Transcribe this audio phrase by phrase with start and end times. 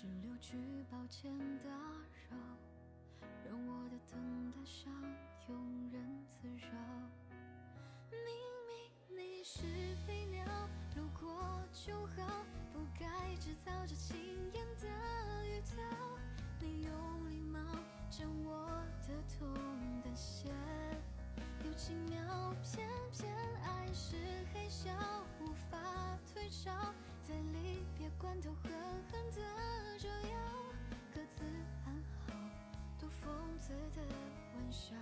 [0.00, 0.56] 只留句
[0.90, 1.30] 抱歉
[1.62, 2.34] 打扰，
[3.44, 4.90] 让我的等待像
[5.46, 6.72] 庸人自扰。
[8.10, 8.18] 明
[8.66, 8.72] 明
[9.14, 9.60] 你是
[10.06, 10.42] 飞鸟，
[10.96, 14.16] 路过就好，不该制造这轻
[14.54, 14.88] 言的
[15.46, 15.76] 语调。
[16.60, 17.60] 你用礼貌
[18.08, 18.66] 将我
[19.06, 19.52] 的痛
[20.02, 20.48] 淡些，
[21.62, 24.16] 又轻描，偏偏爱是
[24.54, 24.90] 黑笑，
[25.42, 25.76] 无法
[26.32, 26.72] 退潮，
[27.20, 27.79] 在离
[28.20, 28.70] 罐头狠
[29.10, 29.40] 狠的
[29.98, 30.36] 折腰，
[31.14, 31.42] 各自
[31.86, 32.34] 安好，
[32.98, 34.02] 多讽刺的
[34.54, 34.94] 玩笑。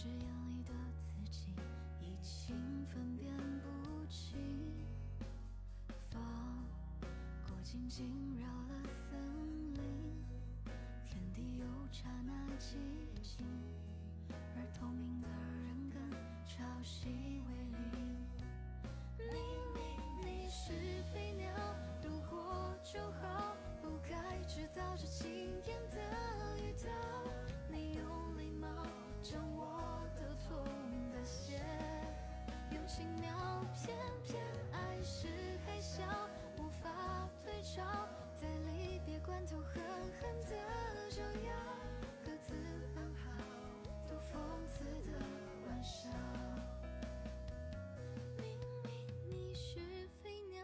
[0.00, 0.70] 誓言里的
[1.08, 1.50] 自己
[2.00, 2.54] 已经
[2.86, 4.38] 分辨不清。
[6.08, 6.22] 风
[7.44, 8.06] 过境惊
[8.38, 9.18] 扰了森
[9.74, 9.82] 林，
[11.04, 12.76] 天地有刹那寂
[13.24, 13.44] 静，
[14.30, 15.26] 而透明的
[15.66, 16.00] 人跟
[16.46, 18.14] 潮汐为邻。
[19.18, 19.26] 明
[19.74, 19.76] 明
[20.24, 21.50] 你是飞鸟，
[22.04, 25.28] 路过就好，不该制造这轻
[25.66, 25.96] 言的
[39.50, 39.82] 头狠
[40.20, 40.50] 狠地
[41.08, 41.50] 折腰，
[42.22, 42.52] 各自
[42.96, 43.32] 安好，
[44.06, 44.36] 多讽
[44.68, 45.18] 刺的
[45.66, 46.10] 玩笑。
[48.36, 48.44] 明
[48.84, 48.92] 明
[49.26, 49.80] 你是
[50.22, 50.62] 飞鸟，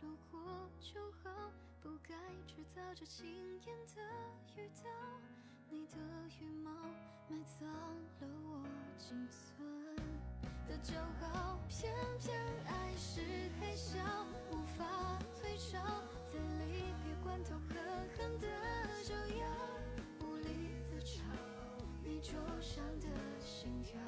[0.00, 0.40] 路过
[0.80, 2.12] 就好，不该
[2.44, 3.24] 制造这轻
[3.60, 4.02] 言的
[4.56, 4.90] 语调。
[5.70, 5.96] 你的
[6.40, 6.72] 羽毛
[7.28, 8.66] 埋葬了我
[8.98, 9.96] 仅存
[10.66, 12.36] 的骄傲，偏偏
[12.66, 13.20] 爱是
[13.60, 14.00] 黑笑，
[14.50, 14.84] 无法
[15.40, 15.78] 退潮，
[16.34, 17.76] 在离别关头狠
[18.16, 18.46] 狠地
[19.04, 19.46] 折腰，
[20.20, 20.48] 无力
[20.82, 21.20] 自嘲
[22.02, 23.06] 你灼伤的
[23.40, 24.00] 心跳。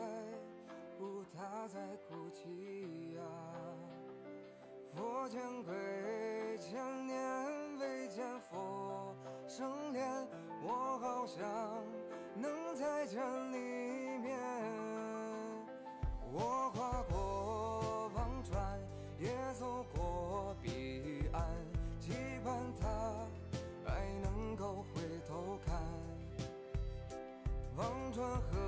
[0.00, 0.06] 在
[0.96, 1.78] 乎他在
[2.08, 3.20] 哭泣呀？
[4.94, 5.74] 佛前跪
[6.58, 9.14] 千年未见佛
[9.46, 10.02] 生脸，
[10.62, 11.44] 我好想
[12.34, 13.20] 能再见
[13.52, 14.38] 你一面。
[16.32, 18.80] 我跨过忘川，
[19.18, 21.46] 也走过彼岸，
[21.98, 22.12] 期
[22.42, 23.26] 盼他
[23.84, 25.78] 还能够回头看。
[27.76, 28.59] 忘川河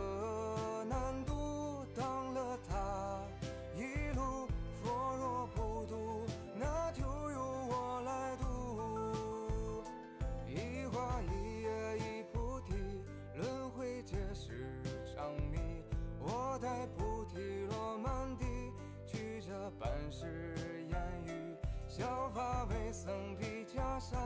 [24.03, 24.17] 披袈裟，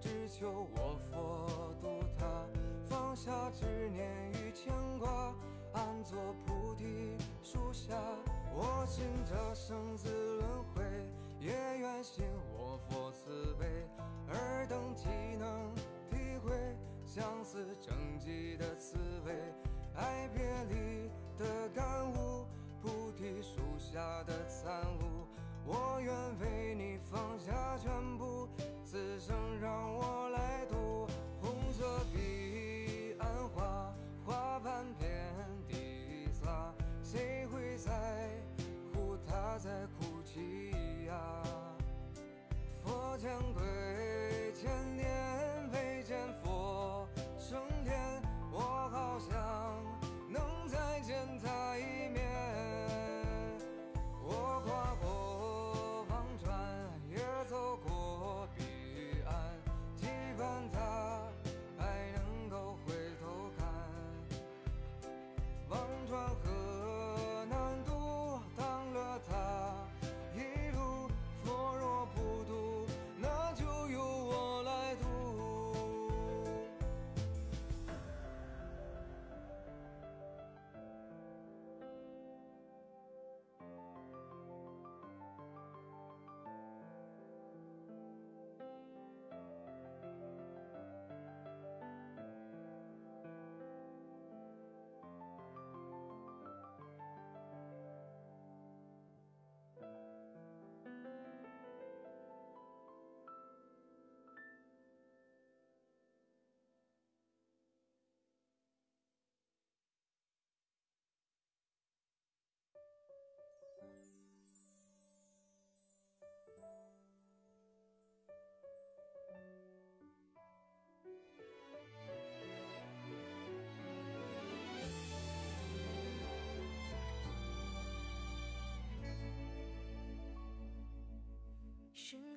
[0.00, 2.26] 只求我佛度他。
[2.88, 5.32] 放下执念与牵挂，
[5.72, 7.94] 安坐菩提树下。
[8.54, 10.82] 我信这生死轮回，
[11.40, 13.66] 也愿信我佛慈悲。
[14.28, 15.08] 尔等岂
[15.38, 15.72] 能
[16.10, 16.52] 体会
[17.06, 19.32] 相思成疾的滋味？
[19.94, 22.46] 爱别离的感悟，
[22.82, 25.26] 菩提树下的参悟。
[25.64, 28.48] 我愿为你放下全部，
[28.84, 31.06] 此生让我来渡。
[31.40, 33.94] 红色彼岸花，
[34.24, 35.08] 花瓣遍
[35.68, 36.72] 地撒，
[37.02, 37.90] 谁会在
[38.92, 40.70] 乎他在哭泣
[41.06, 41.42] 呀？
[42.82, 43.62] 佛前跪
[44.54, 47.06] 千年未见佛
[47.38, 49.30] 生脸，我好想
[50.28, 52.01] 能再见他一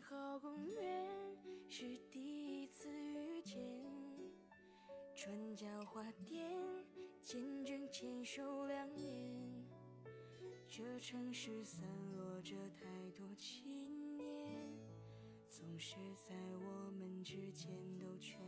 [0.08, 1.06] 好公园
[1.68, 3.60] 是第一次遇见，
[5.14, 6.50] 川江花店
[7.22, 9.66] 见证牵手两年，
[10.68, 11.84] 这城市散
[12.16, 12.86] 落着太
[13.18, 14.26] 多情念，
[15.50, 17.70] 总是在我们之间
[18.00, 18.40] 兜圈。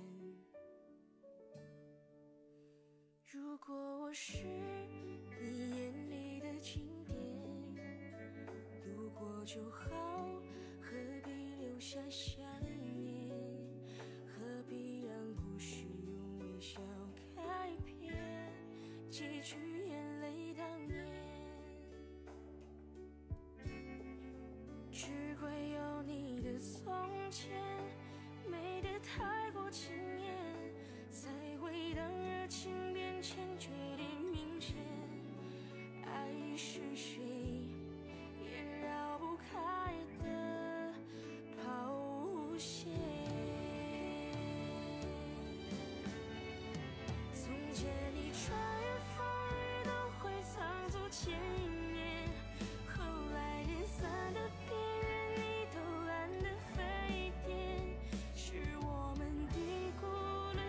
[3.25, 4.45] 如果我是
[5.41, 7.17] 你眼里的景点，
[8.95, 10.41] 路过就好，
[11.77, 12.43] 留下想
[12.91, 13.37] 念？
[14.25, 16.81] 何必让故事用微笑
[17.35, 18.15] 开篇，
[19.11, 19.57] 几句
[19.87, 21.05] 眼泪当年？
[24.91, 26.83] 只会有你的从
[27.29, 27.51] 前，
[28.49, 30.33] 美得太过惊艳，
[31.11, 31.29] 才
[31.59, 34.75] 会当热情变迁，决定明显。
[36.03, 37.26] 爱是谁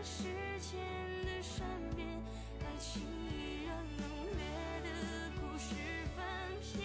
[0.04, 0.24] 时
[0.60, 0.78] 间
[1.24, 2.06] 的善变，
[2.60, 4.42] 太轻易让浓烈
[4.82, 4.88] 的
[5.40, 5.74] 故事
[6.16, 6.24] 翻
[6.62, 6.82] 篇。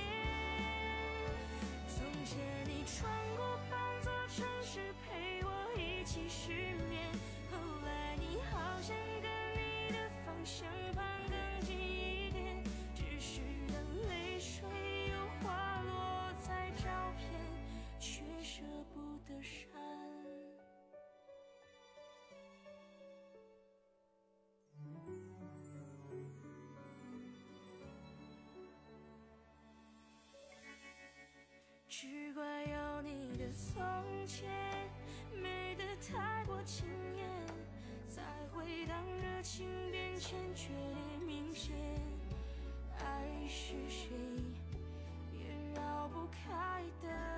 [1.87, 6.51] 从前你穿过半座城市陪我一起失
[6.89, 7.01] 眠，
[7.51, 12.63] 后来你好像跟你的方向盘更近一点，
[12.95, 13.75] 只是等
[14.09, 14.63] 泪水
[15.11, 17.29] 又滑落在照片，
[17.99, 18.63] 却舍
[18.93, 19.72] 不得删
[34.23, 34.49] 从前
[35.41, 36.85] 美得太过惊
[37.17, 37.27] 艳，
[38.07, 38.21] 才
[38.53, 41.75] 会当热情变迁，决定明显。
[42.99, 44.15] 爱是谁
[45.33, 45.43] 也
[45.75, 47.32] 绕不开的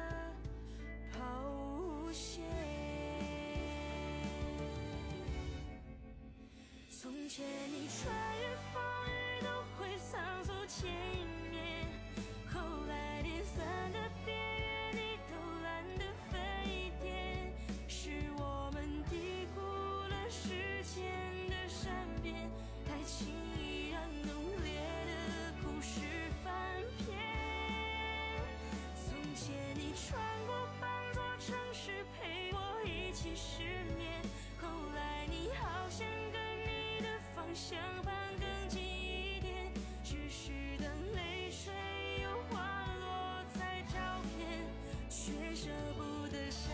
[33.25, 33.63] 起失
[33.97, 34.21] 眠，
[34.61, 41.73] 后来你好像跟你的方向盘更近一点，只是等泪水
[42.21, 42.61] 又滑
[42.99, 43.97] 落在照
[44.37, 44.63] 片，
[45.09, 46.71] 却舍不得删。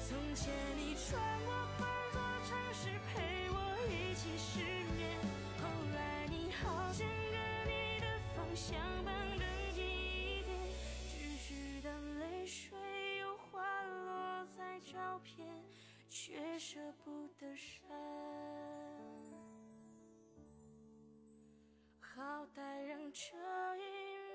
[0.00, 3.56] 从前你穿过半座城市陪我
[3.88, 4.58] 一起失
[4.96, 5.16] 眠，
[5.62, 8.76] 后来你好像跟你的方向
[16.58, 17.88] 舍不得删。
[22.00, 23.36] 好歹让这
[23.76, 23.82] 一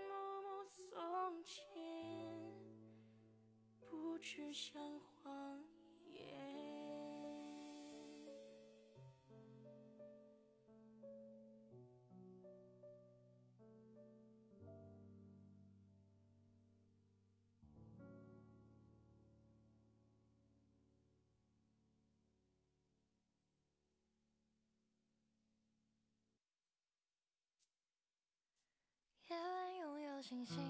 [0.08, 1.53] 幕幕从前。
[3.89, 4.82] 不只像
[29.34, 30.63] 夜晚拥有星星，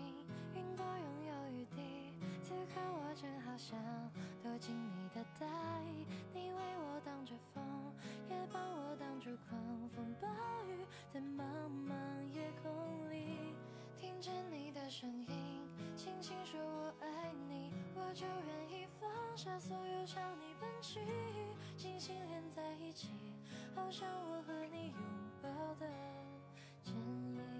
[0.56, 3.78] 云朵拥有雨滴，此刻我正好想
[4.42, 5.46] 躲进你的大
[5.82, 7.62] 衣，你为我挡着风，
[8.30, 10.30] 也帮我挡住狂风暴
[10.66, 11.94] 雨，在茫茫
[12.34, 13.54] 夜空里，
[13.98, 15.68] 听见你的声音，
[15.98, 21.02] 轻轻说我爱你，我就愿意放下所有朝你奔去，
[21.76, 23.10] 紧紧连在一起，
[23.76, 24.98] 好像我和你拥
[25.42, 25.86] 抱的
[26.82, 27.53] 剪影。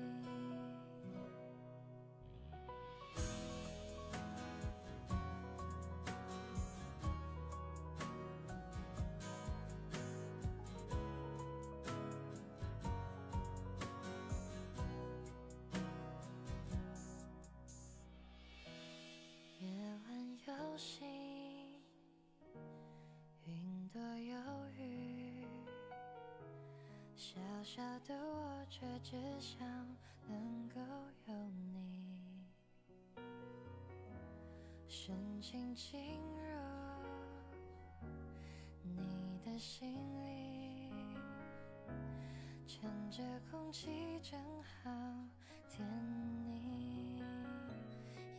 [20.74, 21.08] 晚有星，
[23.46, 24.36] 云朵有
[24.76, 25.46] 雨，
[27.16, 29.60] 小小的我却只想
[30.28, 30.82] 能够
[31.28, 31.36] 有
[31.72, 32.48] 你。
[34.88, 36.44] 深情侵入
[38.82, 40.90] 你的心里，
[42.66, 44.90] 趁着空气正好
[45.70, 45.88] 甜
[46.44, 47.22] 腻。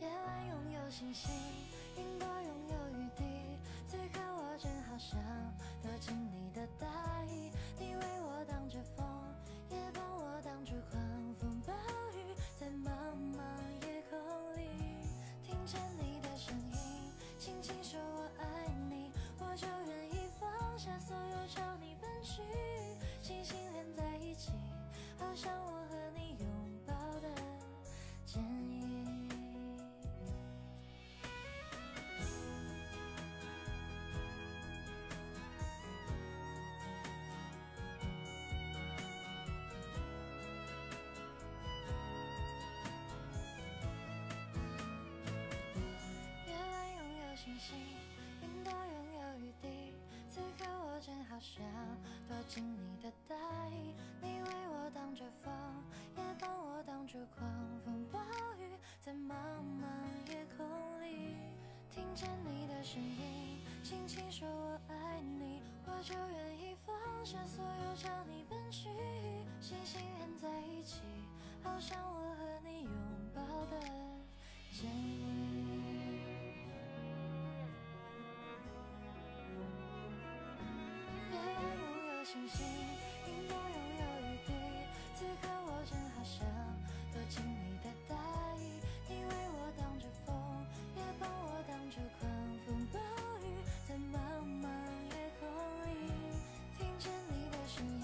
[0.01, 1.31] 夜晚拥有星星，
[17.65, 22.43] 轻说我爱你，我就愿意放下所有朝你奔去，
[23.23, 24.51] 星星连在一起，
[25.17, 25.74] 好像我
[47.45, 47.77] 星星，
[48.41, 49.93] 云朵拥有雨滴，
[50.27, 51.63] 此刻我正好想
[52.27, 53.35] 躲进你的大
[53.69, 55.53] 衣，你为我挡着风，
[56.17, 57.47] 也帮我挡住狂
[57.85, 58.19] 风暴
[58.57, 59.35] 雨，在茫
[59.79, 59.85] 茫
[60.31, 60.65] 夜空
[61.03, 61.35] 里，
[61.91, 68.89] 听见你的声音，轻轻说我爱你，我就愿意放下所有朝你奔去，
[69.61, 71.01] 星星连在一起，
[71.63, 72.91] 好像我和你拥
[73.35, 73.79] 抱的
[74.71, 74.89] 剪
[82.35, 82.65] 星星，
[83.27, 84.51] 云朵拥有雨滴，
[85.15, 86.45] 此刻我正好想
[87.13, 88.15] 躲进你的大
[88.59, 88.75] 衣，
[89.07, 90.35] 你为我挡着风，
[90.97, 92.29] 也帮我挡住狂
[92.67, 92.99] 风暴
[93.39, 93.55] 雨，
[93.87, 94.19] 在茫
[94.59, 94.67] 茫
[95.15, 95.47] 夜空
[95.87, 96.11] 里，
[96.77, 97.87] 听见你的声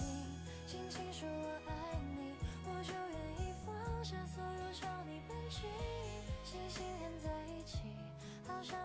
[0.66, 2.32] 轻轻说我爱你，
[2.64, 5.68] 我就愿意放下所有朝你奔去，
[6.42, 7.80] 星星连在一起，
[8.48, 8.78] 好像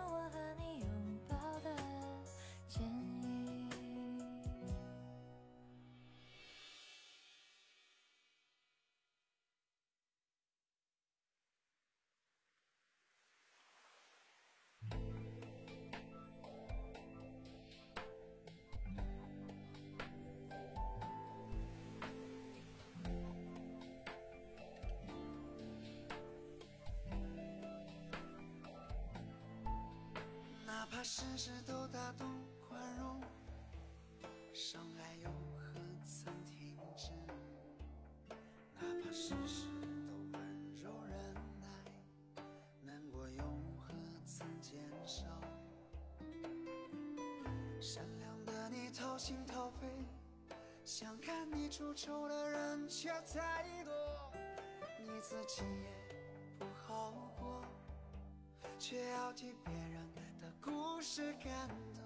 [31.07, 32.25] 事事都大度
[32.67, 33.21] 宽容，
[34.53, 37.13] 伤害又何曾停止？
[38.75, 39.67] 哪怕事事
[40.05, 41.65] 都温柔忍耐，
[42.81, 43.41] 难过又
[43.79, 43.93] 何
[44.25, 45.25] 曾减少？
[47.79, 49.87] 善良的你掏心掏肺，
[50.83, 53.93] 想看你出丑的人却太多，
[54.99, 55.89] 你自己也
[56.59, 57.63] 不好过。
[58.79, 59.86] 却要替别人
[61.09, 61.49] 是感
[61.95, 62.03] 动。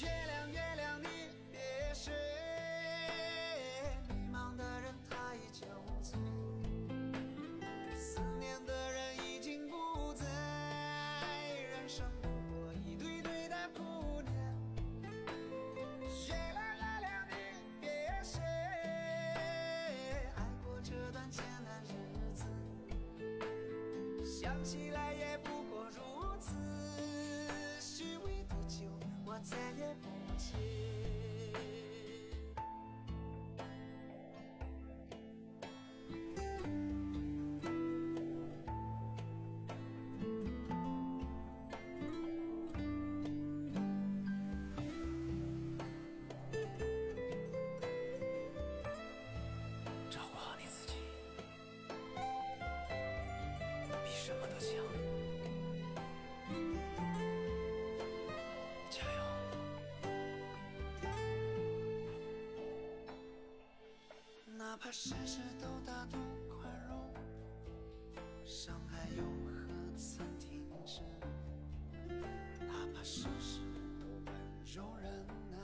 [0.00, 1.08] 月亮月亮你
[1.50, 1.58] 别
[1.92, 2.14] 睡，
[4.08, 5.66] 迷茫的人太憔
[6.00, 6.14] 悴。
[7.96, 10.24] 思念的人已经不在，
[11.72, 13.82] 人生不过一堆堆的姑
[14.22, 14.32] 娘。
[16.28, 17.34] 月亮月亮你
[17.80, 17.88] 别
[18.22, 18.40] 睡，
[20.36, 21.90] 爱过这段艰难日
[22.34, 22.46] 子。
[24.24, 25.13] 想起来。
[64.96, 66.16] 事事都大度
[66.48, 66.96] 宽容，
[68.44, 71.02] 伤害又何曾停止？
[72.60, 73.58] 哪怕事事
[73.98, 74.32] 都温
[74.64, 75.58] 柔忍耐，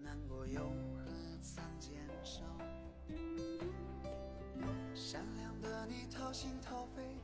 [0.00, 1.04] 难过又何
[1.40, 2.42] 曾减少？
[4.96, 7.22] 善良的你掏心掏肺，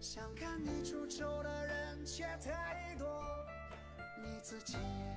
[0.00, 3.22] 想看你出丑的人却太多，
[4.24, 5.15] 你自己也。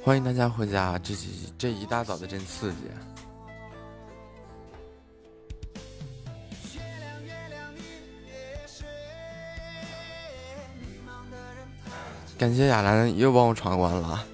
[0.00, 2.78] 欢迎大家回家，这几这一大早的真刺激。
[12.36, 14.26] 感谢亚兰又帮我闯关了，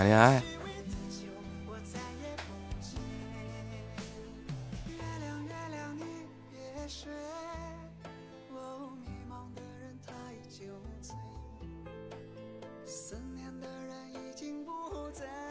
[0.00, 0.42] 谈恋爱。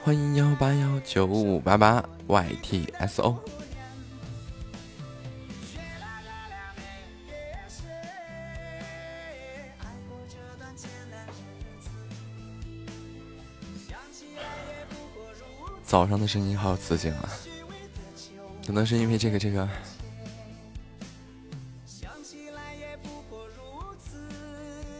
[0.01, 3.58] 欢迎幺八幺九五八八 YTSO。
[15.89, 17.27] 早上的声音好刺激啊！
[18.63, 19.67] 可能是因为这个这个，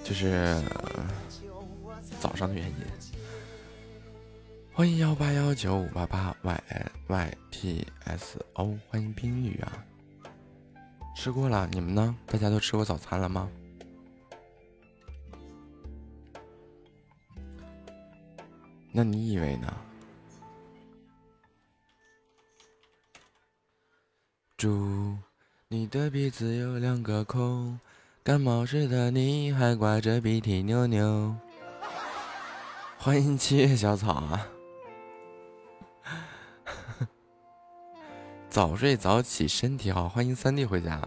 [0.03, 0.59] 就是
[2.19, 2.75] 早上的原因。
[4.73, 6.63] 欢迎幺八幺九五八八 y
[7.07, 9.85] y t s o，欢迎冰雨啊！
[11.15, 12.17] 吃过了，你们呢？
[12.25, 13.47] 大家都吃过早餐了吗？
[18.91, 19.71] 那你以为呢？
[24.59, 25.15] 猪，
[25.69, 27.79] 你的鼻子有两个孔，
[28.21, 31.33] 感冒时的你还挂着鼻涕牛牛。
[32.97, 34.45] 欢迎七月小草啊！
[38.51, 40.99] 早睡早起身体好，欢迎三弟回家，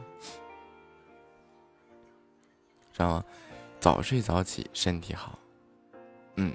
[2.91, 3.25] 知道吗？
[3.79, 5.39] 早睡早起身体好，
[6.37, 6.55] 嗯，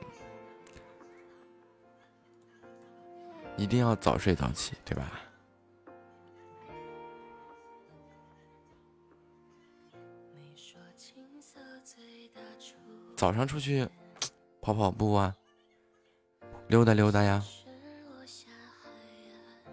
[3.55, 5.12] 一定要早睡早起，对吧？
[13.17, 13.86] 早上出去
[14.62, 15.36] 跑跑步啊，
[16.67, 17.43] 溜达溜达呀。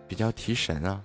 [0.09, 1.05] 比较提神啊！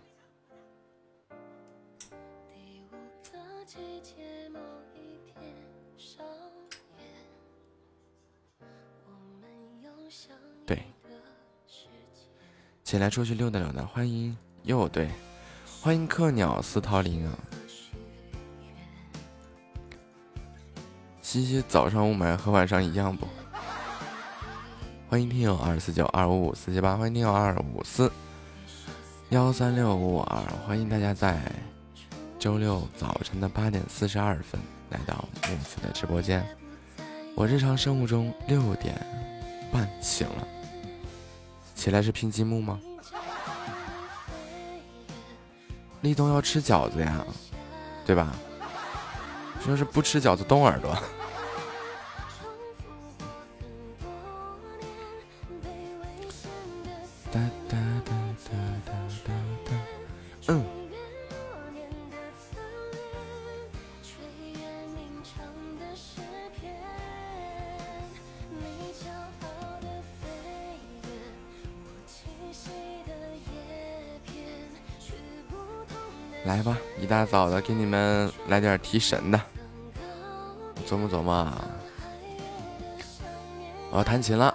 [10.66, 10.84] 对，
[12.84, 13.86] 起来出去溜达溜达。
[13.86, 15.10] 欢迎又对，
[15.82, 17.38] 欢迎客鸟司桃林啊！
[21.32, 23.28] 西西早上雾霾和晚上一样不？
[25.08, 28.12] 欢迎听友二四九二五五四七八，欢迎听友二五四。
[29.30, 31.40] 幺三六五二，欢迎大家在
[32.40, 36.44] 周六早晨的八点四十二分来到木子的直播间。
[37.36, 39.00] 我日常生物钟六点
[39.72, 40.48] 半醒了，
[41.76, 42.80] 起来是拼积木吗？
[46.02, 47.24] 立冬要吃饺子呀，
[48.04, 48.34] 对吧？
[49.64, 51.00] 说是不吃饺子冻耳朵。
[77.30, 79.40] 早的给你们来点提神的，
[80.88, 81.48] 琢磨琢磨。
[83.92, 84.49] 我要弹琴了。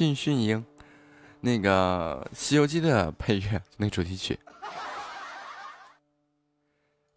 [0.00, 0.64] 训训鹰，
[1.40, 4.40] 那个《西游记》的配乐， 那主题曲。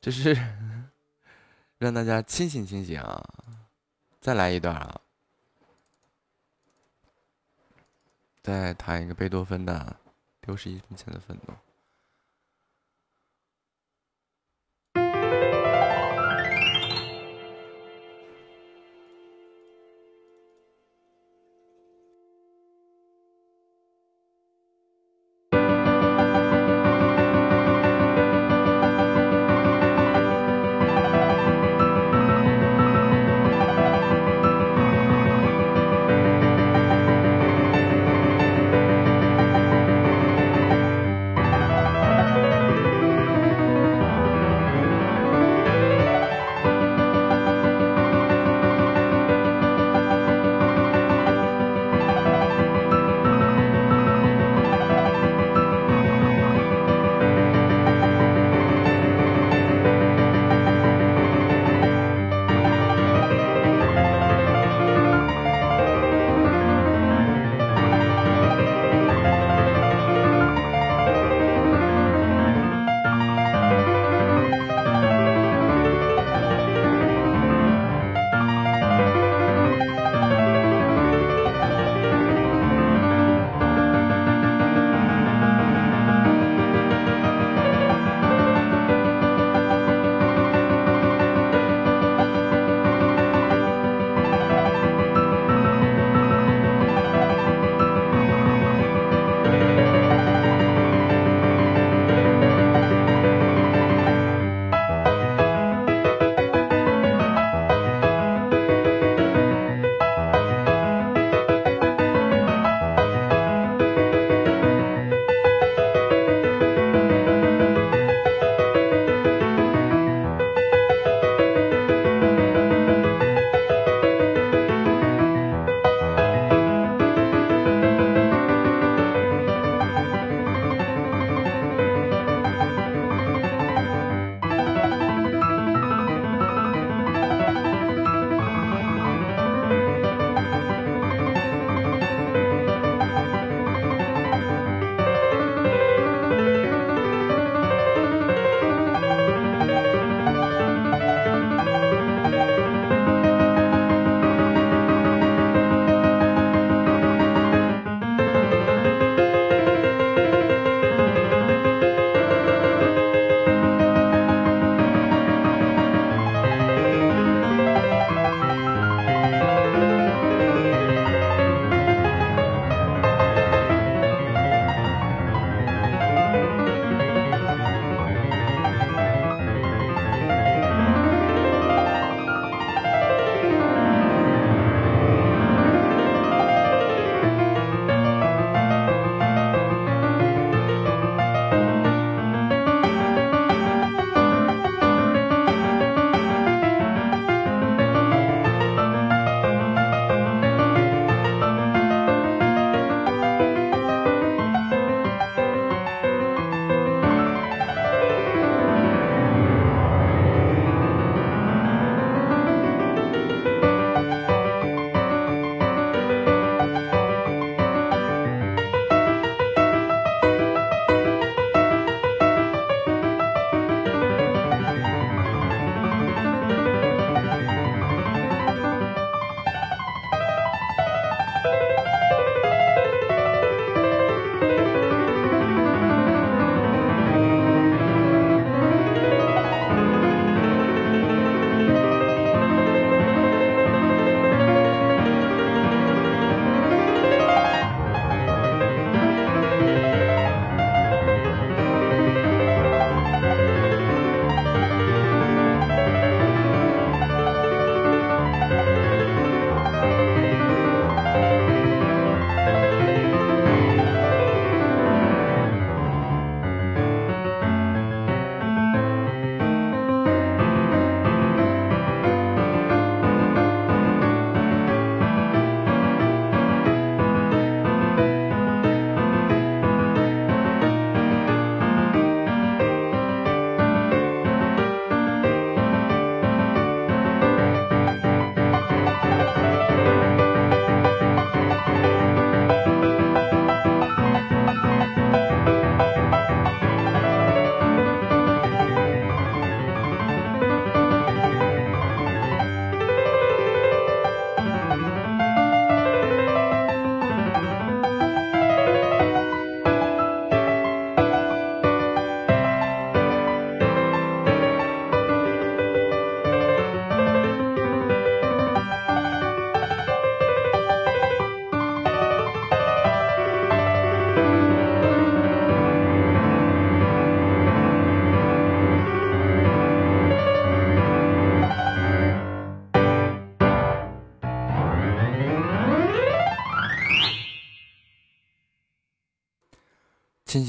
[0.02, 0.36] 这是
[1.80, 3.24] 让大家清醒清醒啊！
[4.20, 5.00] 再来一段啊！
[8.42, 9.96] 再弹一个贝多芬的
[10.46, 11.54] 《丢失一分钱的愤怒》。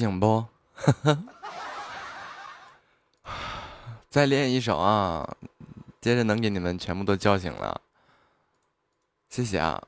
[0.05, 0.47] 醒不？
[4.11, 5.37] 再练一首啊，
[6.01, 7.81] 接着能给你们全部都叫醒了。
[9.31, 9.83] 谢谢啊。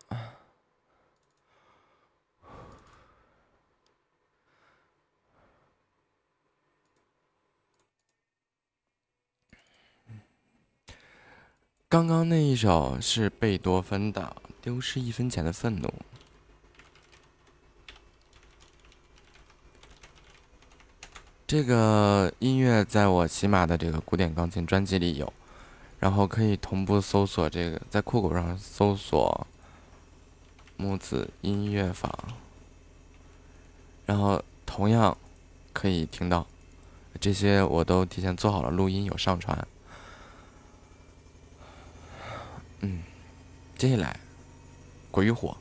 [11.89, 15.87] 刚刚那一首是贝多芬的《丢失一分钱的愤怒》。
[21.47, 25.33] 这个音乐在我喜马的这个古典钢琴专辑里有，
[26.01, 29.47] 然后可以同步搜索这个，在酷狗上搜索
[30.77, 32.13] “木子音乐坊”，
[34.07, 35.17] 然后同样
[35.73, 36.45] 可以听到
[37.21, 39.69] 这些，我都提前做好了录音，有上传。
[42.81, 43.05] 嗯，
[43.79, 44.19] 接下来
[45.13, 45.57] 《鬼火》。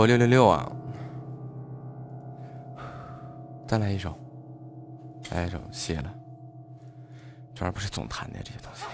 [0.00, 0.72] 我六六六啊！
[3.68, 4.18] 再来一首，
[5.30, 6.10] 来一首，谢了。
[7.54, 8.84] 这玩意儿不是总弹的这些东西。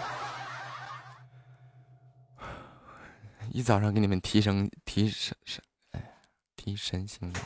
[3.52, 5.62] 一早上给你们提升提升神，
[6.56, 7.38] 提神醒脑，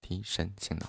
[0.00, 0.86] 提神醒脑。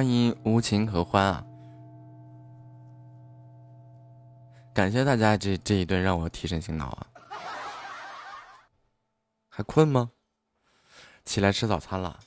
[0.00, 1.44] 欢迎无情和欢啊！
[4.72, 7.06] 感谢大家这这一顿让我提神醒脑啊！
[9.50, 10.10] 还困吗？
[11.26, 12.18] 起来吃早餐了，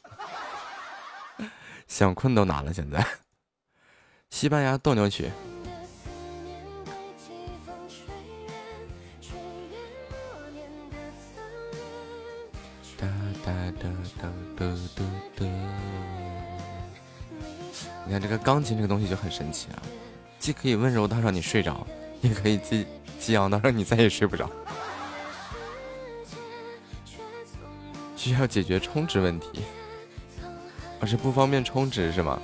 [1.87, 2.71] 想困都难了。
[2.71, 3.03] 现在，
[4.29, 5.31] 西班牙斗牛曲。
[12.99, 13.07] 哒
[13.43, 13.89] 哒哒
[14.21, 14.65] 哒哒
[14.95, 15.03] 哒
[15.35, 15.92] 哒。
[18.05, 19.81] 你看这个钢琴这个东西就很神奇啊，
[20.39, 21.85] 既可以温柔到让你睡着，
[22.21, 22.85] 也可以激
[23.19, 24.49] 激昂到让你再也睡不着。
[28.15, 29.61] 需要解决充值问题，
[30.99, 32.39] 我是不方便充值是吗？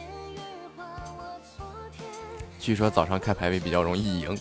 [2.60, 4.38] 据说早上开排位比较容易赢。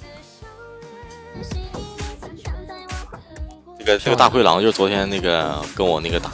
[3.78, 6.32] 这个这个大灰狼就是昨天那个跟我那个打。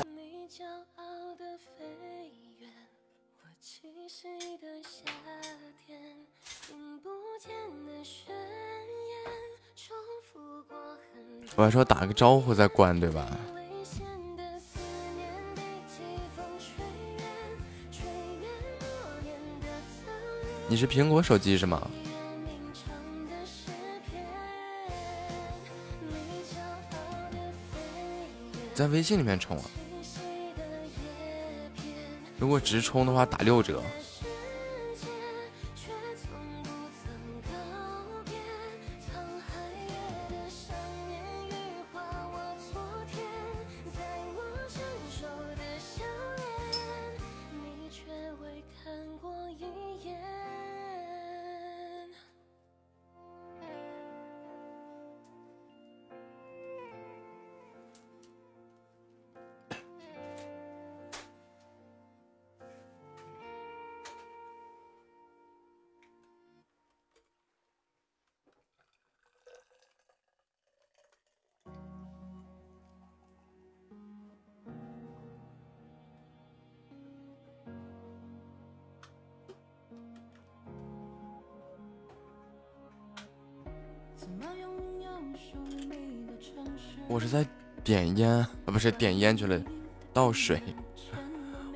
[11.56, 13.26] 我还说打个招呼再关，对吧？
[20.66, 21.88] 你是苹果手机是吗？
[28.74, 29.64] 在微信里面充啊？
[32.36, 33.80] 如果直充的话，打六折。
[88.84, 89.58] 是点烟去了，
[90.12, 90.60] 倒水。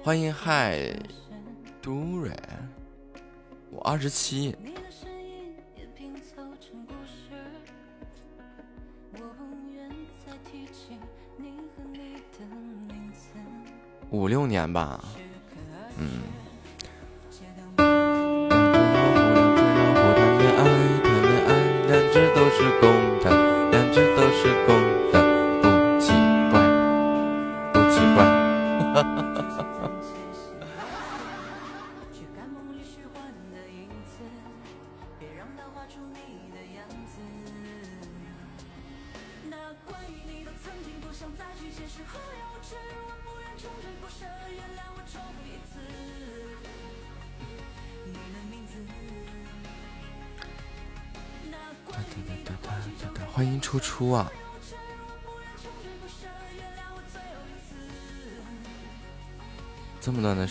[0.04, 0.94] 欢迎，嗨，
[1.80, 2.30] 杜瑞，
[3.70, 4.54] 我二十七，
[14.10, 15.02] 五六年吧。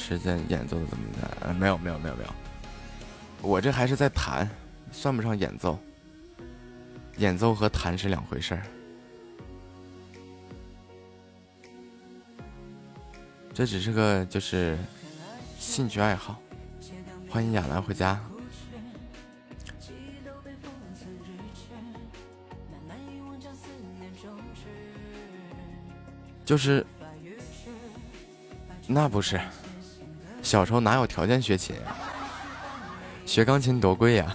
[0.07, 1.37] 时间演奏的怎么的？
[1.41, 2.29] 呃，没有没有没有没有，
[3.41, 4.49] 我这还是在弹，
[4.89, 5.77] 算不上演奏。
[7.17, 8.63] 演奏和弹是两回事儿。
[13.53, 14.77] 这只是个就是
[15.59, 16.39] 兴趣爱好。
[17.29, 18.17] 欢迎亚兰回家。
[26.45, 26.85] 就是，
[28.87, 29.37] 那不是，
[30.47, 31.75] 小时候哪有条件学琴？
[33.25, 34.33] 学钢琴多贵呀！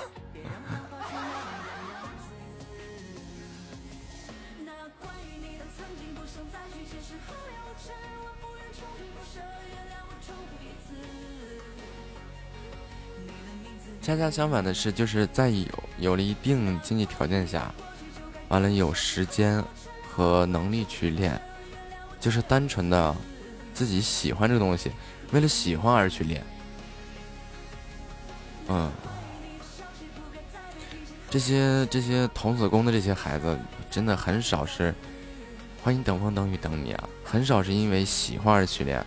[14.03, 17.73] 恰恰相反的是，就是在有有了一定经济条件下，
[18.49, 19.65] 完了有时间
[20.11, 21.41] 和能力去练。
[22.21, 23.17] 就是单纯的
[23.83, 24.93] 自己喜欢这个东西，
[25.33, 26.41] 为了喜欢而去练。
[28.69, 28.89] 嗯，
[31.29, 33.59] 这些这些童子功的这些孩子，
[33.91, 34.95] 真的很少是
[35.83, 39.05] 欢迎等风等雨等你啊，很少是因为喜欢而去练，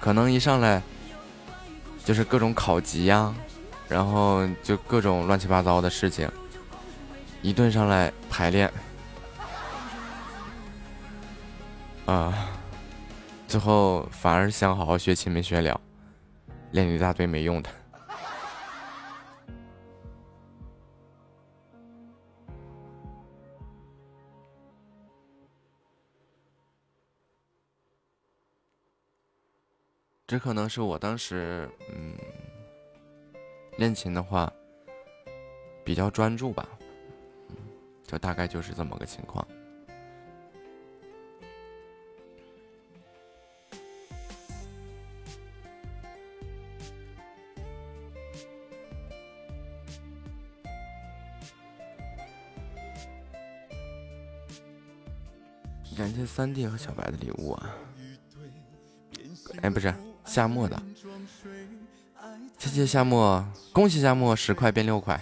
[0.00, 0.82] 可能一上来
[2.04, 3.32] 就是各种考级呀，
[3.88, 6.28] 然后就各种乱七八糟的事情，
[7.42, 8.68] 一顿上来排练，
[12.06, 12.34] 啊。
[13.48, 15.80] 最后反而想好好学琴没学了，
[16.72, 17.70] 练一大堆没用的。
[30.26, 32.14] 这可能是我当时嗯
[33.78, 34.52] 练琴的话
[35.84, 36.68] 比较专注吧，
[38.02, 39.46] 就大概就是这么个情况。
[56.26, 57.70] 三弟和小白的礼物啊！
[59.62, 60.82] 哎，不是夏末的，
[62.58, 65.18] 谢谢夏末，恭喜夏末十块变六块。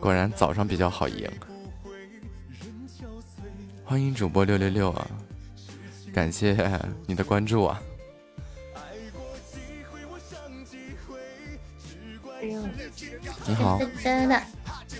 [0.00, 1.28] 果然早上比较好赢。
[3.84, 5.10] 欢迎主播六六六啊！
[6.12, 6.56] 感谢
[7.06, 7.82] 你的关注啊！
[13.58, 14.40] 好，真的，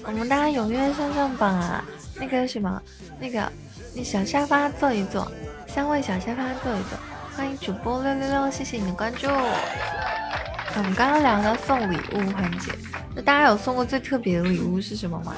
[0.04, 1.84] 我们大家踊跃上上榜啊！
[2.18, 2.82] 那个什么，
[3.20, 3.52] 那个，
[3.94, 5.30] 那小沙发坐一坐，
[5.68, 6.98] 三位小沙发坐一坐。
[7.36, 9.28] 欢迎主播六六六，谢谢你的关注。
[9.28, 12.72] 我们刚刚聊到送礼物环节，
[13.14, 15.36] 那大家有送过最特别的礼物是什么吗？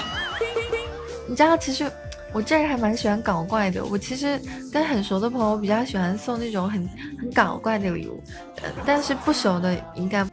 [1.29, 1.91] 你知道，其实
[2.33, 3.85] 我这人还蛮喜欢搞怪的。
[3.85, 4.41] 我其实
[4.73, 6.89] 跟很熟的朋友比较喜欢送那种很
[7.21, 8.23] 很搞怪的礼物，
[8.87, 10.27] 但是不熟的应该。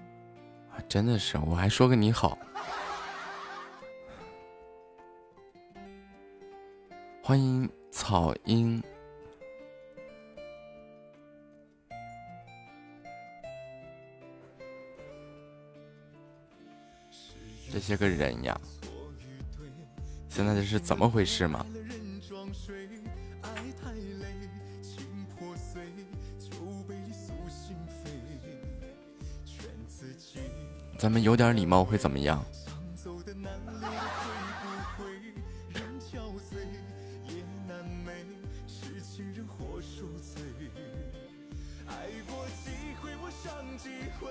[0.88, 2.38] 真的是，我还说个你好。
[7.28, 8.82] 欢迎草鹰，
[17.70, 18.58] 这些个人呀，
[20.30, 21.66] 现在这是怎么回事嘛？
[30.98, 32.42] 咱们有点礼貌会怎么样？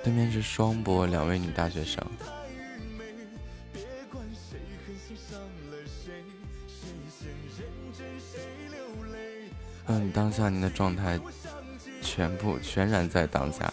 [0.07, 2.00] 对面是双播，两位女大学生。
[9.88, 11.18] 嗯，当下您的状态
[12.00, 13.72] 全部全然在当下。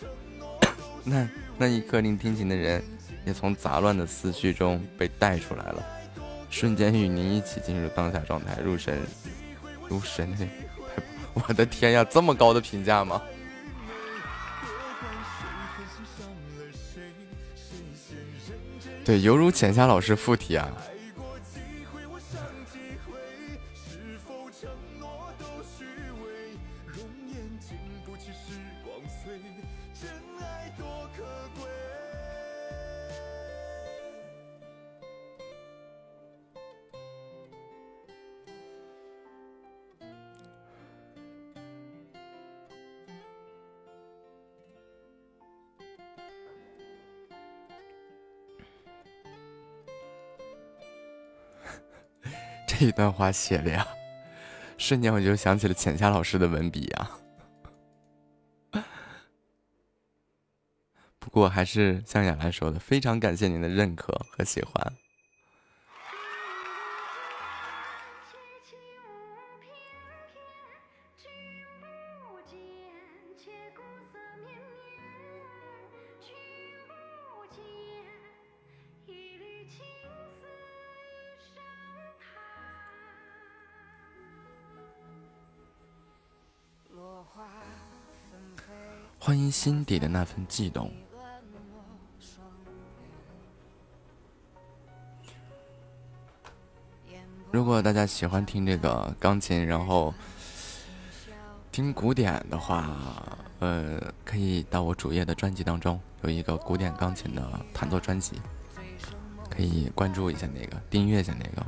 [1.06, 2.84] 那那一刻，聆听琴的人
[3.28, 5.86] 也从杂乱的思绪中被带出来了，
[6.50, 9.00] 瞬间与您一起进入当下状态，入神
[9.88, 10.36] 入神。
[11.36, 13.22] 我的天呀，这么高的评价吗？
[19.06, 20.72] 对，犹如浅夏老师附体啊！
[52.86, 53.88] 这段话写的呀，
[54.78, 57.12] 瞬间我就想起了浅夏老师的文笔呀。
[61.18, 64.94] 不过还是像雅兰说的，非常感谢您的认可和喜欢。
[89.54, 90.92] 心底的那份悸动。
[97.52, 100.12] 如果大家喜欢听这个钢琴，然后
[101.72, 102.98] 听古典的话，
[103.60, 108.42] 呃，可以到我主页的专辑当中有一个古典钢琴的弹奏专辑，
[109.52, 111.64] 可以关注一下那个，订阅一下那个。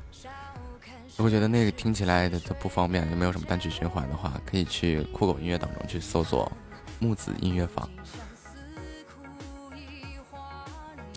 [1.18, 6.52] 如果觉得那个听起来的不方便，又没有什么单曲循环的话，可以去酷狗音乐当中去搜索。
[7.00, 7.88] 木子音乐坊，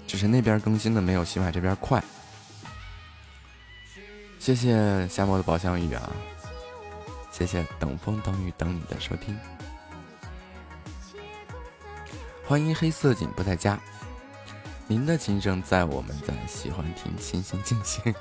[0.06, 2.02] 只是那边更新的没有喜马这边快。
[4.38, 6.10] 谢谢夏末的宝箱雨啊，
[7.30, 9.38] 谢谢等风等雨等你的收听，
[12.46, 13.78] 欢迎黑色锦不在家，
[14.86, 18.02] 您的琴声在我们在喜欢听，心心静心。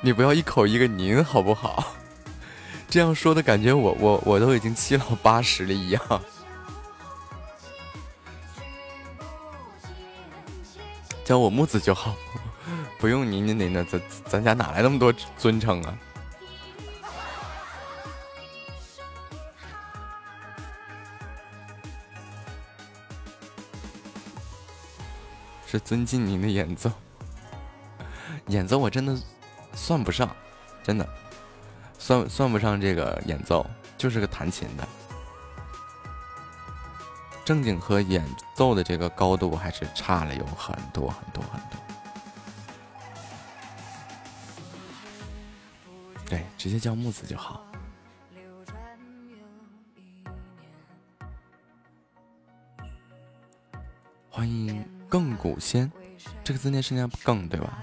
[0.00, 1.94] 你不要一口一个您好不好？
[2.90, 6.00] 这样说的感觉，我我我都已经七老 八十了一样。
[11.22, 12.16] 叫我木子就好，
[12.98, 15.98] 不用您您您的，咱咱家哪来那么多尊称啊？
[25.66, 26.90] 是尊敬您的演奏，
[28.46, 29.14] 演奏我真的
[29.74, 30.34] 算不上，
[30.82, 31.06] 真的。
[32.08, 34.88] 算算不上这个演奏，就是个弹琴的。
[37.44, 41.78] 正经和演奏的这个高度还是差了有很多很多很多。
[46.24, 47.62] 对，直接叫木子就好。
[54.30, 55.92] 欢迎亘古仙，
[56.42, 57.82] 这个字念是念更对吧？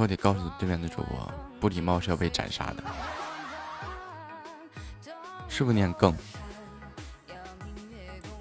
[0.00, 1.30] 后得告诉对面的主播，
[1.60, 2.82] 不礼貌是要被斩杀的。
[5.46, 6.16] 是不是念更，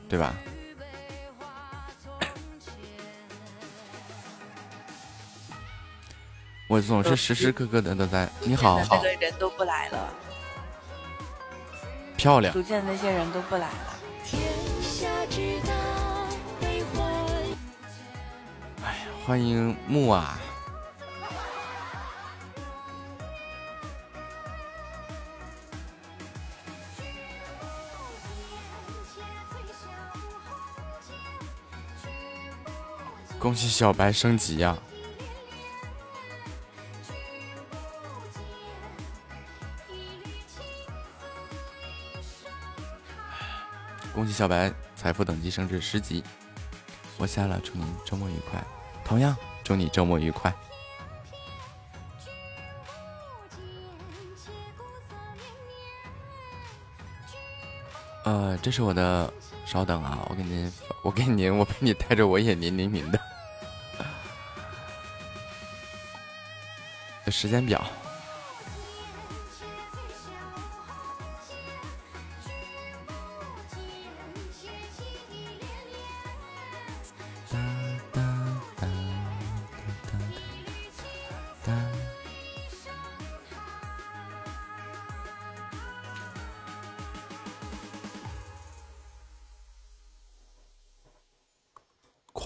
[0.07, 0.34] 对吧？
[6.70, 8.30] 我总是时时刻刻的都在。
[8.39, 10.14] 你好，那个人都不来了，
[12.16, 12.53] 漂亮。
[12.53, 13.99] 逐渐那些人都不来了。
[18.82, 20.39] 哎呀，欢迎木啊！
[33.49, 34.77] 恭喜小白升级呀！
[44.13, 46.23] 恭喜小白财富等级升至十级，
[47.17, 48.63] 我下了，祝您周末愉快。
[49.03, 50.53] 同样，祝你周末愉快。
[58.25, 59.33] 呃，这是我的，
[59.65, 60.71] 稍等啊，我给您，
[61.03, 63.19] 我给您，我给你带着我也您您您的。
[67.30, 67.84] 时间表。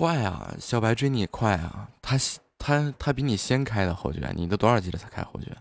[0.03, 2.17] 快啊小白追你快啊他
[2.66, 5.53] 他他比你先开的侯爵，你都多少级了才开侯爵？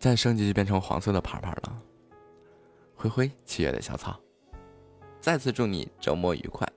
[0.00, 1.80] 再升级就变成黄色的牌牌了。
[2.96, 4.18] 灰灰，七月的小草，
[5.20, 6.68] 再次祝你周末愉快。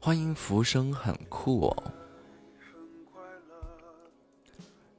[0.00, 1.92] 欢迎浮生很酷哦，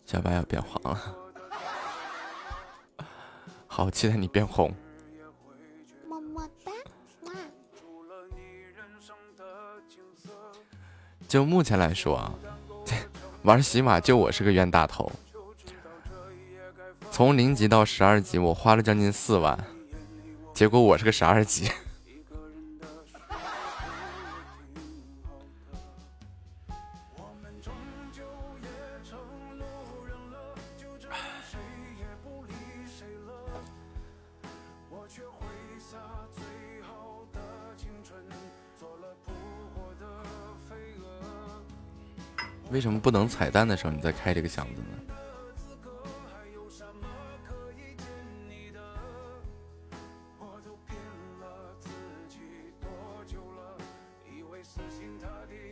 [0.05, 1.17] 小白要变黄了。
[3.65, 4.71] 好期待你变红，
[11.31, 12.33] 就目前来说啊，
[13.43, 15.09] 玩洗马就我是个冤大头。
[17.09, 19.57] 从零级到十二级，我花了将近四万，
[20.53, 21.71] 结果我是个十二级。
[42.81, 44.87] 为什么不能彩蛋的时候你再开这个箱子呢？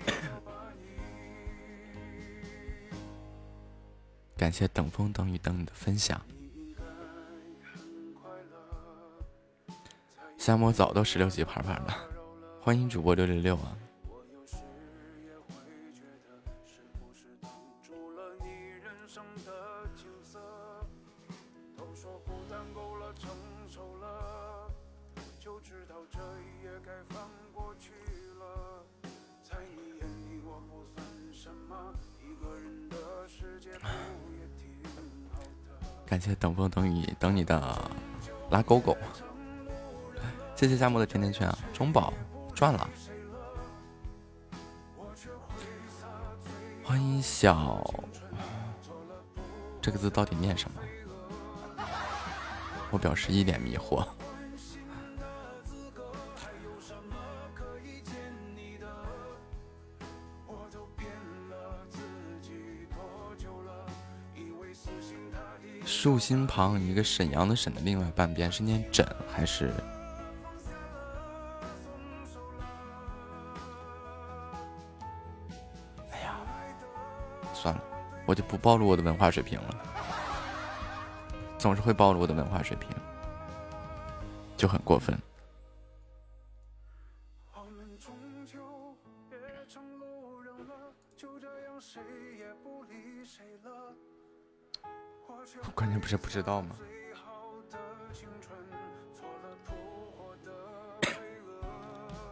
[4.38, 6.22] 感谢等风等雨等你的分享。
[10.38, 11.98] 夏末早都十六级牌牌了，
[12.62, 13.76] 欢迎主播六六六啊！
[36.40, 37.92] 等风等雨等你的
[38.50, 38.96] 拉勾勾，
[40.56, 41.58] 谢谢夏末的甜甜圈啊！
[41.74, 42.14] 中宝
[42.56, 42.90] 赚了，
[46.84, 47.84] 欢迎小，
[49.82, 50.82] 这个字到底念什么？
[52.90, 54.08] 我表示一脸迷惑。
[66.10, 69.72] 竖心旁一个沈阳的沈的另外半边是念枕还是？
[76.12, 76.34] 哎呀，
[77.54, 77.82] 算了，
[78.26, 79.76] 我就不暴露我的文化水平了。
[81.60, 82.90] 总是会暴露我的文化水平，
[84.58, 85.16] 就很过分。
[96.10, 96.76] 是不知道吗？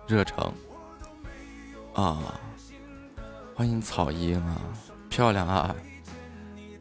[0.07, 0.51] 热诚
[1.93, 2.39] 啊，
[3.53, 4.59] 欢迎草鹰啊，
[5.11, 5.75] 漂亮啊！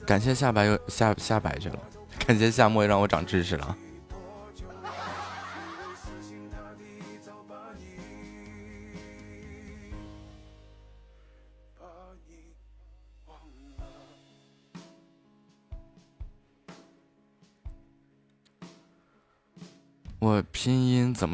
[0.07, 1.78] 感谢下白又下下白去了，
[2.26, 3.76] 感谢夏末让我长知识了。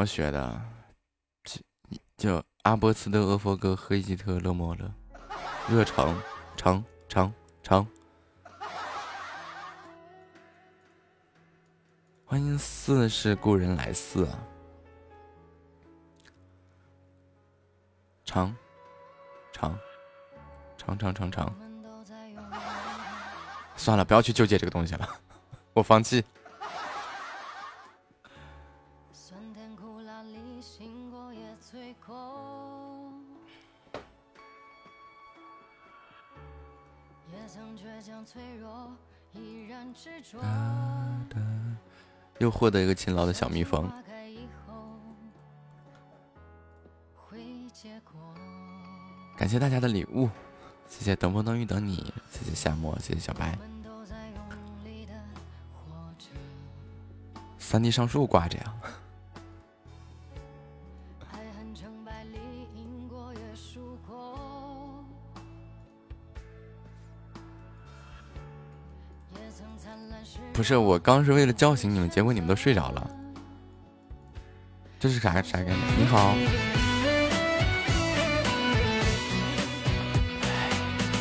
[0.02, 0.60] 么学的？
[2.16, 4.92] 就阿波茨的阿佛哥赫伊吉特勒莫勒，
[5.68, 6.20] 热诚
[6.56, 7.32] 诚诚
[7.62, 7.86] 诚。
[12.24, 14.38] 欢迎似是故人来似啊！
[18.24, 18.56] 长
[19.52, 19.78] 长
[20.76, 21.54] 长长长长，
[23.76, 25.08] 算了，不要去纠结这个东西了，
[25.72, 26.24] 我放弃。
[42.62, 43.90] 获得一个勤劳的小蜜蜂。
[49.36, 50.30] 感谢大家的礼物，
[50.88, 53.58] 谢谢等风等雨等你，谢谢夏末，谢谢小白。
[57.58, 58.74] 三 D 上树挂着呀。
[70.62, 73.04] 不是我刚是为了叫醒你们，结果你们都睡着了。
[75.00, 75.76] 这是啥啥概念？
[75.98, 76.34] 你好。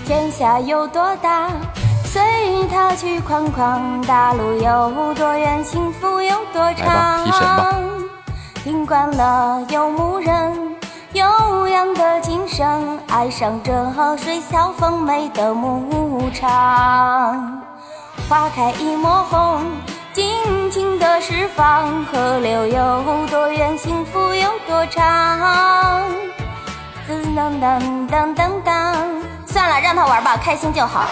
[0.05, 1.49] 天下有多大，
[2.03, 2.21] 随
[2.67, 7.83] 他去框框，大路有多远，幸福有多来吧提神吧长。
[8.63, 10.75] 听惯了游牧人
[11.13, 17.50] 悠扬的琴声，爱上这水草丰美的牧场。
[18.31, 19.61] 花开一抹红，
[20.13, 22.05] 尽情的释放。
[22.05, 26.09] 河流有多远，幸福有多长。
[27.09, 28.95] 噔噔噔噔噔噔，
[29.45, 31.03] 算了，让他玩吧，开心就好。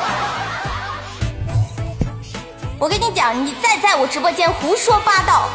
[2.80, 5.50] 我跟你讲，你再在我直播间胡说八道，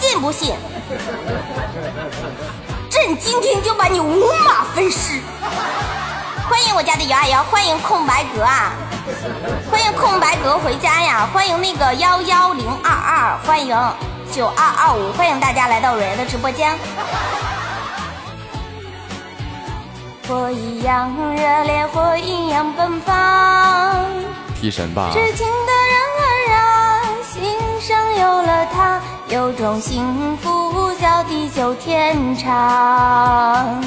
[0.00, 0.56] 信不信？
[2.90, 5.20] 朕今天就把你五马分尸！
[6.58, 8.72] 欢迎我家的摇啊摇，欢迎空白格啊，
[9.70, 13.78] 欢迎空白格回家呀，欢迎那个幺幺零二二，欢迎
[14.32, 16.76] 九二二五，欢迎大家来到蕊的直播间。
[20.26, 23.94] 火一样热烈，火一样奔放。
[24.60, 33.80] 提神吧，痴情的人儿啊，心上有了他，有种幸福叫地久天长。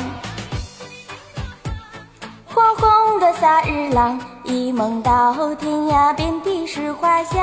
[3.22, 7.38] 的萨日朗，一梦到天涯，遍地是花香。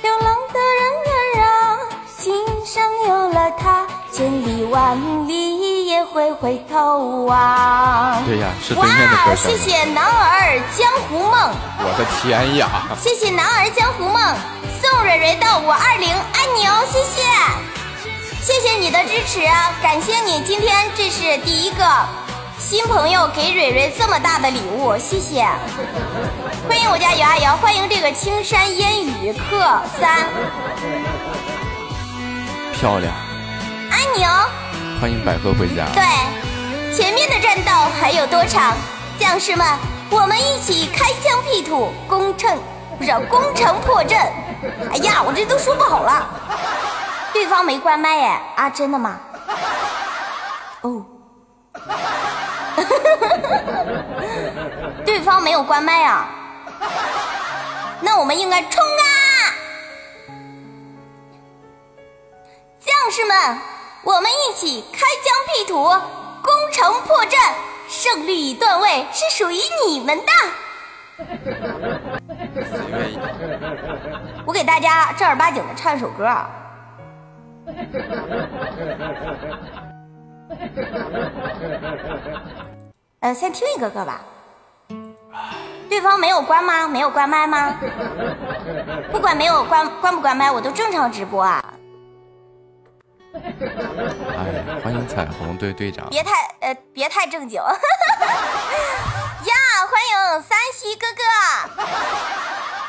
[0.00, 1.78] 流浪的人儿啊，
[2.16, 4.96] 心上有了他，千里万
[5.28, 8.24] 里也会回头望。
[8.24, 9.58] 对呀，是对面的哇，歌声谢。
[9.58, 11.52] 谢男儿江湖梦。
[11.80, 12.66] 我的天呀！
[12.98, 14.34] 谢谢男儿江湖梦
[14.80, 17.20] 送蕊蕊到五二零，爱你哦，谢谢，
[18.40, 21.84] 谢谢你的支持，啊感谢你，今天这是第一个
[22.74, 25.46] 新朋友给蕊蕊这么大的礼物，谢谢，
[26.68, 30.26] 欢迎我家姚阿姚，欢迎这个青山烟雨客三，
[32.72, 33.14] 漂亮，
[33.92, 34.50] 爱你哦。
[35.00, 35.86] 欢迎百合回家。
[35.94, 36.02] 对，
[36.92, 37.70] 前面的战斗
[38.00, 38.74] 还有多长？
[39.20, 39.64] 将士们，
[40.10, 42.58] 我们一起开疆辟土，攻城
[42.98, 44.18] 不是攻城破阵。
[44.90, 46.26] 哎呀，我这都说不好了。
[47.32, 49.20] 对方没关麦耶啊，真的吗？
[50.80, 51.06] 哦，
[55.04, 56.28] 对方没有关麦啊，
[58.00, 59.54] 那我们应该冲啊！
[62.80, 63.58] 将士们，
[64.02, 65.88] 我们一起开疆辟土，
[66.42, 67.40] 攻城破阵，
[67.88, 70.32] 胜利与段位是属于你们的。
[74.44, 76.50] 我给大家正儿八经的唱一首歌啊。
[83.20, 84.20] 呃，先听一个歌吧。
[85.88, 86.88] 对方没有关吗？
[86.88, 87.76] 没有关麦吗？
[89.12, 91.62] 不管没有关关不关麦，我都正常直播啊。
[93.34, 96.08] 哎，欢迎彩虹队队长。
[96.10, 96.30] 别太
[96.60, 97.60] 呃，别太正经。
[97.62, 97.72] 呀，
[99.90, 101.22] 欢迎三西哥哥，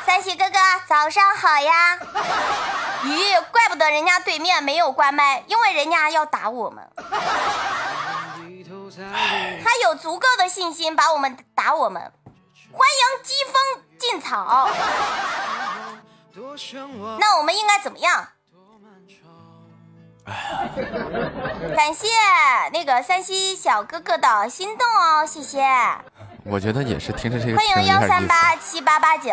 [0.06, 1.98] 三西哥哥早上好呀。
[3.02, 3.18] 鱼，
[3.50, 6.88] 怪不得人家对面没有关麦，因为人家要打我们，
[9.64, 12.12] 他有足够的信心把我们打我们。
[12.70, 14.68] 欢迎疾风劲草，
[17.18, 18.28] 那我们应该怎么样？
[21.76, 22.06] 感谢
[22.72, 25.64] 那个山西小哥哥的心动哦，谢谢。
[26.48, 28.24] 我觉得也是听着这个欢声迎幺三。
[28.26, 29.32] 八七八八九。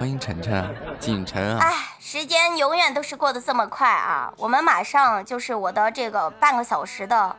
[0.00, 4.32] 欢迎晨晨啊，锦晨啊，哎，时间永远都是过得这么快啊！
[4.38, 7.36] 我们马上就是我的这个半个小时的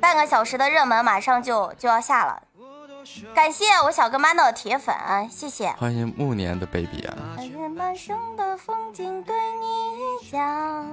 [0.00, 2.42] 半个小时的热门，马上就就要下了。
[3.34, 4.96] 感谢我小哥妈的铁粉，
[5.28, 5.68] 谢谢。
[5.72, 10.86] 欢迎暮年的 baby 啊，看着满生的风景对你讲。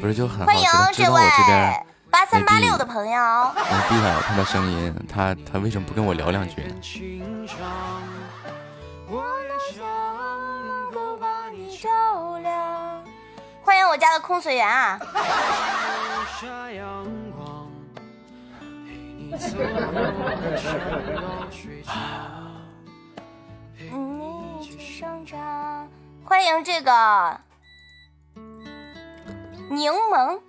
[0.00, 3.12] 不是就很好欢迎这位我这边八三八六的朋友。
[3.12, 6.76] 能避到他的声音，他他为什么不跟我聊两句呢？
[9.08, 13.04] 能够把你照亮。
[13.62, 14.98] 欢迎我家的空随缘啊！
[26.24, 27.40] 欢迎这个
[29.70, 30.40] 柠檬，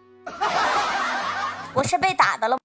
[1.73, 2.57] 我是被打的了。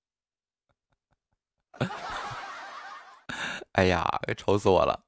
[3.73, 5.01] 哎呀，愁死我了！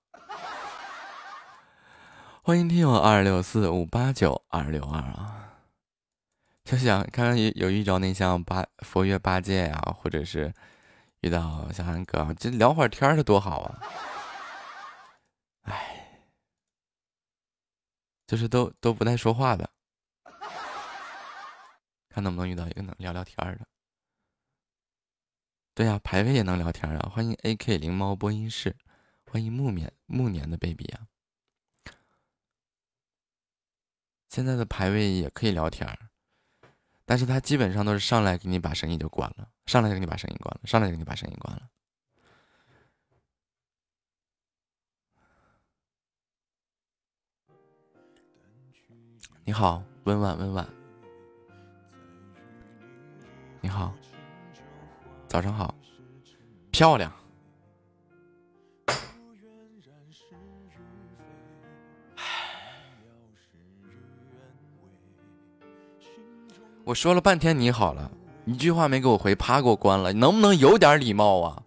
[2.45, 5.61] 欢迎听友二六四五八九二六二啊，
[6.65, 10.53] 就想看看有有遇着那像八佛曰八戒呀、或者是
[11.21, 13.81] 遇到小韩哥，这聊会儿天儿的多好啊！
[15.63, 16.19] 哎，
[18.27, 19.71] 就是都都不带说话的，
[22.09, 23.65] 看能不能遇到一个能聊聊天儿的。
[25.77, 27.09] 对呀，排位也能聊天啊！
[27.09, 28.77] 欢迎 A K 灵猫播音室，
[29.31, 31.07] 欢迎木棉木年的 baby 啊！
[34.33, 35.87] 现在的排位也可以聊天，
[37.05, 41.69] 但是他基本上都是上来给你把声音就关了，上来就给你把声音关了，上来就给你把声音关了。
[49.45, 50.67] 你好，温婉温婉。
[53.61, 53.95] 你好，
[55.29, 55.75] 早上好，
[56.71, 57.22] 漂亮。
[66.85, 68.11] 我说了半天你好了，
[68.45, 70.13] 一句话没给我回，啪给我关了。
[70.13, 71.63] 你能不能有点礼貌啊？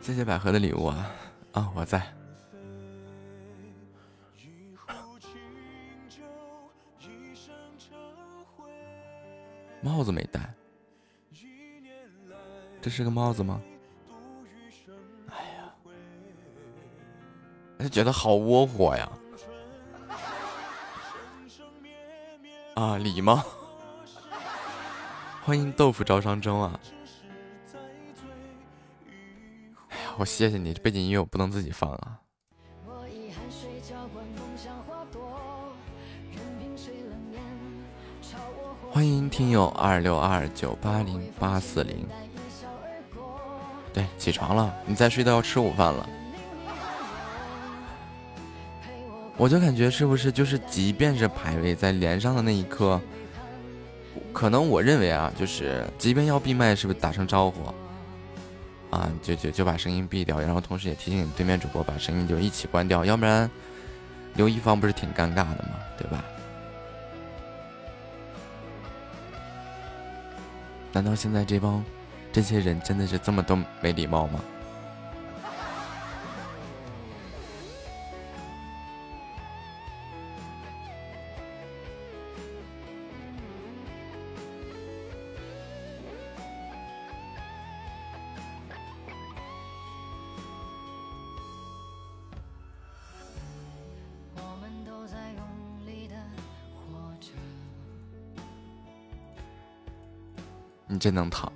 [0.00, 1.10] 谢谢百合的礼物啊！
[1.52, 2.02] 啊，我在。
[9.80, 10.52] 帽子没戴，
[12.82, 13.62] 这是个帽子吗？
[15.30, 15.72] 哎呀，
[17.78, 19.08] 就觉得好窝火呀！
[22.74, 23.40] 啊，礼貌，
[25.44, 26.80] 欢迎豆腐招商中啊！
[29.88, 32.18] 哎呀我谢谢你，背景音乐我不能自己放啊。
[38.90, 42.08] 欢迎听友二六二九八零八四零。
[43.92, 46.08] 对，起床了，你再睡都要吃午饭了。
[49.36, 53.00] 我就感觉是不是就是，即便是排位在连上的那一刻，
[54.32, 57.74] 可能我认为啊，就是即便要闭麦，是不是打声招呼？
[58.90, 63.50] 啊，就就就把声音闭掉，然后同时也提醒对面主播把声音就一起关掉，要不然
[64.34, 65.76] 留一方不是挺尴尬的吗？
[65.98, 66.22] 对吧？
[70.92, 71.82] 难道现在这帮
[72.32, 74.40] 这些人真的是这么都没礼貌吗？
[100.88, 101.50] 你真能躺。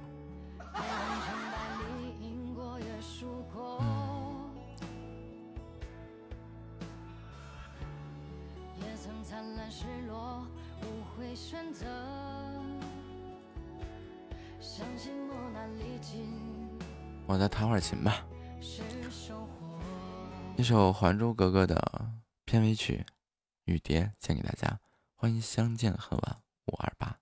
[17.86, 18.26] 行吧，
[20.56, 22.10] 一首《还珠格格》的
[22.44, 23.06] 片尾曲
[23.66, 24.80] 《雨蝶》献给大家。
[25.14, 27.15] 欢迎相见恨晚五二八。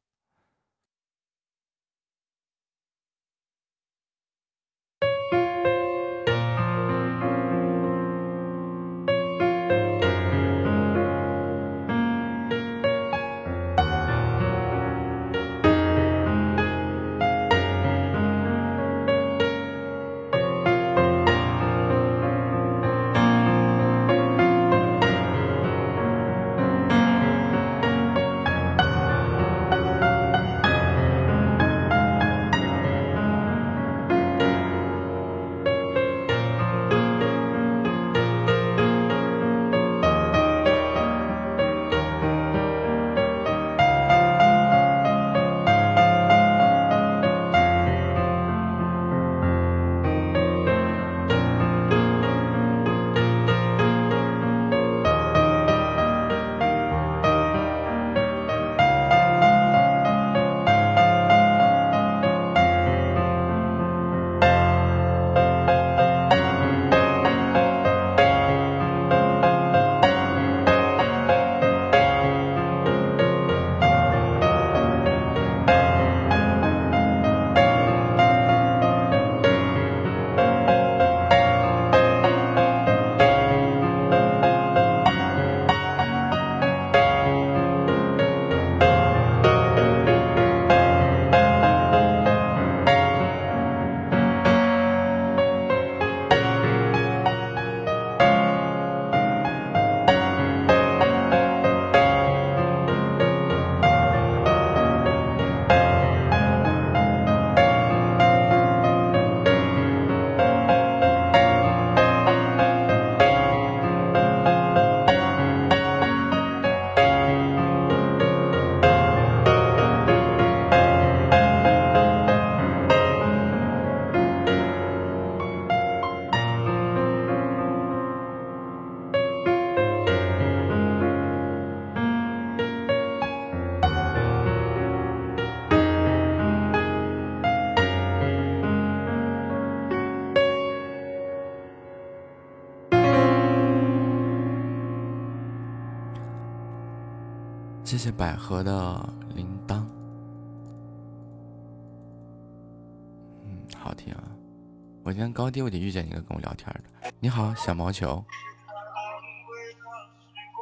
[155.55, 157.13] 我今天高低我得遇见一个跟我聊天的。
[157.21, 158.25] 你好，小毛球。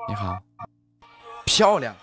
[0.09, 0.38] 你好，
[1.47, 1.97] 漂亮。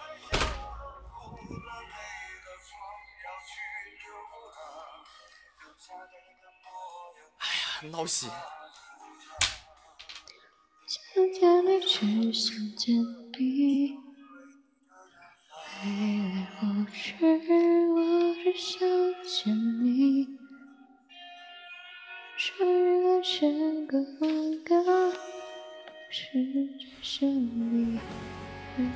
[7.37, 7.45] 哎
[7.83, 8.27] 呀，闹心。
[10.87, 12.95] 想见你，只想见
[13.37, 13.99] 你。
[15.81, 15.87] 未
[16.17, 18.79] 来或许我只想
[19.23, 20.27] 见你。
[22.41, 24.73] 穿越了千个风格，
[26.09, 26.41] 是
[26.77, 27.99] 只剩你。
[28.77, 28.89] 人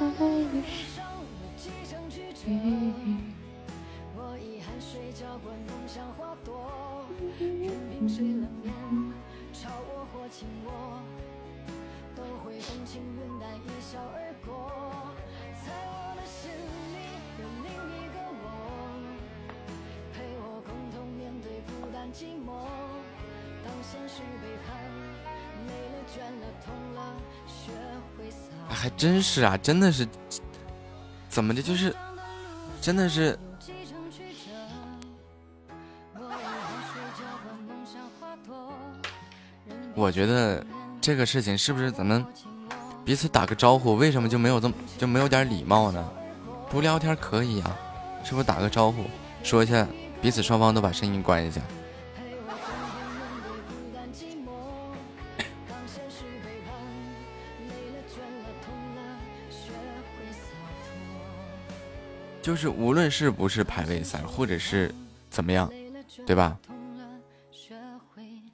[0.00, 0.62] 海里
[0.96, 1.22] 少了
[1.56, 2.50] 几程曲折。
[4.16, 7.06] 我遗憾睡觉观风像花朵，
[7.38, 8.72] 任凭谁冷眼
[9.54, 11.00] 嘲我或轻我。
[12.16, 14.72] 都会风轻云淡一笑而过，
[15.64, 16.50] 在我的心
[22.12, 22.52] 寂寞。
[23.64, 24.76] 当现实背叛，
[25.66, 27.12] 累了倦了痛了，
[27.46, 27.72] 学
[28.16, 28.36] 会洒
[28.70, 30.06] 哎，还真是啊，真的是，
[31.28, 31.94] 怎么的，就是，
[32.80, 33.38] 真的是，
[39.94, 40.64] 我觉得
[41.00, 42.24] 这个事情是不是咱们
[43.04, 46.08] 彼此打个招呼，为什么就没有这么就没有点礼貌呢？
[46.70, 47.76] 不聊天可以啊，
[48.24, 49.04] 是不是打个招呼，
[49.42, 49.86] 说一下
[50.22, 51.60] 彼此双方都把声音关一下。
[62.48, 64.90] 就是无论是不是排位赛，或者是
[65.28, 65.70] 怎么样，
[66.24, 66.56] 对吧？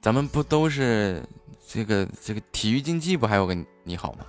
[0.01, 1.23] 咱们不都是
[1.65, 4.25] 这个这个体育竞技不还有个你好吗？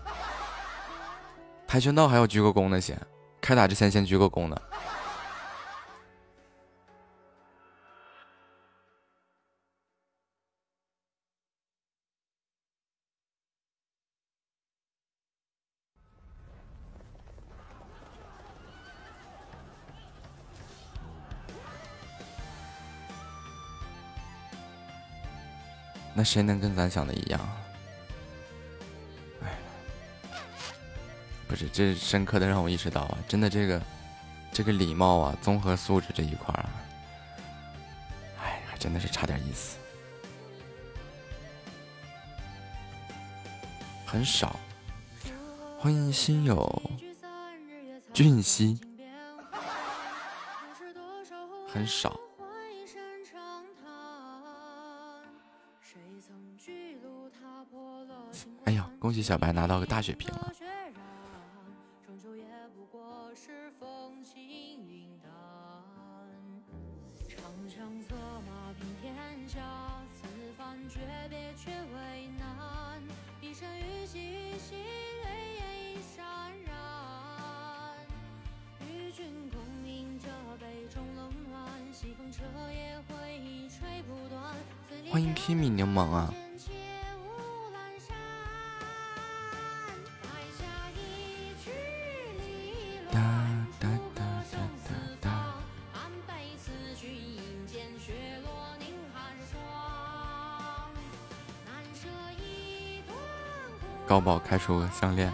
[1.66, 2.96] 跆拳道还要鞠个躬呢，先
[3.40, 4.56] 开打之前先鞠个躬呢。
[26.26, 27.40] 谁能跟咱想的一样？
[29.42, 29.56] 哎，
[31.46, 33.80] 不是，这深刻的让我意识到啊，真的这个
[34.52, 36.68] 这个礼貌啊，综合素质这一块儿，
[38.42, 39.78] 哎，还真的是差点意思，
[44.04, 44.58] 很少。
[45.78, 46.82] 欢迎新友
[48.12, 48.80] 俊熙，
[51.72, 52.18] 很少。
[59.06, 60.52] 恭喜小白拿到个大血瓶了！
[85.12, 86.34] 欢迎 Kimi 柠檬啊！
[104.06, 105.32] 高宝开出个项链，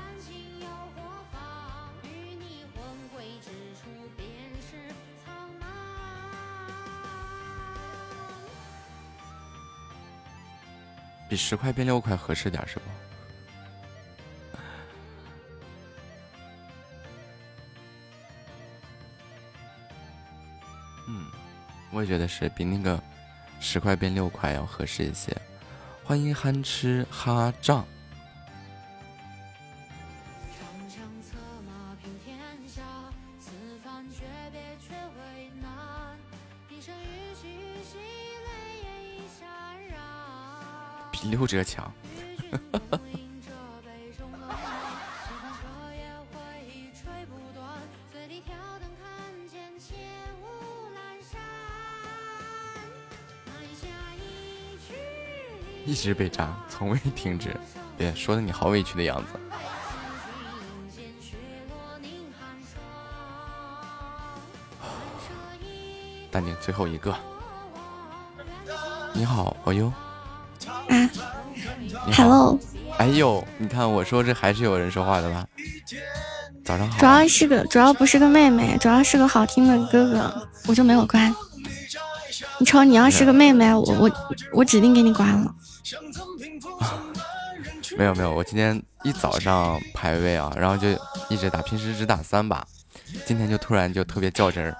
[11.28, 12.82] 比十块变六块合适点是不？
[21.09, 21.27] 嗯，
[21.90, 22.99] 我也觉得是比那个
[23.61, 25.36] 十块变六块要合适一些。
[26.03, 27.86] 欢迎憨吃哈胀。
[41.52, 41.92] 遮墙，
[55.84, 57.54] 一直被扎，从未停止。
[57.98, 59.38] 别说的你好委屈的样子。
[66.30, 67.14] 淡定，最后一个。
[69.12, 69.92] 你好，哦呦。
[72.14, 72.59] ，Hello，
[72.98, 75.47] 哎呦，你看我说这还是有人说话的吧？
[76.64, 76.98] 早上好。
[76.98, 81.34] 主要是个，主要不是个妹妹，主要是个好听的哥哥，我就没有关。
[82.59, 84.10] 你瞅，你要是个妹妹，我我
[84.52, 85.55] 我指定给你关了。
[87.98, 90.89] 没有没有，我今天一早上排位啊，然后就
[91.28, 92.64] 一直打，平时只打三把，
[93.26, 94.74] 今天就突然就特别较真儿，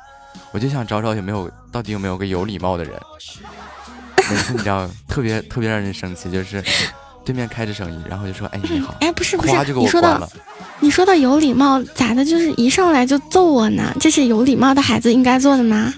[0.53, 2.99] 我就想找找有没有到底有没有个有礼貌的人。
[4.31, 6.65] 每次你知道，特别特别让人生气，就是
[7.25, 10.29] 对面开着声音，然后就说：“哎，你好。”哎，不是不是你说到。
[10.81, 12.25] 你说到有礼貌，咋的？
[12.25, 13.95] 就是一上来就揍我呢？
[14.01, 15.95] 这是有礼貌的孩子应该做的吗？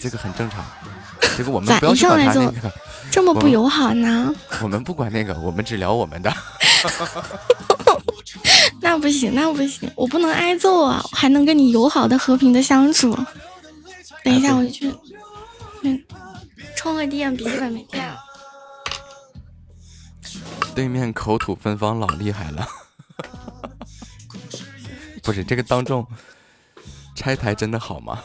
[0.00, 0.64] 这个很正常。
[1.36, 2.72] 这个我们咋一不要去管上来就他那个，
[3.10, 4.34] 这么不友好呢？
[4.60, 6.32] 我们不管那个，我们只聊我们的。
[8.80, 11.00] 那不行，那不行，我不能挨揍啊！
[11.12, 13.16] 我还能跟你友好的、和平的相处。
[14.24, 14.92] 等一下，我去，
[15.82, 16.02] 嗯，
[16.74, 18.16] 充个电，笔记本没电了。
[20.74, 22.66] 对面口吐芬芳，老厉害了。
[25.22, 26.06] 不是这个当众
[27.14, 28.18] 拆台真的好吗？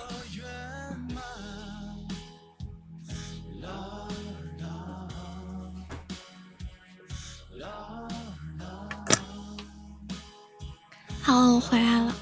[11.21, 12.15] 好，我回来了。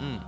[0.00, 0.20] 嗯。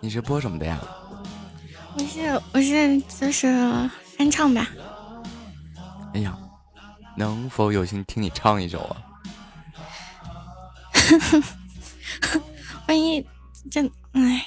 [0.00, 0.80] 你是播什么的呀？
[1.94, 3.46] 我是我是就是
[4.16, 4.68] 翻唱吧。
[6.14, 6.36] 哎呀，
[7.16, 8.96] 能否有幸听你唱一首啊？
[12.88, 13.24] 万一
[13.70, 14.46] 真哎，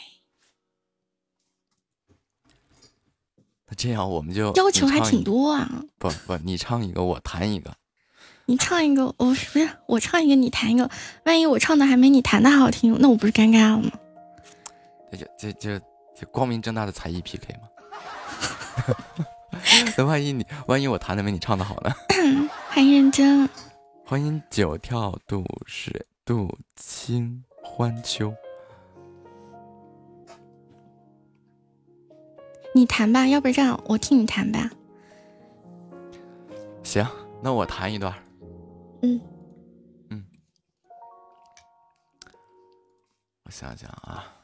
[3.67, 5.84] 那这样我们就要求还挺多啊！
[5.97, 7.73] 不不，你唱一个，我弹一个。
[8.45, 10.89] 你唱一个，我、不是我唱一个，你弹一个。
[11.26, 13.91] 万一我唱的还没你弹的好听，那我不是尴尬了吗？
[15.11, 15.81] 这就这这
[16.15, 17.69] 这光明正大的才艺 PK 吗？
[19.97, 21.91] 那万一你万一我弹的没你唱的好呢？
[22.69, 23.49] 欢迎认真，
[24.05, 28.33] 欢迎九跳渡水渡清欢秋。
[32.73, 34.69] 你弹吧，要不这样我替你弹吧。
[36.83, 37.05] 行，
[37.41, 38.13] 那我弹一段。
[39.01, 39.19] 嗯
[40.09, 40.25] 嗯，
[43.43, 44.35] 我想想啊，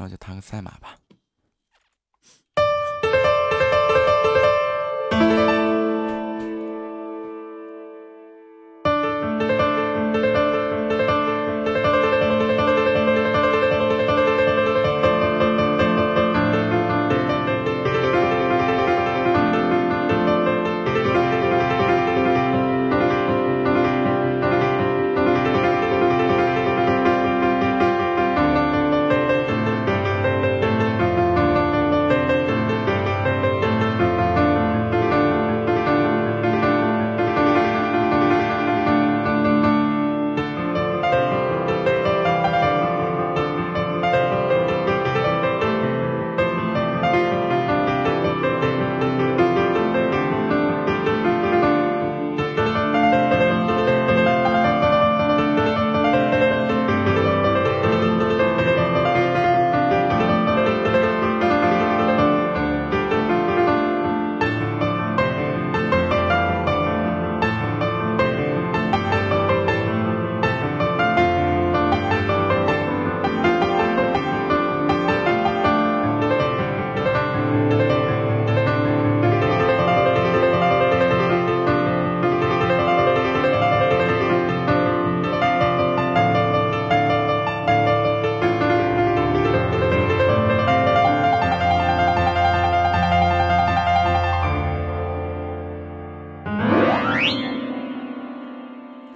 [0.00, 0.99] 那我就弹个赛马吧。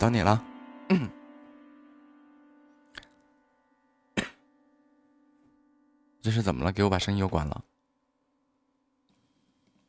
[0.05, 0.45] 等你了。
[6.21, 6.71] 这是怎么了？
[6.71, 7.65] 给我把声音又关了。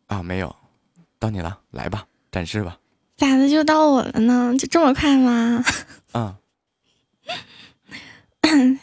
[0.08, 0.56] 啊，没有，
[1.20, 2.80] 到你了，来吧，展示吧。
[3.18, 4.56] 咋的就到我了呢？
[4.58, 5.62] 就这么快吗？
[6.14, 6.34] 嗯，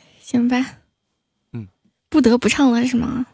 [0.21, 0.57] 行吧。
[1.53, 1.67] 嗯，
[2.11, 3.25] 不得不唱了是吗？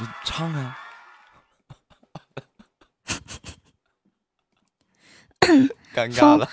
[0.00, 0.78] 你唱啊。
[5.94, 6.50] 尴尬了。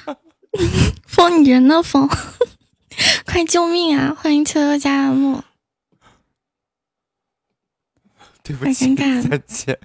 [1.07, 1.84] 风，你人呢？
[1.84, 2.07] 风，
[3.26, 4.14] 快救命啊！
[4.14, 5.44] 欢迎秋秋加入木。
[8.44, 9.80] 对不起，再见。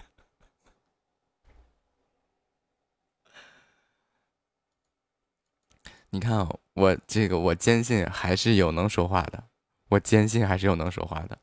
[6.11, 9.45] 你看哦，我这个我坚信还是有能说话的，
[9.89, 11.39] 我坚信还是有能说话的。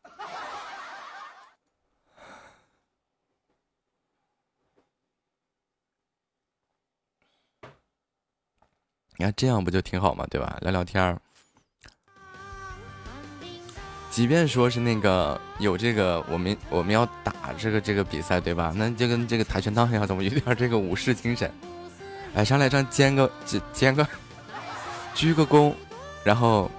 [9.17, 10.25] 你看这样不就挺好吗？
[10.29, 10.57] 对吧？
[10.61, 11.19] 聊聊天儿。
[14.11, 18.71] 即便说是那个有这个，我们我们要打这个这个比赛，对吧？
[18.75, 21.51] 那就跟这个跆拳道一样，怎么有点这个武士精神？
[22.35, 24.07] 哎上来上肩个肩肩个，
[25.13, 25.73] 鞠个躬，
[26.23, 26.69] 然后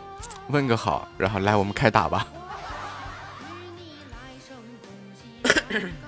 [0.48, 2.26] 问个好，然后来我们开打吧。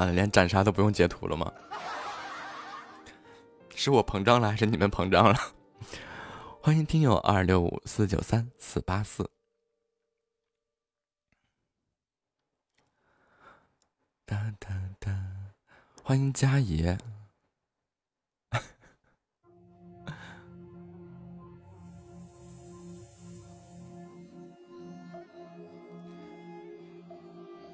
[0.00, 1.52] 啊，连斩杀都不用截图了吗？
[3.74, 5.38] 是我膨胀了，还是你们膨胀了？
[6.62, 9.28] 欢迎听友二六五四九三四八四。
[14.24, 15.10] 哒哒哒，
[16.02, 16.96] 欢迎佳爷。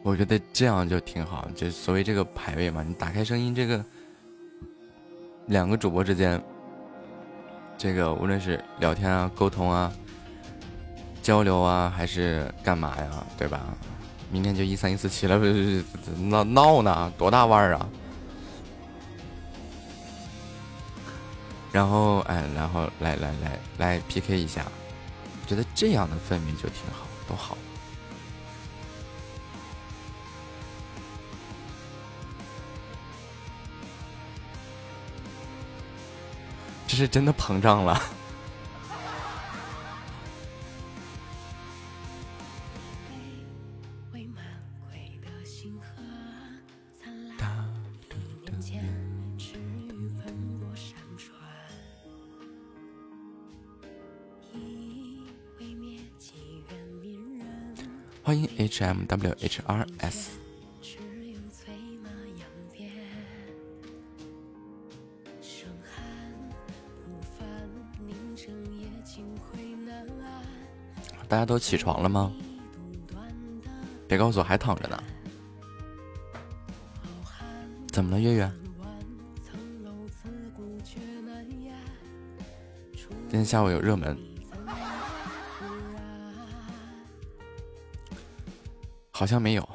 [0.06, 3.84] 我觉得这样就挺好，就所谓这个排位嘛，你打开声音，这个
[5.46, 6.40] 两个主播之间，
[7.76, 9.92] 这个无论是聊天啊、沟通啊、
[11.24, 13.76] 交流啊，还是干嘛呀，对吧？
[14.30, 15.40] 明天就一三一四七了，
[16.16, 17.88] 闹闹呢，多大腕儿啊！
[21.72, 24.64] 然后哎，然后来来来来 PK 一下，
[25.42, 27.58] 我觉得这样的氛围就挺好，多好。
[36.88, 38.00] 这是真的膨胀了。
[58.26, 60.45] 欢迎 H M W H R S。
[71.36, 72.32] 大家都起床了吗？
[74.08, 74.98] 别告诉我还躺着呢。
[77.88, 78.50] 怎么了，月月？
[83.28, 84.18] 今天下午有热门，
[89.10, 89.68] 好像没有。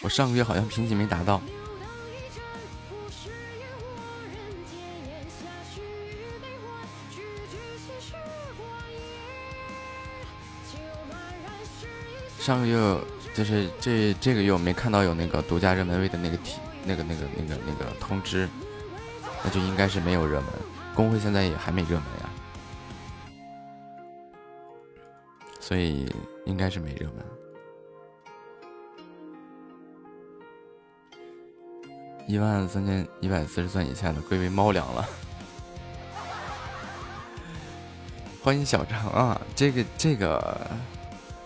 [0.00, 1.38] 我上个月好像评级没达到。
[12.48, 12.78] 上个月
[13.34, 18.48] 就是这这个月我没看到有那个独家热门位的那个题，那个那个那个那个通知，
[19.44, 20.46] 那就应该是没有热门。
[20.94, 22.30] 公会现在也还没热门呀，
[25.60, 26.10] 所以
[26.46, 27.22] 应该是没热门。
[32.26, 35.06] 一万三千一百四十钻以下的归为猫粮了。
[38.42, 40.66] 欢迎小张啊，这个这个。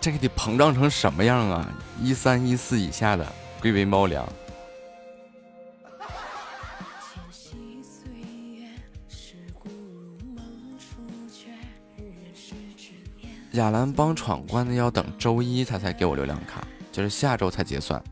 [0.03, 1.73] 这个得膨胀成什么样啊？
[2.03, 3.25] 一三一四以下的
[3.61, 4.29] 归为猫粮。
[13.53, 18.03] 亚兰帮闯关的要等周一他才给我流量卡，就是下周才结算。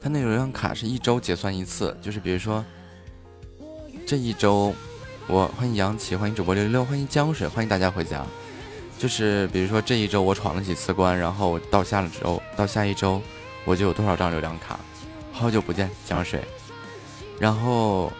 [0.00, 2.64] 他那流量卡是一周结算一次，就是比如说。
[4.12, 4.74] 这一周，
[5.26, 8.22] 我欢迎杨琪，欢迎主播六六六，欢迎江水，欢迎大家回家。
[8.98, 13.22] 就是比如说这一周我闯了几次关，然后到下了周，到下一周
[13.64, 14.78] 我就有多少张流量卡。
[15.32, 16.44] 好久不见，江水。
[17.38, 18.12] 然后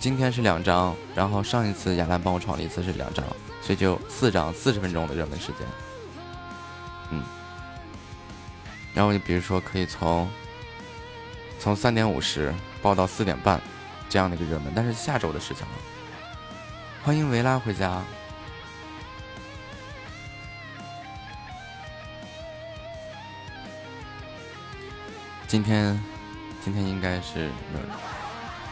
[0.00, 3.24] 今天是两张，然后上一次亚兰帮我闯了一次是两张，
[3.60, 5.58] 所以就四张，四十分钟的热门时间。
[7.12, 7.22] 嗯。
[8.92, 10.28] 然后你比如说可以从
[11.60, 13.62] 从三点五十报到四点半。
[14.12, 15.72] 这样的一个热门，但是下周的事情了。
[17.02, 18.04] 欢迎维拉回家。
[25.48, 25.98] 今天，
[26.62, 27.50] 今天应该是，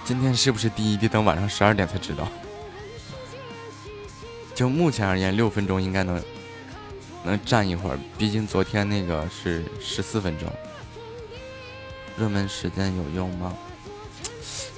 [0.04, 2.28] 今天是不是第一得等晚上十二点才知道？
[4.54, 6.22] 就目前而言，六分钟应该能
[7.24, 10.52] 能站一会儿，毕竟昨天那个是十四分钟。
[12.18, 13.56] 热门时间有用吗？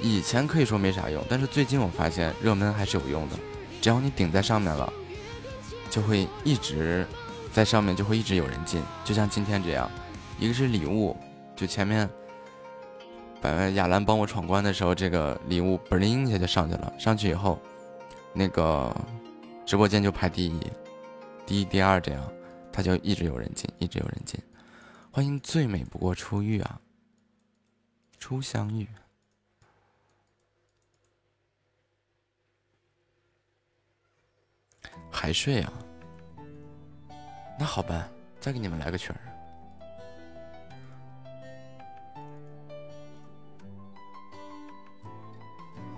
[0.03, 3.37] 以前可以说没啥用，但是最近我发现热门还是有用的。
[3.81, 4.93] 只要你顶在上面了，
[5.89, 7.07] 就会一直
[7.53, 8.83] 在上面，就会一直有人进。
[9.05, 9.89] 就像今天这样，
[10.41, 11.17] 一个是礼物，
[11.55, 12.09] 就前面
[13.41, 16.93] 把亚兰帮我闯关的时候，这个礼物嘣一下就上去了。
[16.99, 17.61] 上去以后，
[18.33, 18.95] 那个
[19.65, 20.61] 直播间就排第一，
[21.47, 22.33] 第一、第二这样，
[22.73, 24.41] 他就一直有人进，一直有人进。
[25.13, 26.81] 欢迎最美不过初遇啊，
[28.19, 28.89] 初相遇。
[35.13, 35.73] 还睡啊？
[37.59, 38.09] 那好吧，
[38.41, 39.21] 再给你们来个曲儿。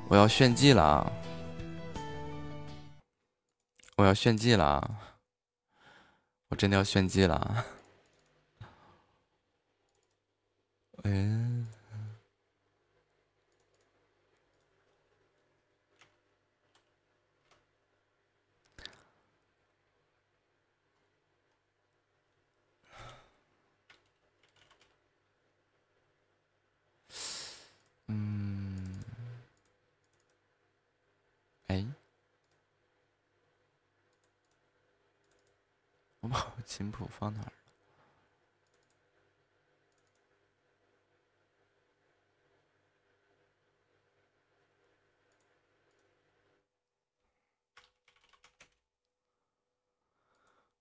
[0.08, 1.12] 我要炫技了啊！
[3.96, 5.00] 我要炫技了啊！
[6.48, 7.64] 我真的要炫技了！
[11.04, 11.66] 嗯。
[28.08, 29.04] 嗯，
[31.66, 31.84] 哎，
[36.20, 37.52] 我把我琴谱放哪儿了？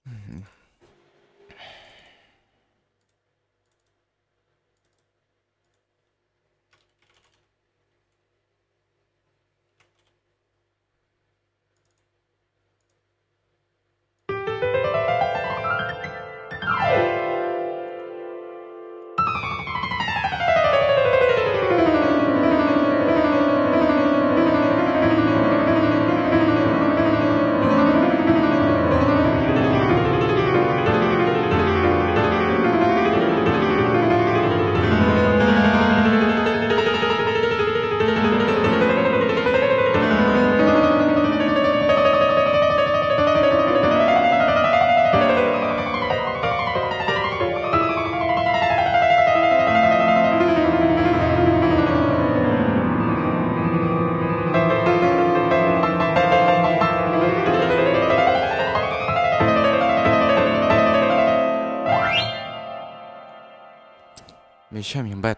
[0.05, 0.52] 嗯。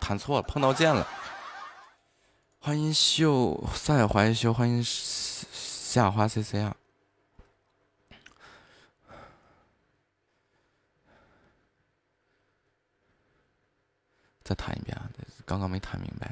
[0.07, 1.07] 弹错了，碰到键了。
[2.60, 6.76] 欢迎秀赛怀秀，欢迎夏花 C C 啊！
[14.44, 15.10] 再弹一遍啊，
[15.44, 16.32] 刚刚没弹明白。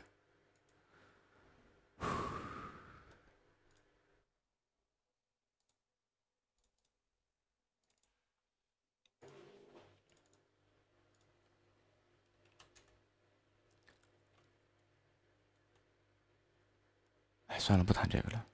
[17.59, 18.45] 算了，不谈这个了，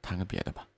[0.00, 0.68] 谈个别的吧。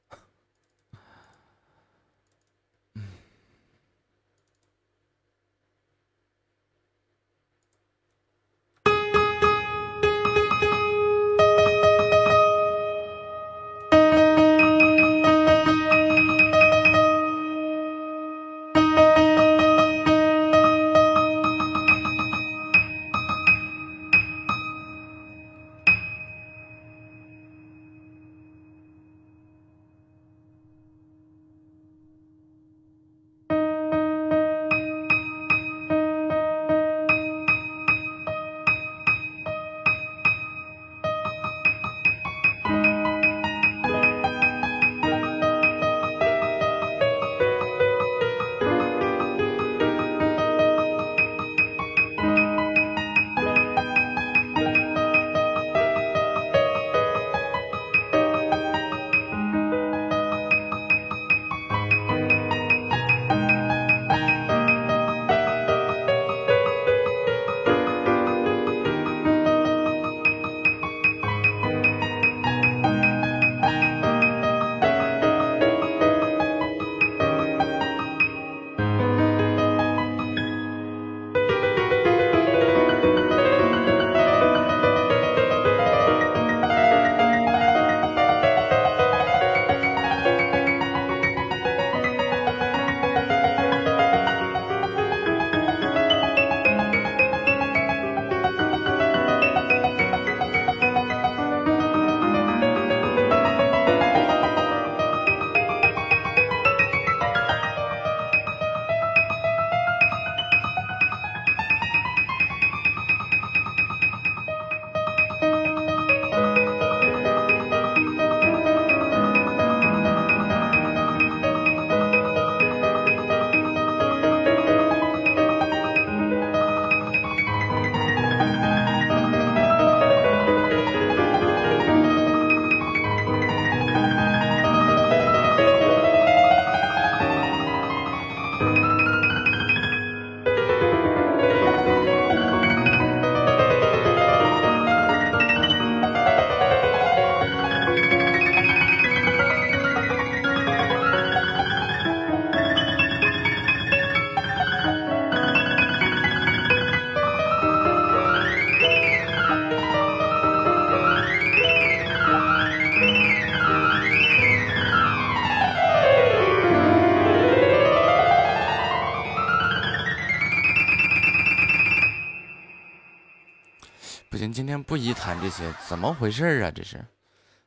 [174.74, 176.68] 天不宜谈这些，怎么回事啊？
[176.68, 177.06] 这是，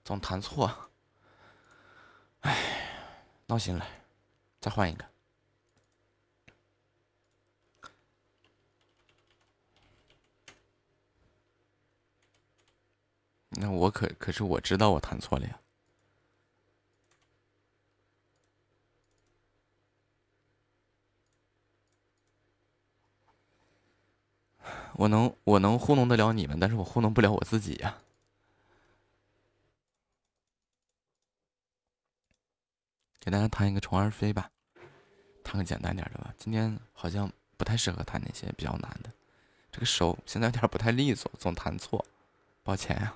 [0.03, 0.89] 总弹错。
[2.41, 2.53] 哎，
[3.45, 3.87] 闹心了，
[4.59, 5.05] 再换一个。
[13.51, 15.57] 那我可可是我知道我弹错了呀。
[24.97, 27.97] 我能我能糊弄得了你们，但是我糊弄不了我自己呀。
[33.19, 34.49] 给大家弹一个《虫儿飞》吧，
[35.43, 36.33] 弹个简单点的吧。
[36.37, 39.11] 今天好像不太适合弹那些比较难的，
[39.71, 42.03] 这个手现在有点不太利索，总弹错，
[42.63, 43.15] 抱歉呀。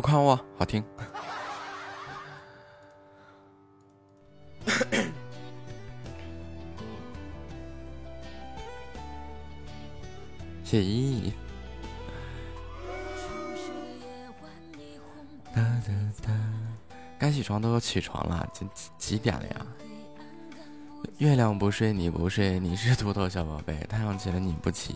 [0.00, 0.84] 快夸我，好听。
[10.62, 11.32] 谢依依。
[15.54, 15.92] 哒哒
[16.22, 16.30] 哒，
[17.18, 18.64] 该起床都要起床了，几
[18.98, 19.66] 几点了呀？
[21.16, 23.74] 月亮不睡你不睡，你是秃头小宝贝。
[23.88, 24.94] 太阳起了你不起。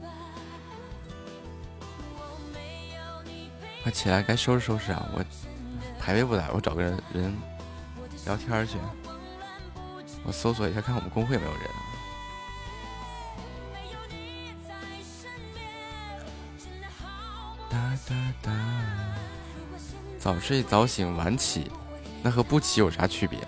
[0.00, 0.10] 般。
[2.16, 5.08] 我没有你陪快起来，该收拾收拾啊！
[5.14, 5.24] 我
[6.04, 7.34] 排位不来，我找个人人
[8.26, 8.76] 聊天去。
[10.22, 11.62] 我搜索一下，看我们公会有没有人。
[17.70, 18.52] 哒哒哒。
[20.18, 21.72] 早睡早醒晚起，
[22.22, 23.38] 那和不起有啥区别？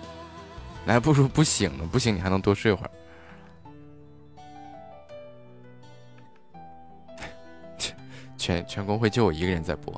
[0.83, 2.91] 那还不如不醒呢，不醒你还能多睡会儿。
[8.35, 9.93] 全全公会就我一个人在播。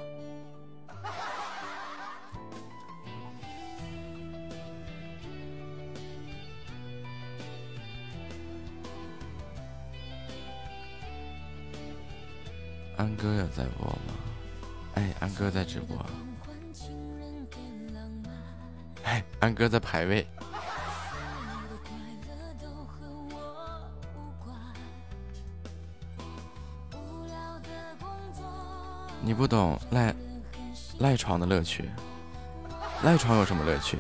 [13.22, 14.14] 哥有在播吗？
[14.96, 15.98] 哎，安哥在直播。
[19.04, 20.26] 哎，安哥在排位。
[29.22, 30.16] 你不懂赖
[31.00, 31.90] 赖床的乐趣，
[33.04, 33.98] 赖床有什么乐趣？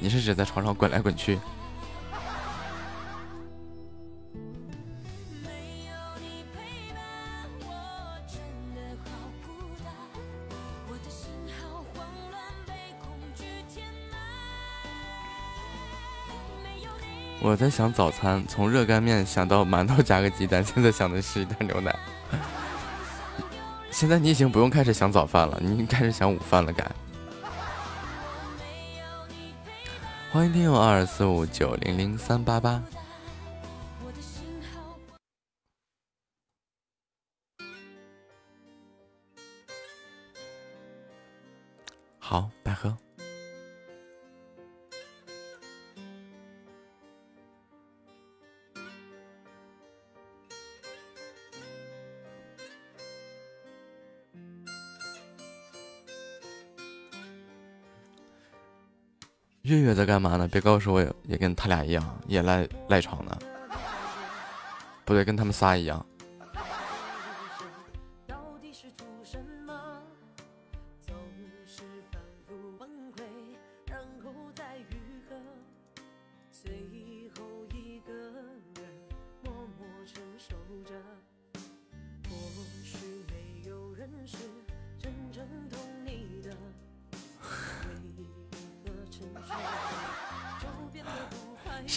[0.00, 1.38] 你是指在床上滚来滚去？
[17.46, 21.96] 我在想早餐，从热干面想到馒头加个鸡蛋，现在想的是一袋牛奶。
[23.88, 26.84] 现在你已经不用开始想早饭了，你已经开始想午饭了，该。
[30.32, 32.82] 欢迎听友二四五九零零三八八。
[60.06, 60.48] 干嘛呢？
[60.48, 63.36] 别告诉我也也跟他俩一样，也赖赖床呢。
[65.04, 66.04] 不对，跟他们仨一样。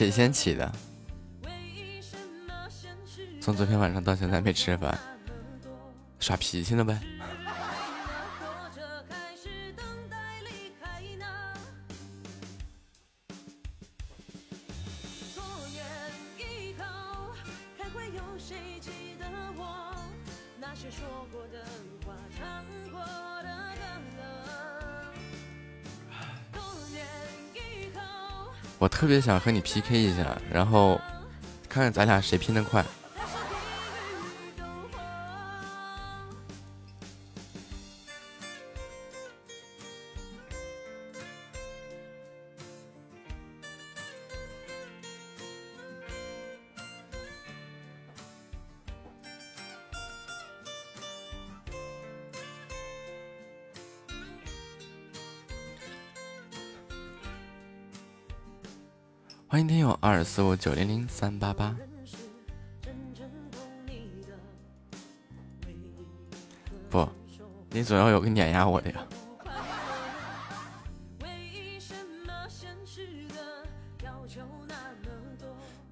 [0.10, 0.72] 你先起的？
[3.40, 4.98] 从昨天晚上到现在没吃饭，
[6.20, 7.00] 耍脾气呢呗。
[29.10, 31.02] 特别想和你 PK 一下，然后
[31.68, 32.86] 看看咱俩谁拼的快。
[60.60, 61.74] 九零零三八八。
[66.90, 67.08] 不，
[67.70, 69.08] 你总要有个碾压我的呀。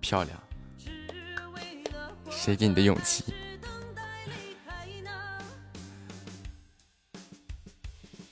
[0.02, 0.38] 漂亮，
[2.30, 3.23] 谁给你的勇气？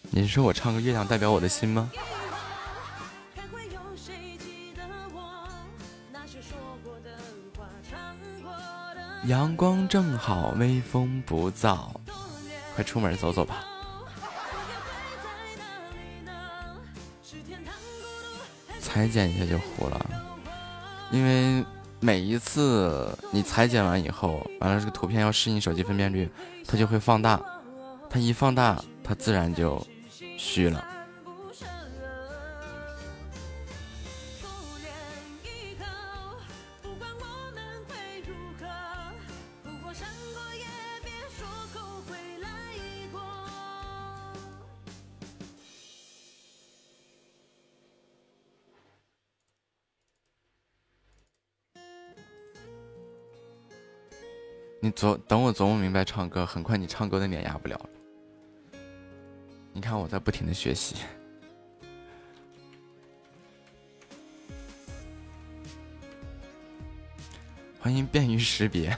[0.09, 1.89] 你说我唱个月亮代表我的心吗？
[9.27, 11.89] 阳光正好，微风不燥，
[12.75, 13.65] 快出门走走吧。
[18.79, 20.05] 裁剪一下就糊了，
[21.11, 21.65] 因为
[21.99, 26.29] 每一次你裁剪完以后，完了这个图片要适应手机分辨率，
[26.67, 27.41] 它就会放大，
[28.07, 29.85] 它一放大，它自然就
[30.37, 30.84] 虚了。
[55.27, 57.89] 等我琢磨明白唱歌，很快你唱歌都碾压不了了。
[59.73, 60.95] 你看我在不停的学习。
[67.77, 68.97] 欢迎便于识别。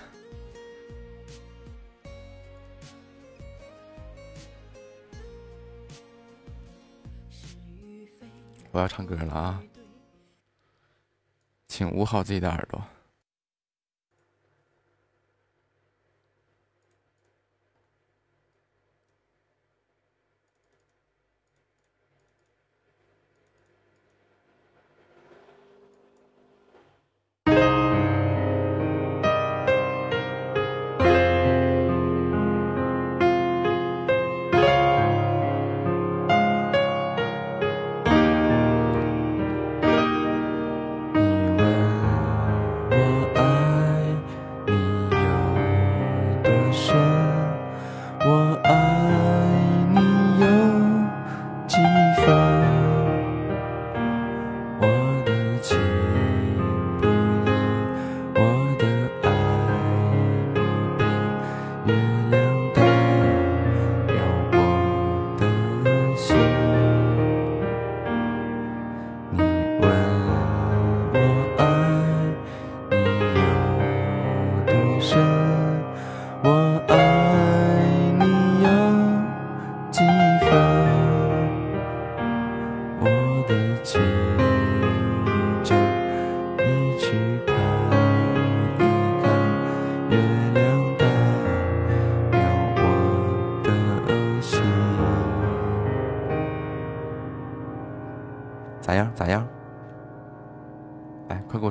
[8.71, 9.63] 我要唱歌了啊！
[11.67, 12.79] 请捂好自己的耳朵。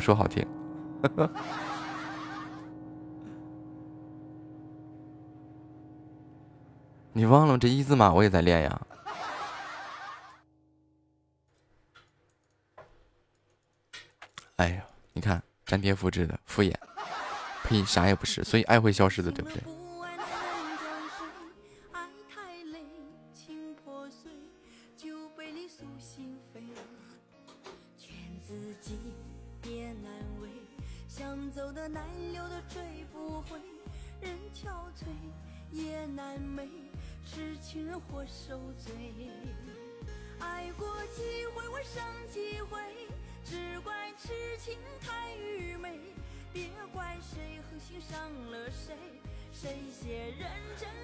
[0.07, 0.47] 说好听，
[7.13, 8.87] 你忘了这一字马我也在练呀。
[14.55, 16.73] 哎呀，你看粘贴复制的敷衍，
[17.65, 19.61] 呸，啥也不是，所以爱会消失的，对不对？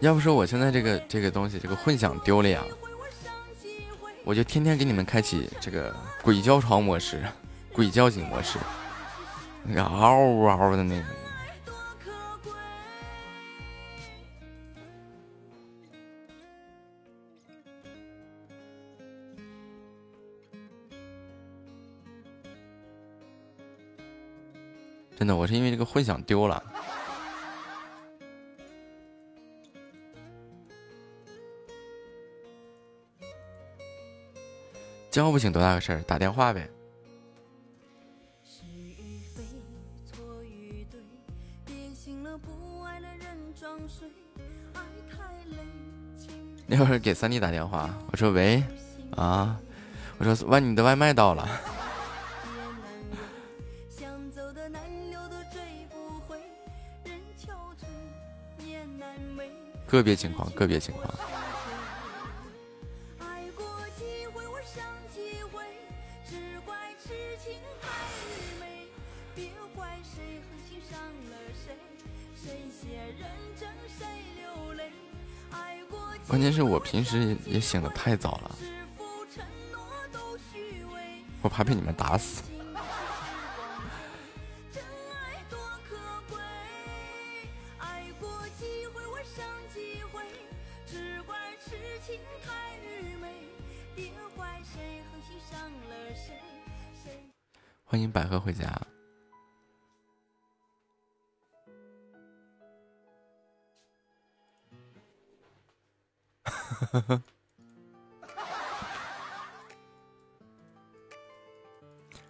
[0.00, 2.64] 要不说我现在这个这个东西，这个混响丢了呀，
[4.24, 7.22] 我就天天给你们开启这个鬼叫床模式，
[7.72, 8.58] 鬼叫醒模式，
[9.62, 11.21] 那个嗷嗷的那个。
[25.22, 26.60] 真的，我是因为这个混响丢了。
[35.12, 36.68] 叫不醒多大个事儿，打电话呗。
[46.66, 48.60] 那会儿给三弟打电话，我说喂，
[49.14, 49.56] 啊，
[50.18, 51.48] 我说外你的外卖到了。
[59.92, 61.06] 个别情况，个别情况。
[76.26, 78.56] 关键是我平时也醒的太早了，
[81.42, 82.42] 我怕被你们打死。
[97.92, 98.64] 欢迎百合回家。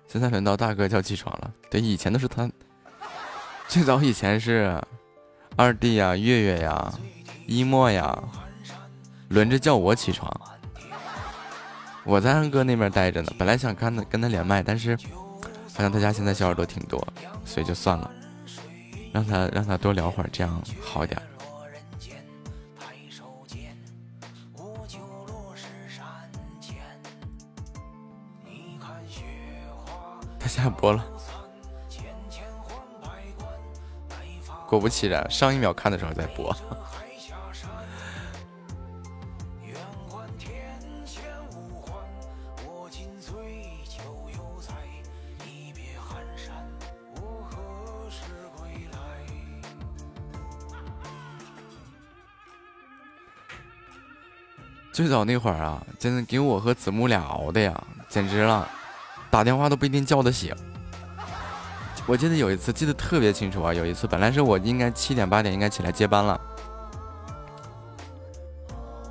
[0.09, 1.55] 现在轮到大哥叫起床了。
[1.71, 2.51] 对，以前都是他。
[3.69, 4.83] 最早以前是
[5.55, 6.93] 二弟呀、月月呀、
[7.47, 8.21] 一莫呀，
[9.29, 10.29] 轮着叫我起床。
[12.03, 14.99] 我在安哥那边待着呢，本来想跟他跟他连麦，但是
[15.75, 17.05] 好像他家现在小耳朵挺多，
[17.45, 18.11] 所以就算了，
[19.13, 21.21] 让他让他多聊会儿，这样好点。
[30.39, 31.05] 他下播了，
[34.69, 36.55] 果不其然，上一秒看的时候在播。
[54.93, 58.69] 最早那会儿啊，真的给我和子木俩熬的呀，简直了，
[59.31, 60.55] 打电话都不一定叫得醒。
[62.07, 66.39] 我记得有一次，记得特别清楚啊，有一次本来是我应该七点八点应该起来接班了，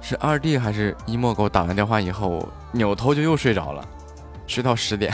[0.02, 3.84] 是二弟还是一墨给我打完电话以后，扭头就又睡着了，
[4.46, 5.12] 睡到十点。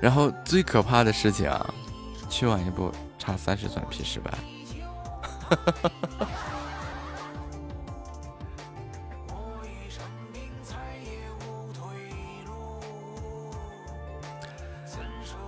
[0.00, 1.66] 然后最可怕的事情啊，
[2.28, 4.32] 去晚一步差三十钻皮失败。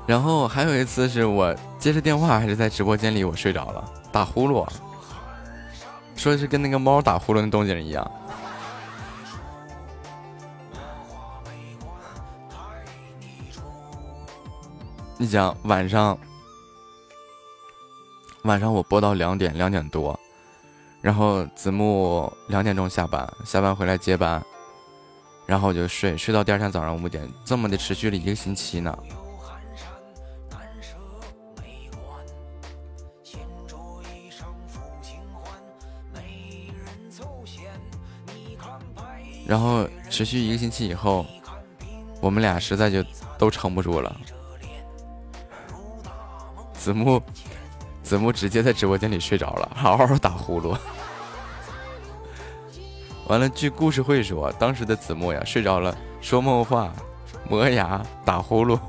[0.06, 4.66] 然后还有一次是我接着电话，还是在直播间里我睡着了，打呼噜，
[6.16, 8.10] 说是跟那个猫打呼噜的动静一样。
[15.20, 16.18] 你讲晚上，
[18.44, 20.18] 晚上我播到两点两点多，
[21.02, 24.42] 然后子木两点钟下班，下班回来接班，
[25.44, 28.98] 然后我就睡，睡到第二天早上五点，这么的持续了一个星期呢。
[39.46, 41.26] 然后持续一个星期以后，
[42.22, 43.04] 我们俩实在就
[43.36, 44.18] 都撑不住了。
[46.80, 47.22] 子木，
[48.02, 50.74] 子木直接在直播间里睡着了， 好好打呼噜。
[53.28, 56.90] 完了，据故事会说，当时的子木呀睡着了，说梦话，
[57.46, 58.80] 磨牙，打呼噜。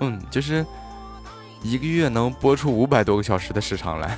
[0.00, 0.64] 嗯，就是
[1.62, 4.16] 一个月能播出五百多个小时的时长来。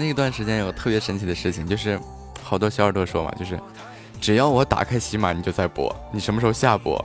[0.00, 2.00] 那段时间有特别神奇的事情，就是
[2.42, 3.60] 好多小耳朵说嘛，就是
[4.18, 7.04] 只要我打开喜马，你就在播，你什么时候下播？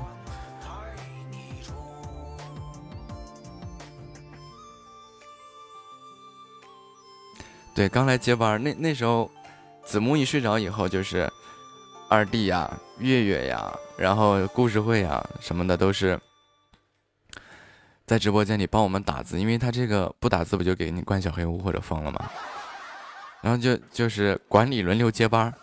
[7.76, 9.30] 对，刚来接班那那时候，
[9.84, 11.30] 子木一睡着以后，就是
[12.10, 16.18] 二弟呀、月月呀，然后故事会呀什么的，都是
[18.06, 22.32] 在直播间里帮我们打字，因为他这个不打字不就给你关小黑屋或者封了吗？
[23.46, 25.54] 然后就就是管理轮流接班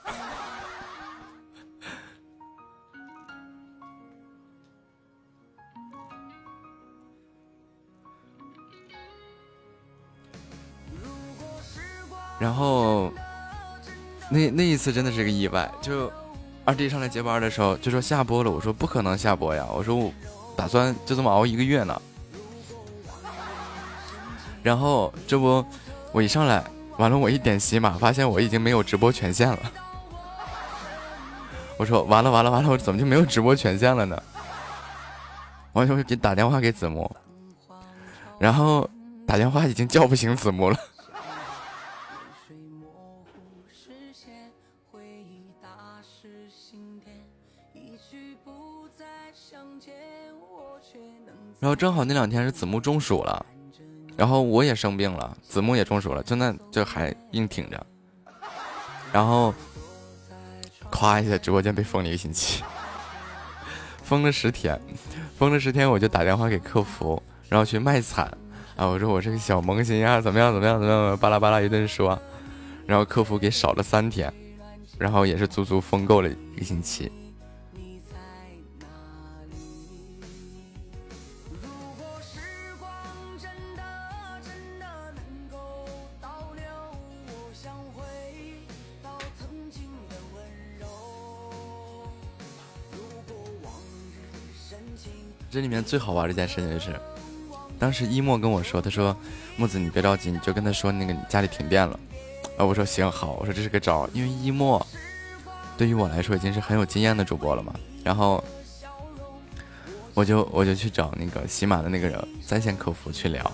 [12.39, 13.13] 然后
[14.31, 16.09] 那那一次真的是个意外，就
[16.65, 20.13] 二弟上来接班的时候就说下播了，我说不可能下播呀，我说我
[20.57, 22.01] 打算就这么熬一个月呢。
[24.63, 25.67] 然后这不
[26.13, 26.65] 我一上来。
[26.99, 29.59] 完了我一点喜马，发现我已经没有直播权限了。
[31.79, 34.23] 我说完了完了完了，我怎么就没有直播权限了呢？
[35.73, 37.11] 完了我就给打电话给子木，
[38.39, 38.89] 然后
[39.27, 40.77] 打电话已经叫不醒子木了。
[51.59, 53.47] 然后正好那两天是子木中暑了，
[54.23, 57.87] 然后我也生病了，子木也中暑了，就那就还硬挺着，
[59.13, 59.53] 然后，
[60.93, 62.63] 咵一下直播间被封了一个星期，
[64.05, 64.81] 封了十天，
[65.37, 68.27] 封了十天我就打电话给客服，然后去卖惨。
[68.77, 72.17] 啊，我说我是个小萌新呀怎么样怎么样怎么样，巴拉巴拉一顿说，
[72.87, 74.33] 然后客服给少了三天，
[74.99, 77.11] 然后也是足足封够了一个星期。
[95.53, 96.99] 这里面最好玩的一件事情是，
[97.79, 99.15] 当时一莫跟我说，他说
[99.55, 102.01] ：“木子，你别着急，你就跟他说那个你家里停电了。”
[102.57, 104.85] 啊，我说行好，我说这是个招，因为一莫
[105.77, 107.75] 对于我来说已经是很有经验的主播了嘛。
[108.03, 108.43] 然后
[110.15, 113.45] 我就我就去找那个喜马的那个人在线客服去聊，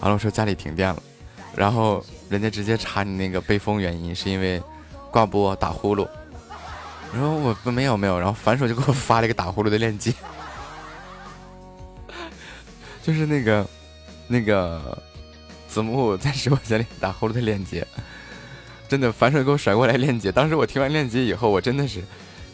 [0.00, 1.00] 完了我说家里停电了，
[1.54, 4.60] 然后人家直接查你那个被封原因是因为
[5.12, 6.04] 挂播打呼噜，
[7.12, 10.12] 我说我没有没有，然后反手就给我发了一个打呼噜的链接。
[13.08, 13.66] 就是那个，
[14.26, 15.02] 那个
[15.66, 17.86] 子木在直播间里打呼噜的链接，
[18.86, 20.30] 真的反手给我甩过来链接。
[20.30, 22.04] 当时我听完链接以后，我真的是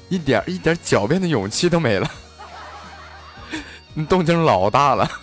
[0.09, 2.09] 一点一点狡辩的勇气都没了，
[4.09, 5.11] 动静老大了。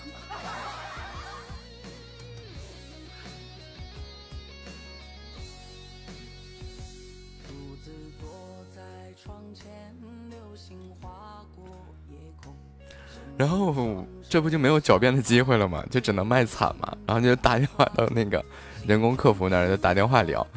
[13.38, 14.06] 然后。
[14.32, 15.84] 这不就没有狡辩的机会了吗？
[15.92, 16.96] 就只能卖惨嘛。
[17.06, 18.42] 然后就打电话到那个
[18.88, 20.48] 人工客服那儿，就打电话聊，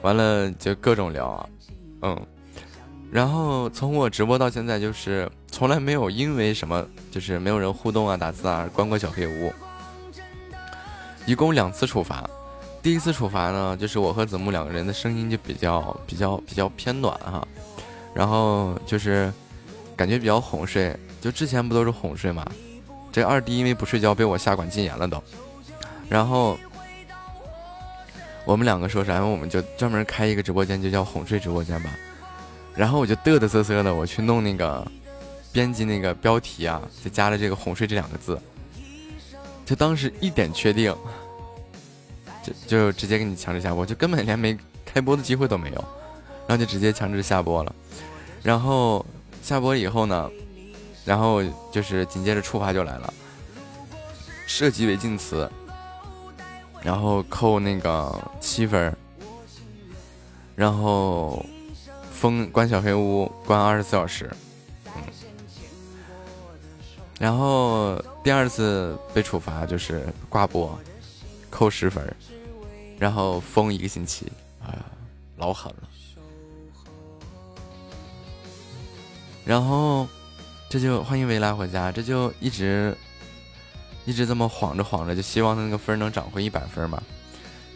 [0.00, 1.48] 完了就各种聊啊，
[2.02, 2.26] 嗯。
[3.10, 9.52] 然后从我直播到现在，就是从来没有因为什么，就是没有人互动啊、打字啊，关过小黑屋。
[11.26, 12.30] 一共两次处罚，
[12.80, 17.44] 第一次处罚呢，就是我和子木两个人的声音就比较比较比较偏暖哈，
[18.14, 19.32] 然后就是
[19.96, 20.96] 感觉比较哄睡。
[21.22, 22.44] 就之前不都是哄睡吗？
[23.12, 25.22] 这二弟因为不睡觉被我下馆禁言了都。
[26.08, 26.58] 然后
[28.44, 29.22] 我们两个说啥？
[29.24, 31.90] 我们就专门开一个直播间，就叫哄睡直播间吧。
[32.74, 34.84] 然后我就嘚嘚瑟瑟的，我去弄那个
[35.52, 38.36] 编辑那个标题啊，就加了这个哄睡这两个字。
[39.64, 40.92] 就当时一点确定，
[42.42, 45.84] 就就直接给你强制下播，就根本连没开播的机会都没有，
[46.48, 47.72] 然后就直接强制下播了。
[48.42, 49.06] 然后
[49.40, 50.28] 下播以后呢？
[51.04, 51.42] 然后
[51.72, 53.12] 就是紧接着处罚就来了，
[54.46, 55.50] 涉及违禁词，
[56.80, 58.96] 然后扣那个七分，
[60.54, 61.44] 然后
[62.12, 64.30] 封关小黑屋关二十四小时，
[64.94, 65.02] 嗯，
[67.18, 70.78] 然后第二次被处罚就是挂播，
[71.50, 72.14] 扣十分，
[72.96, 74.30] 然后封一个星期，
[74.64, 74.84] 哎呀，
[75.36, 75.88] 老狠了，
[79.44, 80.06] 然后。
[80.72, 82.96] 这就欢迎未来回家，这就一直
[84.06, 87.02] 一直这么晃着晃着，就希望他那个分能涨回一百分嘛。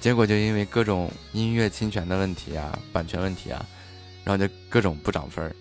[0.01, 3.62] 结果就因为各种音乐侵权的问题啊、版权问题啊，
[4.24, 5.55] 然后就各种不涨分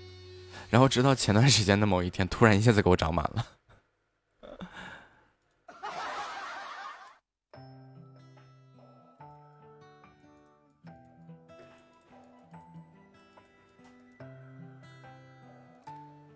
[0.70, 3.45] 然后直到前段时间的某一天，突然一下子给我涨满了。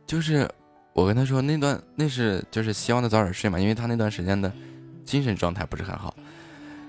[0.06, 0.46] 就是。
[1.00, 4.52] 我跟他说那段那是就是希望他早点睡嘛，因为他那段时间的
[5.06, 6.14] 精神状态不是很好。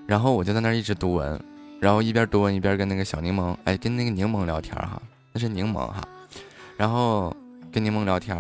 [0.05, 1.41] 然后我就在那一直读文，
[1.79, 5.01] 然后一边读文一边跟那个小柠檬，哎，跟那个柠檬聊天哈，
[5.33, 6.03] 那是柠檬哈。
[6.77, 7.35] 然后
[7.71, 8.37] 跟柠檬聊天，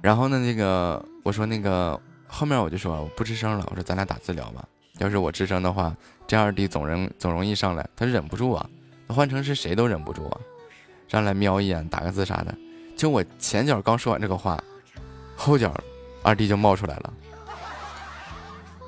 [0.00, 4.64] 然后呢那个我说那个后面我就说我不吱声了，我说咱俩打字聊吧。
[4.98, 5.92] 要是我吱声的话，
[6.28, 8.64] 这二弟总人总容易上来，他忍不住啊。
[9.08, 10.38] 换成是谁都忍不住啊，
[11.08, 12.54] 上来瞄一眼打个字啥的。
[12.98, 14.60] 就我前脚刚说完这个话，
[15.36, 15.72] 后脚
[16.24, 17.12] 二弟就冒出来了，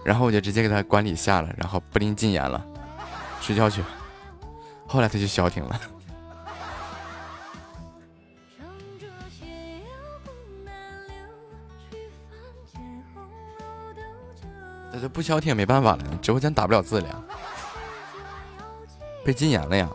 [0.04, 2.60] 然后我就直接给他管理下了，然后不临禁言了，
[3.40, 3.84] 睡觉去。
[4.88, 5.80] 后来他就消停了。
[14.92, 17.24] 他就不消停也，没办法了，直播间打不了字了。
[19.24, 19.88] 被禁言了呀？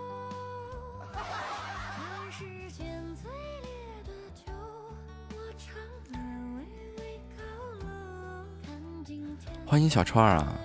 [9.75, 10.55] 欢迎小川儿啊！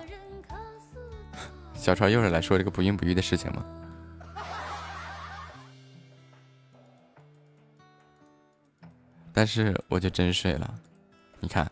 [1.75, 3.65] 小川又是来说这个不孕不育的事情吗？
[9.33, 10.73] 但是我就真睡了，
[11.41, 11.69] 你看，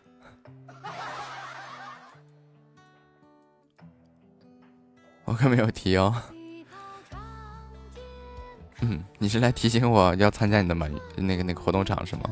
[5.24, 6.14] 我可没有提哦。
[8.82, 12.24] 嗯，你是来提醒我要参加你的满那个那个活动场是吗？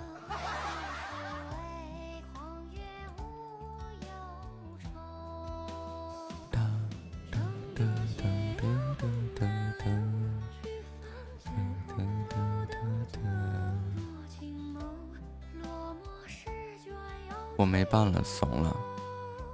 [17.59, 18.76] 我没办了，怂了，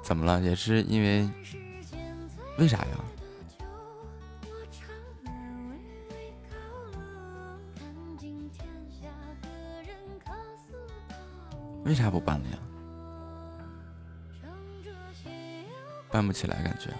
[0.02, 0.38] 怎么了？
[0.42, 1.26] 也是因为
[2.58, 2.86] 为啥呀？
[11.84, 12.58] 为啥不办了呀？
[16.10, 16.90] 办不起来，感觉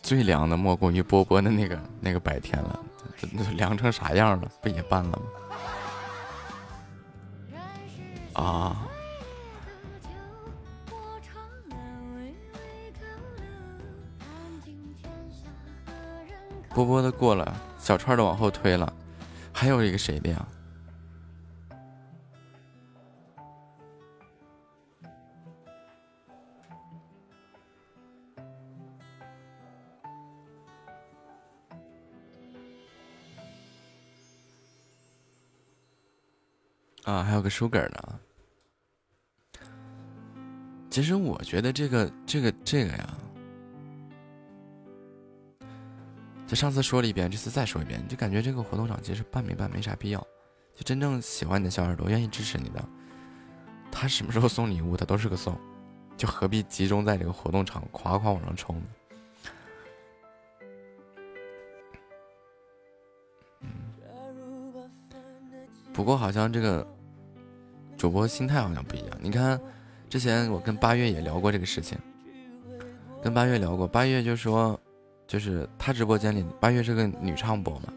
[0.00, 2.78] 最凉的莫过于波波的那个那个白天了，
[3.56, 4.48] 凉成啥样了？
[4.62, 5.24] 不也办了吗？
[8.34, 8.88] 啊！
[16.74, 18.90] 波波的过了，小串的往后推了，
[19.52, 20.46] 还有一个谁的呀？
[37.04, 38.20] 啊，还有个书梗呢。
[40.90, 43.18] 其实我觉得这个、这个、这个呀，
[46.46, 50.20] 就上次说了一遍，这次再说一遍，就感觉这个活动场其实办没办没啥必要。
[50.74, 52.82] 就真正喜欢你的小耳朵，愿意支持你的，
[53.90, 55.58] 他什么时候送礼物，他都是个送，
[56.16, 58.84] 就何必集中在这个活动场夸夸往上冲呢？
[65.92, 66.86] 不过好像这个
[67.96, 69.08] 主播心态好像不一样。
[69.20, 69.60] 你看，
[70.08, 71.98] 之前我跟八月也聊过这个事情，
[73.22, 74.78] 跟八月聊过，八月就说，
[75.26, 77.92] 就是他直播间里，八月是个女唱播嘛，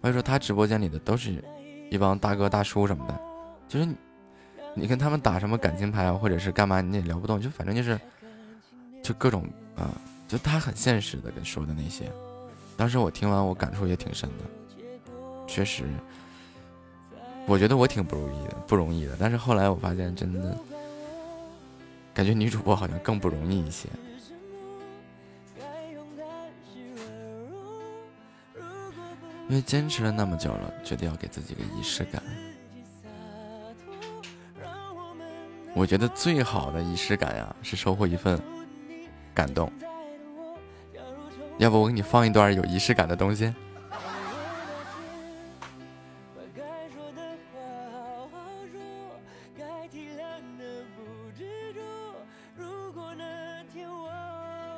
[0.00, 1.42] 八月说他直播间里的都是
[1.90, 3.20] 一帮大哥大叔什么的，
[3.68, 3.86] 就是
[4.74, 8.00] 你跟他们打什么感情牌啊，或者是干嘛，你也聊不动，就反正就是
[9.02, 9.44] 就各种
[9.76, 9.90] 啊，
[10.26, 12.10] 就他很现实的跟说的那些，
[12.76, 15.14] 当时我听完我感触也挺深的，
[15.46, 15.84] 确实。
[17.46, 19.16] 我觉得我挺不容易的，不容易的。
[19.18, 20.56] 但是后来我发现，真的
[22.12, 23.88] 感觉女主播好像更不容易一些。
[29.48, 32.20] 因为坚持了那么久了，觉得要给自己个仪式感。
[35.72, 38.40] 我觉得最好的仪式感呀，是收获一份
[39.32, 39.70] 感动。
[41.58, 43.54] 要不我给你放一段有仪式感的东西。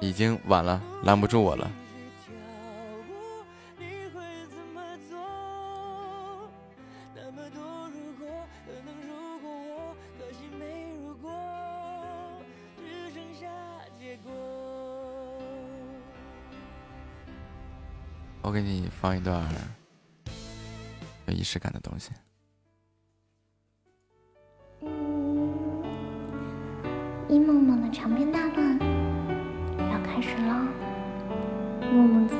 [0.01, 1.71] 已经晚了，拦不住我了。
[18.41, 19.47] 我给你放一段
[21.27, 22.13] 有仪式感的东西。
[27.29, 29.08] 一梦梦的长篇大论。
[30.19, 30.53] 开始喽，
[31.93, 32.35] 木木子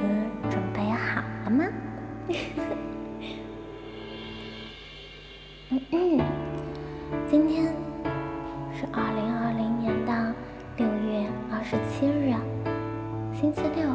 [0.51, 1.65] 准备好了吗？
[5.71, 6.21] 嗯嗯，
[7.31, 7.67] 今天
[8.75, 10.35] 是二零二零年的
[10.77, 12.35] 六月二十七日，
[13.33, 13.87] 星期六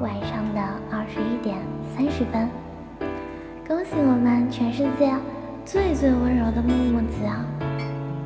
[0.00, 0.60] 晚上的
[0.90, 1.58] 二十一点
[1.94, 2.48] 三十分。
[3.68, 5.14] 恭喜我们全世界
[5.64, 7.22] 最最温柔的木木子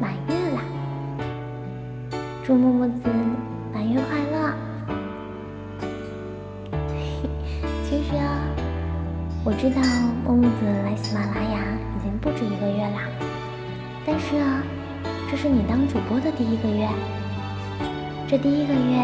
[0.00, 0.62] 满月啦！
[2.42, 3.10] 祝木木子。
[3.82, 4.54] 满月快乐！
[7.90, 8.38] 其实啊，
[9.42, 9.82] 我知道
[10.24, 11.58] 木木子来喜马拉雅
[11.98, 13.10] 已经不止一个月啦，
[14.06, 14.62] 但是啊，
[15.28, 16.88] 这是你当主播的第一个月，
[18.28, 19.02] 这第一个月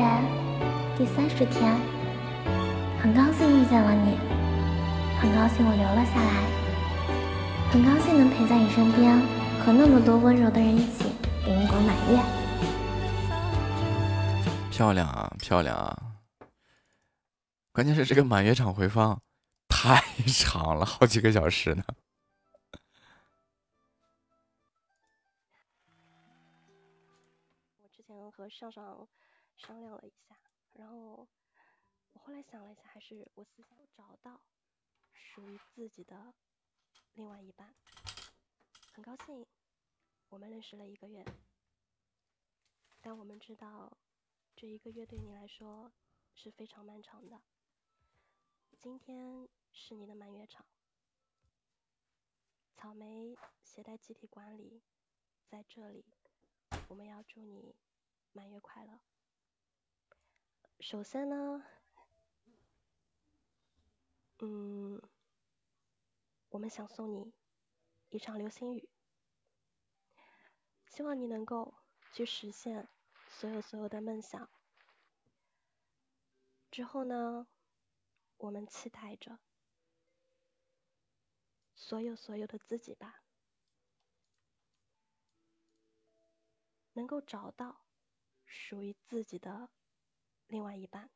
[0.96, 1.74] 第三十天，
[3.02, 4.16] 很高兴遇见了你，
[5.20, 6.46] 很高兴我留了下来，
[7.72, 9.18] 很高兴能陪在你身边，
[9.66, 11.06] 和那么多温柔的人一起
[11.44, 12.37] 给你过满月。
[14.78, 16.22] 漂亮啊，漂亮啊！
[17.72, 19.20] 关键是这个满月场回放
[19.66, 21.84] 太长了，好几个小时呢。
[27.78, 29.08] 我之前和上上
[29.56, 30.36] 商量了一下，
[30.74, 31.26] 然后
[32.12, 34.40] 我后来想了一下，还是我思想找到
[35.12, 36.32] 属于自己的
[37.14, 37.74] 另外一半。
[38.92, 39.44] 很高兴
[40.28, 41.24] 我们认识了一个月，
[43.00, 43.98] 但我们知道
[44.60, 45.92] 这一个月对你来说
[46.34, 47.40] 是非常漫长的。
[48.80, 50.66] 今天是你的满月场，
[52.74, 54.82] 草莓携带集体管理
[55.46, 56.04] 在这里，
[56.88, 57.76] 我们要祝你
[58.32, 58.98] 满月快乐。
[60.80, 61.64] 首先呢，
[64.40, 65.00] 嗯，
[66.48, 67.32] 我们想送你
[68.08, 68.88] 一场流星雨，
[70.88, 71.76] 希望你能够
[72.12, 72.88] 去实现
[73.38, 74.50] 所有所有的梦想。
[76.72, 77.46] 之后呢？
[78.38, 79.38] 我们期待着
[81.76, 83.22] 所有所有的自己吧，
[86.94, 87.84] 能够找到
[88.44, 89.70] 属于自己的
[90.48, 91.08] 另外一半。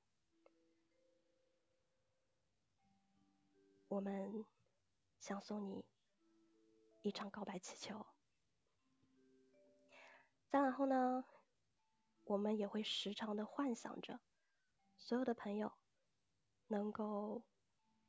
[3.88, 4.46] 我们
[5.18, 5.84] 想送你
[7.02, 8.06] 一场告白气球。
[10.48, 11.24] 再然后呢，
[12.24, 14.20] 我们也会时常的幻想着
[14.96, 15.72] 所有的朋友。
[16.68, 17.44] 能够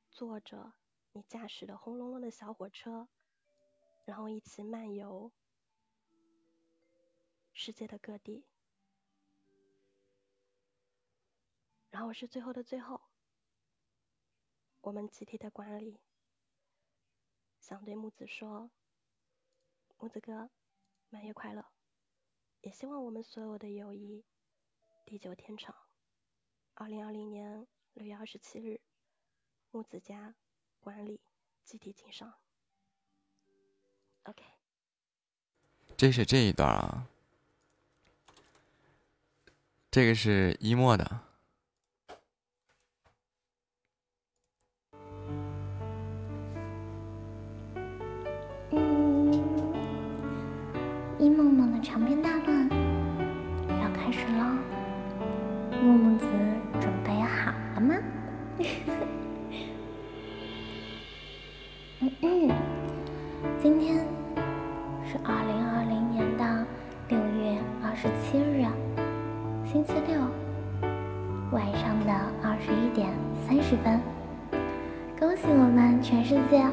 [0.09, 0.75] 坐着
[1.11, 3.09] 你驾驶的轰隆隆的小火车，
[4.05, 5.33] 然后一起漫游
[7.51, 8.45] 世界的各地。
[11.89, 13.01] 然后是最后的最后，
[14.79, 15.99] 我们集体的管理
[17.59, 18.71] 想对木子说
[19.99, 20.49] ：“木子哥，
[21.09, 21.65] 满月快乐！
[22.63, 24.25] 也希望我们所有的友谊
[25.05, 25.73] 地久天长。”
[26.75, 27.67] 二零二零年。
[27.95, 28.81] 六月二十七日，
[29.69, 30.33] 木子家
[30.79, 31.21] 管理
[31.63, 32.33] 集体经商。
[34.23, 34.43] OK，
[35.95, 37.07] 这是这一段啊，
[39.91, 41.32] 这个是一墨的。
[72.65, 73.09] 十一点
[73.45, 73.99] 三十分。
[75.19, 76.65] 恭喜我们全世界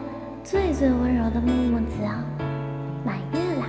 [0.44, 2.02] 最最温柔的木木子
[3.04, 3.66] 满月啦！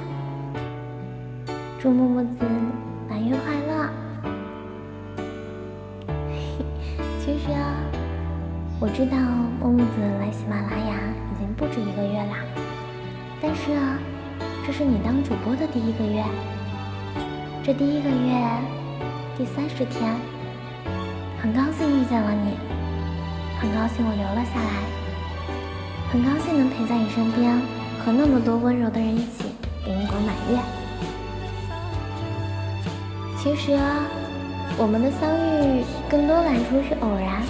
[1.79, 2.45] 祝木木子
[3.09, 3.89] 满月快乐！
[7.25, 7.75] 其实啊，
[8.79, 9.17] 我知道
[9.59, 10.95] 木木子来喜马拉雅
[11.31, 12.37] 已经不止一个月啦，
[13.41, 13.97] 但是啊，
[14.65, 16.23] 这是你当主播的第一个月，
[17.63, 18.15] 这第一个月
[19.37, 20.15] 第三十天，
[21.41, 22.53] 很高兴遇见了你，
[23.59, 24.85] 很高兴我留了下来，
[26.11, 27.59] 很高兴能陪在你身边，
[28.05, 29.45] 和那么多温柔的人一起
[29.83, 30.59] 给你过满月。
[33.37, 34.05] 其实啊。
[34.77, 37.43] 我们的相遇更多感出是偶然，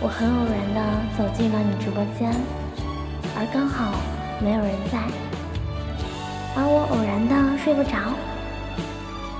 [0.00, 0.82] 我很偶然的
[1.16, 2.28] 走进了你直播间，
[3.38, 3.94] 而刚好
[4.42, 4.98] 没有人在，
[6.56, 8.18] 而我偶然的睡不着，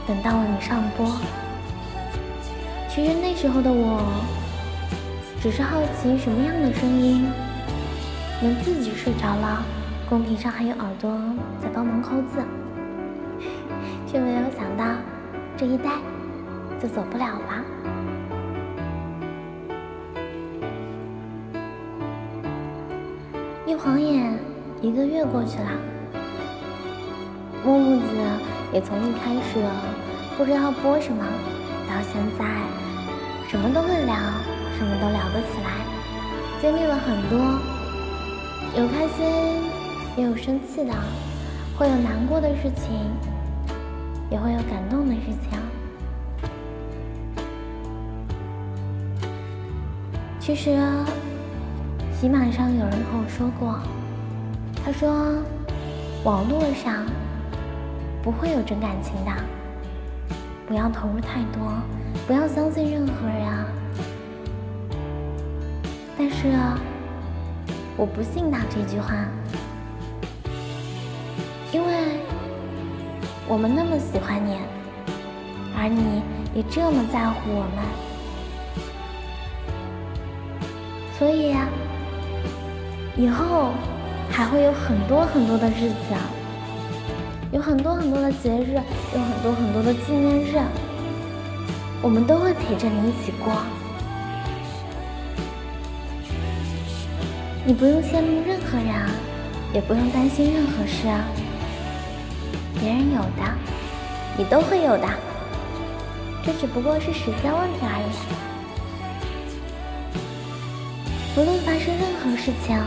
[0.06, 1.10] 等到了你上播。
[2.97, 4.01] 其实那时候的我，
[5.43, 7.27] 只是好奇什么样的声音
[8.43, 9.62] 能自己睡着了，
[10.09, 11.10] 公屏上还有耳朵
[11.62, 12.43] 在帮忙扣字，
[14.06, 14.97] 却没有想到
[15.59, 15.90] 这一待。
[16.81, 17.64] 就走不了了。
[23.66, 24.39] 一晃眼，
[24.81, 25.70] 一个月过去了，
[27.62, 28.06] 木木子
[28.73, 29.62] 也从一开始
[30.39, 31.23] 不知道播什么，
[31.89, 32.44] 到现在
[33.48, 34.14] 什么都会聊，
[34.77, 35.70] 什么都聊得起来，
[36.60, 37.39] 经历了很多，
[38.77, 39.24] 有开心，
[40.16, 40.93] 也有生气的，
[41.78, 43.09] 会有难过的事情，
[44.31, 45.59] 也会有感动的事情。
[50.40, 50.77] 其实，
[52.20, 53.78] 喜马上有人和我说过，
[54.85, 55.09] 他说，
[56.24, 57.06] 网络上
[58.24, 59.31] 不会有真感情的，
[60.66, 61.73] 不要投入太多，
[62.26, 63.66] 不要相信任何人啊。
[66.18, 66.48] 但是，
[67.96, 69.14] 我不信他这句话，
[71.72, 72.20] 因为
[73.46, 74.58] 我们那么喜欢你，
[75.78, 76.22] 而你
[76.54, 77.84] 也这么在乎我们。
[81.18, 81.54] 所以，
[83.16, 83.72] 以后
[84.30, 86.20] 还会有很多很多的日子啊，
[87.52, 88.74] 有很多很多的节日，
[89.14, 90.58] 有很多很多的纪念日，
[92.02, 93.52] 我们都会陪着你一起过。
[97.64, 99.10] 你不用羡慕任何人，
[99.73, 101.24] 也不用担心任何事啊。
[102.78, 103.43] 别人有的，
[104.39, 105.09] 你都会有的，
[106.44, 108.14] 这只不过是时间问题而已。
[111.39, 112.78] 无论发生任何事情，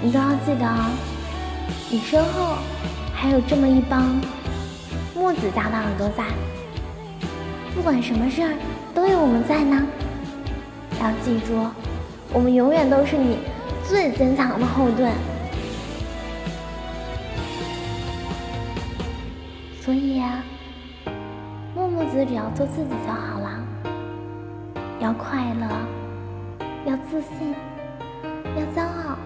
[0.00, 0.64] 你都要记得，
[1.90, 2.56] 你身后
[3.12, 4.20] 还有这么一帮
[5.14, 6.24] 木子家的耳朵在。
[7.76, 8.52] 不管什么事儿，
[8.94, 9.86] 都有我们在呢。
[10.98, 11.52] 要记住，
[12.32, 13.38] 我们永远都是你
[13.84, 15.12] 最坚强的后盾。
[19.82, 20.42] 所以呀，
[21.76, 23.60] 木木子只要做自己就好了，
[24.98, 25.68] 要快乐，
[26.86, 27.54] 要自信，
[28.56, 29.16] 要骄傲。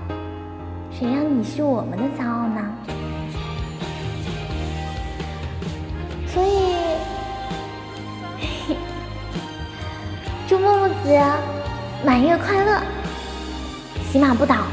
[0.90, 2.60] 谁让你是我们的骄傲呢？
[6.27, 6.90] 所以，
[10.51, 11.16] 祝木木子
[12.05, 12.82] 满月快乐，
[14.10, 14.64] 喜马不倒，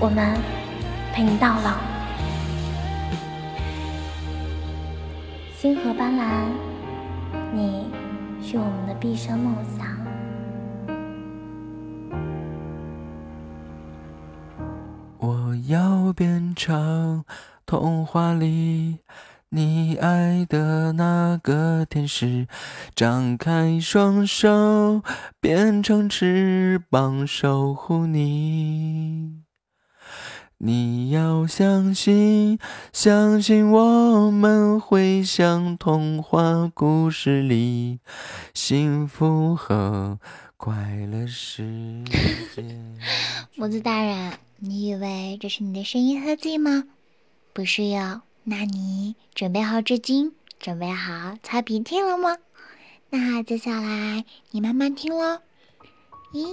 [0.00, 0.34] 我们
[1.12, 1.74] 陪你到老。
[5.54, 6.46] 星河斑斓，
[7.52, 7.90] 你
[8.42, 9.86] 是我们的毕生梦想。
[15.18, 17.22] 我要变成
[17.66, 19.00] 童话里
[19.56, 22.48] 你爱的那个天使，
[22.96, 25.00] 张开双手，
[25.40, 29.44] 变成翅膀守护你。
[30.58, 32.58] 你要相信，
[32.92, 38.00] 相信我们会像童话故事里，
[38.54, 40.18] 幸福和
[40.56, 40.74] 快
[41.08, 42.02] 乐世
[42.56, 42.64] 界。
[43.54, 46.82] 木子大人，你以为这是你的声音合集吗？
[47.52, 52.36] 不是哟，那你准备好纸巾，准备好擦鼻涕了吗？
[53.08, 55.40] 那接下来你慢慢听喽，
[56.30, 56.44] 一、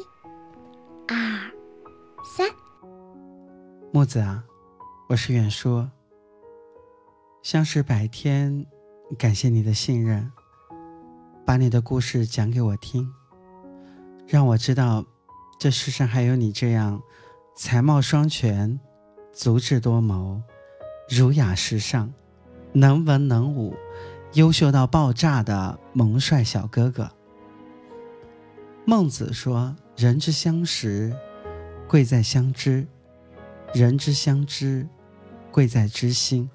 [1.10, 1.52] 二、
[2.24, 2.48] 三。
[3.92, 4.42] 木子啊，
[5.10, 5.86] 我是远叔。
[7.44, 8.66] 相识百天，
[9.18, 10.32] 感谢你的信任，
[11.46, 13.14] 把你的故事讲给我听，
[14.26, 15.06] 让我知道
[15.60, 17.02] 这世上还有你这样
[17.54, 18.80] 才貌双全、
[19.34, 20.42] 足智多谋、
[21.12, 22.10] 儒雅时尚、
[22.72, 23.76] 能文能武、
[24.36, 27.12] 优秀到爆炸的萌帅小哥哥。
[28.86, 31.14] 孟子说：“人之相识，
[31.86, 32.88] 贵在相知。”
[33.76, 34.88] 人之相知，
[35.52, 36.48] 贵在知心；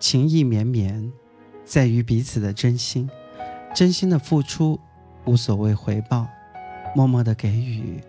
[0.00, 1.12] 情意绵绵，
[1.64, 3.08] 在于彼此的真心。
[3.72, 4.80] 真心的付出，
[5.24, 6.26] 无所谓回报；
[6.96, 8.02] 默默的给予，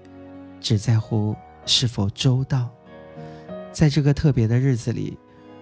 [0.60, 1.36] 只在乎
[1.68, 2.72] 是否周到。
[3.72, 5.16] 在这个特别的日子里，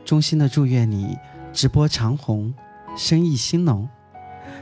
[0.08, 1.18] 衷心的祝愿你
[1.52, 2.54] 直播长红，
[2.96, 3.90] 生意兴隆，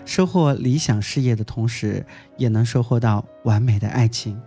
[0.04, 2.04] 收获理想事业的同时，
[2.36, 4.42] 也能收获到完美的爱情。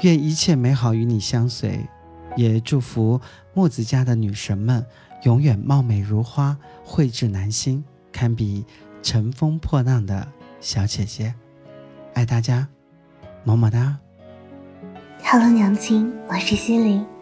[0.00, 1.86] 愿一切美好与你相随。
[2.34, 3.20] 也祝福
[3.52, 4.84] 木子家的女神们
[5.24, 8.64] 永远貌美如花，蕙质兰心，堪比
[9.02, 10.26] 乘风破浪的
[10.60, 11.34] 小姐姐。
[12.14, 12.68] 爱大家，
[13.44, 13.98] 么么哒。
[15.22, 17.15] Hello，娘亲，我是心灵。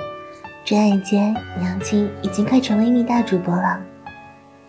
[0.64, 3.78] 转眼间，娘亲已经快成为一名大主播了。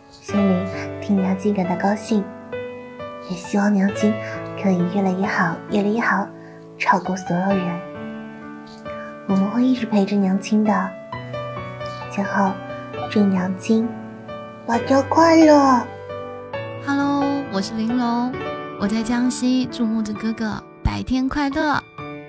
[0.10, 0.66] 心里
[1.02, 2.22] 替娘亲感到高兴，
[3.30, 4.14] 也希望娘亲
[4.62, 6.28] 可以越来越好，越来越好，
[6.78, 7.80] 超过所有人。
[9.30, 10.90] 我们会一直陪着娘亲的。
[12.12, 12.52] 最后，
[13.10, 13.88] 祝娘亲
[14.68, 15.82] 百天快乐。
[16.86, 17.24] Hello，
[17.54, 18.34] 我是玲珑，
[18.82, 21.82] 我在江西，祝木子哥哥百天快乐。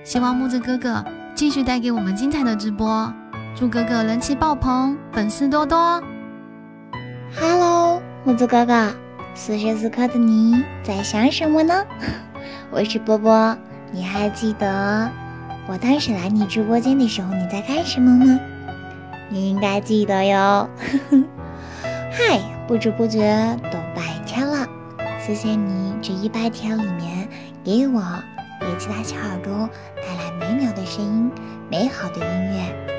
[0.05, 1.03] 希望木子哥哥
[1.35, 3.13] 继续带给我们精彩的直播，
[3.59, 5.99] 祝哥哥人气爆棚，粉丝多多。
[7.35, 8.93] Hello，木子哥哥，
[9.33, 11.83] 此时此刻的你在想什么呢？
[12.69, 13.57] 我是波波，
[13.91, 15.09] 你还记得？
[15.67, 18.39] 我当时来你直播间的时候，你在干什么吗？
[19.27, 20.69] 你应该记得哟。
[22.13, 24.67] 嗨，不知不觉都白天了，
[25.19, 27.27] 谢谢你这一百天里面
[27.63, 28.03] 给我
[28.61, 31.31] 给其他小耳朵带来美妙的声音、
[31.71, 32.96] 美好的音乐。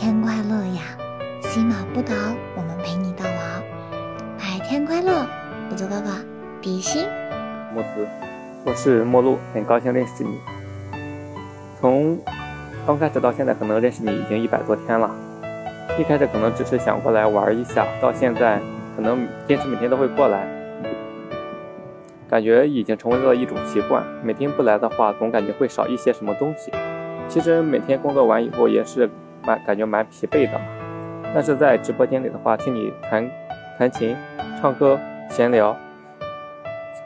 [0.00, 0.96] 天快乐呀，
[1.40, 2.14] 喜马不倒，
[2.54, 3.60] 我们陪你到老。
[4.38, 5.26] 白天快乐，
[5.68, 6.12] 不做哥哥，
[6.62, 7.04] 比心。
[7.74, 8.06] 莫子，
[8.64, 10.38] 我是陌路，很高兴认识你。
[11.80, 12.16] 从
[12.86, 15.10] 刚开始到现在，可能认识你已经一百多天了。
[15.98, 18.60] 一开始可能只是想过来玩一下，到现在
[18.94, 20.46] 可能坚持每天都会过来。
[22.30, 24.00] 感觉已经成为了一种习惯。
[24.22, 26.70] 每天不来的话，总感觉会少一些什么东西。
[27.28, 29.10] 其实每天工作完以后也是
[29.48, 30.60] 蛮感觉蛮疲惫的。
[31.34, 33.30] 但是在直播间里的话，听你弹
[33.78, 34.14] 弹琴、
[34.60, 34.98] 唱歌、
[35.30, 35.74] 闲聊，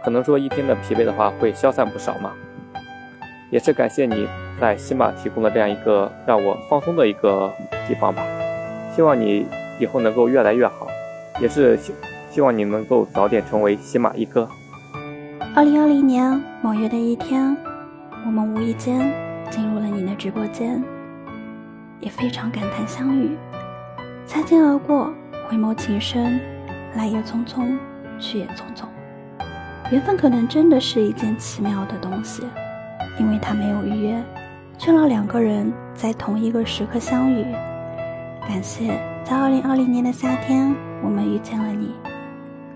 [0.02, 2.32] 可能说一天的疲惫的话会消散不少嘛。
[3.50, 4.26] 也是感谢你
[4.60, 7.52] 在喜马提供了这样一个让我放松的一个
[7.86, 8.24] 地方吧。
[8.94, 9.46] 希望你
[9.78, 10.88] 以后能够越来越好，
[11.40, 11.94] 也是希
[12.30, 14.48] 希望你能够早点成为喜马一哥。
[15.54, 17.56] 二零二零年某月的一天，
[18.24, 19.12] 我们无意间
[19.50, 20.82] 进入了你的直播间，
[22.02, 23.30] 也非常感叹相遇。
[24.26, 25.10] 擦肩而过，
[25.48, 26.38] 回眸情深，
[26.94, 27.78] 来也匆匆，
[28.18, 28.84] 去也匆匆。
[29.90, 32.42] 缘分可能真的是一件奇妙的东西，
[33.18, 34.22] 因为它没有预约，
[34.76, 37.44] 却让两个人在同一个时刻相遇。
[38.48, 41.94] 感谢在二零二零年的夏天，我们遇见了你。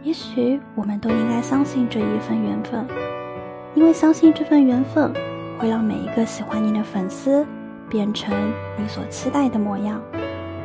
[0.02, 2.86] 也许我们都应该相信这一份缘分，
[3.74, 5.12] 因为相信这份缘分
[5.58, 7.44] 会让每一个喜欢你的粉丝
[7.88, 8.34] 变成
[8.76, 10.00] 你所期待的模样。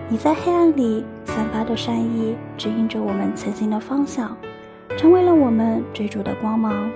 [0.09, 4.35] 你在黑暗里散发的善意，指引着我们前行的方向，
[4.97, 6.89] 成为了我们追逐的光芒。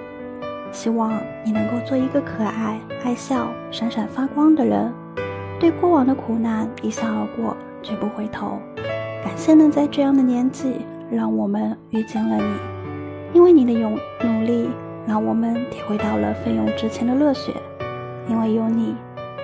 [0.71, 4.91] 希望你能够做一个可爱、爱笑、闪闪发光的人，
[5.59, 8.59] 对过往的苦难一笑而过，绝不回头。
[9.23, 10.81] 感谢能在这样的年纪。
[11.11, 12.57] 让我们遇见了你，
[13.31, 14.67] 因为你的勇努力，
[15.05, 17.51] 让我们体会到了奋勇直前的热血；
[18.27, 18.95] 因为有你，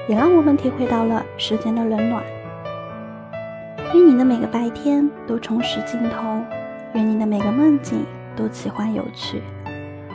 [0.08, 2.24] 也让我们体会到了时间的冷暖。
[3.94, 6.42] 愿你的每个白天都充实镜头，
[6.94, 8.06] 愿你的每个梦境
[8.36, 9.42] 都奇幻有趣。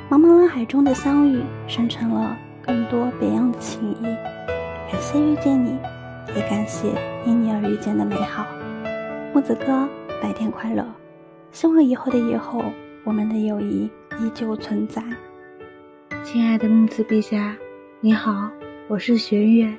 [0.08, 4.02] 茫茫人海中的相遇，生成了更多别样的情谊。
[4.90, 5.76] 感谢遇见你，
[6.34, 6.88] 也感谢
[7.26, 8.46] 因你而遇见的美好。
[9.34, 9.88] 木子哥，
[10.22, 10.86] 白天快乐。
[11.50, 12.62] 希望以后的以后，
[13.04, 13.90] 我们的友谊
[14.20, 15.02] 依旧存在。
[16.22, 17.56] 亲爱的木子陛下，
[18.00, 18.48] 你好，
[18.88, 19.76] 我是玄月。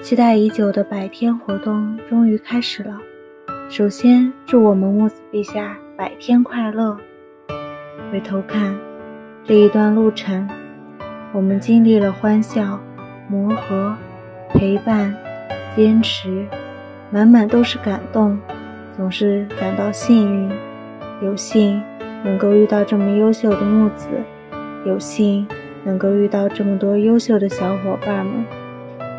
[0.00, 2.98] 期待已久的百天活动终于开始了。
[3.68, 6.96] 首先，祝我们木子陛下百天快乐。
[8.10, 8.74] 回头看
[9.44, 10.48] 这一段路程，
[11.34, 12.80] 我们经历了欢笑、
[13.28, 13.94] 磨合、
[14.54, 15.14] 陪伴、
[15.76, 16.46] 坚持，
[17.10, 18.38] 满满都是感动，
[18.96, 20.50] 总是感到幸运。
[21.20, 21.82] 有幸
[22.24, 24.08] 能够遇到这么优秀的木子，
[24.86, 25.46] 有幸
[25.84, 28.44] 能够遇到这么多优秀的小伙伴们，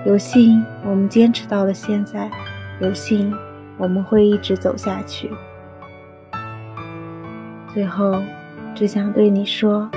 [0.05, 2.29] 有幸我们坚持到了现在，
[2.81, 3.33] 有幸
[3.77, 5.31] 我们会一直走下去。
[7.73, 8.21] 最后，
[8.73, 9.89] 只想对你说，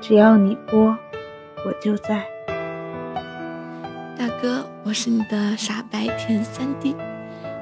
[0.00, 0.96] 只要你播，
[1.64, 2.24] 我就在。
[4.16, 6.94] 大哥，我是你的傻白甜三弟，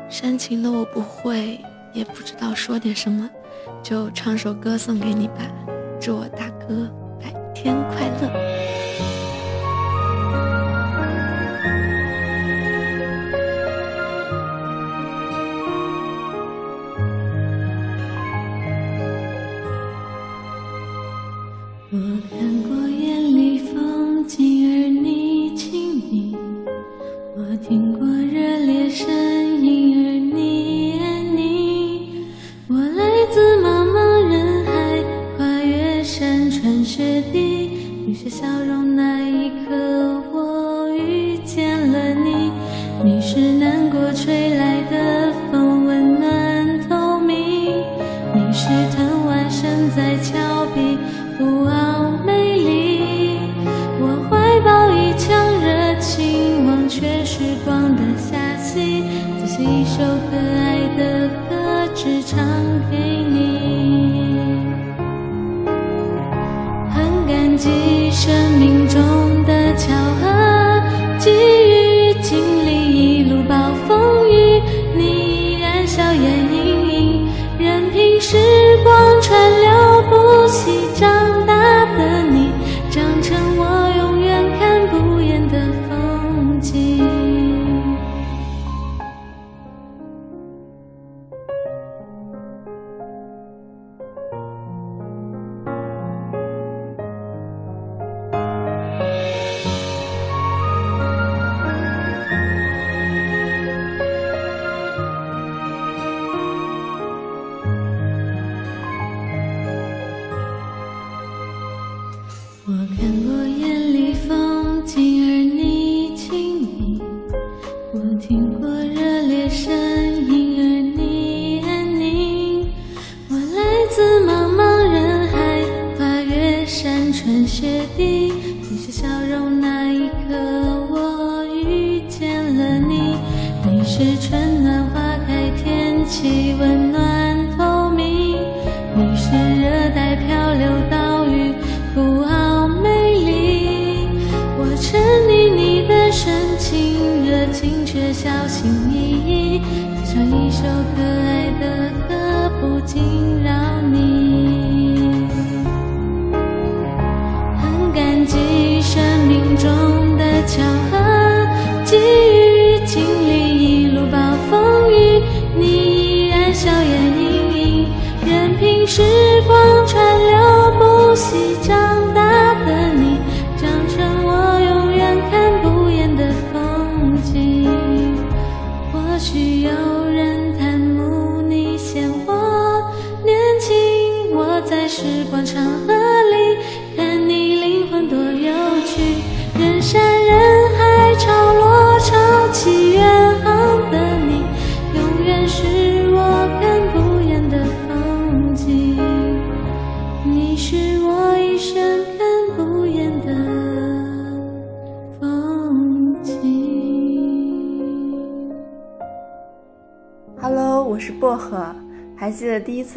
[0.08, 1.58] 煽情的我不会。
[1.92, 3.26] 也不知道说点什么，
[3.82, 5.36] 就唱首歌送给你吧。
[5.98, 6.90] 祝我大哥
[7.66, 8.45] 天快乐。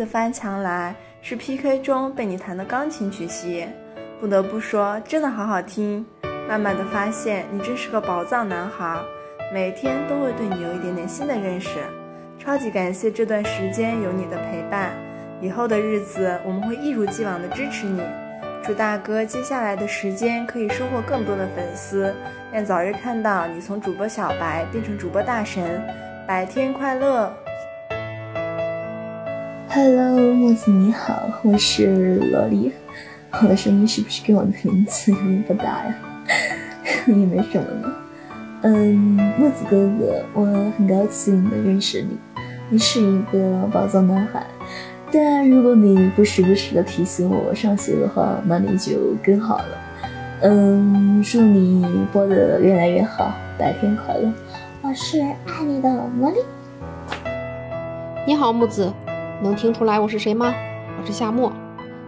[0.10, 3.68] 翻墙来是 PK 中被你弹的钢琴曲吸引，
[4.20, 6.04] 不得不说真的好好听。
[6.48, 9.00] 慢慢的发现你真是个宝藏男孩，
[9.54, 11.78] 每天都会对你有一点点新的认识。
[12.40, 14.94] 超级感谢这段时间有你的陪伴，
[15.42, 18.02] 以后的日子我们会一如既往的支持你。
[18.64, 22.12] 祝大哥接下来的时间可以收获更多的粉丝，
[22.52, 25.80] 愿早日看到你从主播小白变成主播大神，
[26.26, 27.32] 白天快乐！
[29.72, 32.72] Hello，木子你好，我是萝莉。
[33.40, 35.96] 我的声音是不是跟我的名字有点不搭呀？
[37.06, 37.94] 也没什么呢。
[38.64, 40.44] 嗯，木子哥哥，我
[40.76, 42.18] 很高兴能认识你，
[42.72, 44.44] 你是一个宝藏男孩。
[45.12, 49.78] 但如果你不时不时的提醒我上学的话，那你就更好了。
[50.42, 54.34] 嗯，祝你播的越来越好，白天快乐。
[54.82, 55.90] 我是爱你的
[56.20, 56.38] 萝莉。
[58.26, 58.92] 你好，木子，
[59.42, 60.54] 能听出来我是谁吗？
[61.00, 61.50] 我是夏末。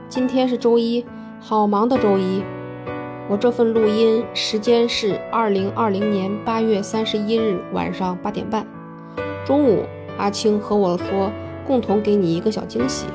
[0.09, 1.05] 今天是周一，
[1.39, 2.43] 好忙的周一。
[3.29, 8.67] 我这份录音时间是二零二零年八月三十一日晚上八点半。
[9.45, 9.85] 中午，
[10.17, 11.31] 阿青和我说
[11.65, 13.05] 共同给你一个小惊喜，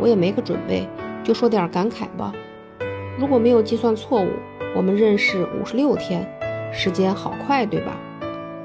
[0.00, 0.88] 我也没个准备，
[1.22, 2.32] 就说点感慨吧。
[3.20, 4.30] 如果没有计算错误，
[4.74, 6.28] 我们认识五十六天，
[6.72, 7.96] 时间好快，对吧？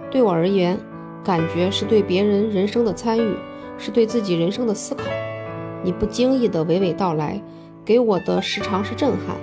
[0.10, 0.80] 对我而言，
[1.24, 3.36] 感觉是对别人人生的参与，
[3.78, 5.04] 是对自己人生的思考。
[5.84, 7.42] 你不经意的娓娓道来，
[7.84, 9.36] 给我的时常是震撼。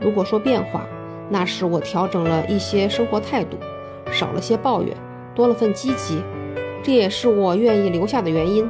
[0.00, 0.86] 如果说变化，
[1.28, 3.56] 那是我调整了一些生活态度，
[4.12, 4.96] 少了些抱怨，
[5.34, 6.22] 多了份积极，
[6.82, 8.68] 这也是我愿意留下的原因。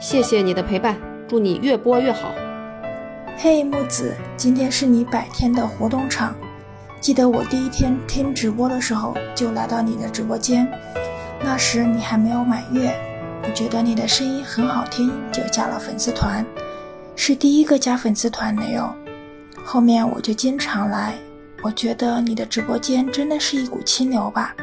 [0.00, 0.96] 谢谢你的陪伴，
[1.28, 2.30] 祝你越播越好。
[3.38, 6.34] 嘿，木子，今天是你百天的活动场。
[7.00, 10.68] 记得我第一天听直播的时候就来到你的直播间，
[11.42, 12.94] 那时你还没有满月，
[13.44, 16.46] 我觉得你的声音很好听，就加了粉丝团，
[17.16, 18.94] 是第一个加粉丝团的哟。
[19.64, 21.14] 后面我就经常来，
[21.62, 24.54] 我觉得你的直播间真的是一股清流吧，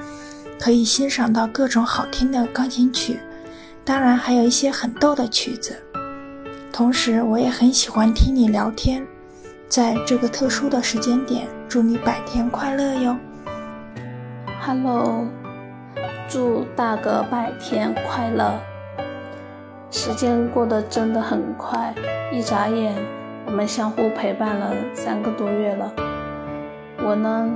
[0.60, 3.20] 可以欣赏到各种好听的钢琴曲，
[3.84, 5.78] 当然还有一些很逗的曲子。
[6.72, 9.06] 同时，我也很喜欢听你聊天。
[9.68, 13.16] 在这个特殊的时间点，祝你百天快乐哟
[14.66, 15.28] ！Hello，
[16.28, 18.60] 祝大哥百天快乐。
[19.92, 21.94] 时间过得真的很快，
[22.32, 22.94] 一眨眼，
[23.46, 25.92] 我们相互陪伴了三个多月了。
[27.04, 27.50] 我呢，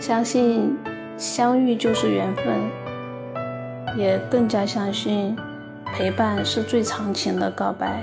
[0.00, 0.76] 相信
[1.16, 2.44] 相遇就是缘分，
[3.96, 5.36] 也更加相信
[5.94, 8.02] 陪伴是最长情的告白。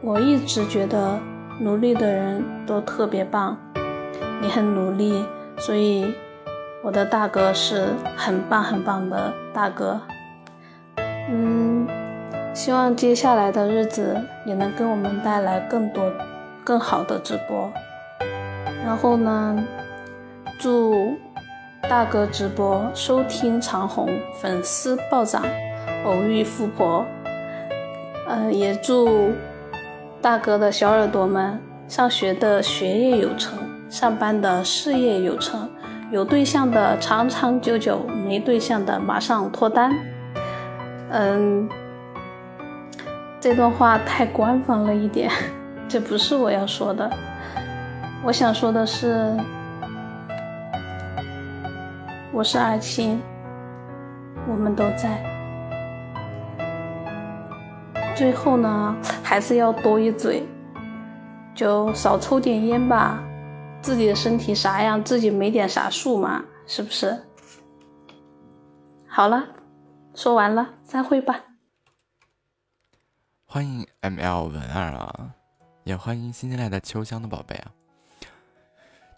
[0.00, 1.18] 我一直觉得
[1.60, 3.56] 努力的人都特别棒，
[4.40, 5.24] 你很努力，
[5.58, 6.14] 所以
[6.84, 10.00] 我的大哥是很棒很棒的大哥。
[11.28, 11.88] 嗯，
[12.56, 16.10] 希望接下来的日子也能给我们带来更多、
[16.64, 17.70] 更好的直播。
[18.82, 19.62] 然后呢，
[20.58, 21.14] 祝
[21.82, 24.08] 大哥直播收听长虹，
[24.40, 25.44] 粉丝暴涨，
[26.06, 27.04] 偶遇富婆。
[28.26, 29.34] 呃，也祝
[30.22, 33.58] 大哥的小耳朵们上学的学业有成，
[33.90, 35.68] 上班的事业有成，
[36.10, 39.92] 有对象的长长久久，没对象的马上脱单。
[41.10, 41.68] 嗯，
[43.48, 45.30] 这段话太官方了一点，
[45.86, 47.08] 这不是我要说的。
[48.24, 49.36] 我想说的是，
[52.32, 53.22] 我是二青，
[54.48, 55.22] 我们都在。
[58.16, 60.42] 最后呢，还是要多一嘴，
[61.54, 63.22] 就少抽点烟吧。
[63.80, 67.16] 自己的身体啥样，自己没点啥数嘛，是不是？
[69.06, 69.44] 好了，
[70.16, 71.38] 说完了，散会吧。
[73.48, 75.32] 欢迎 M L 文二啊，
[75.84, 77.70] 也欢迎新进来的秋香的宝贝啊。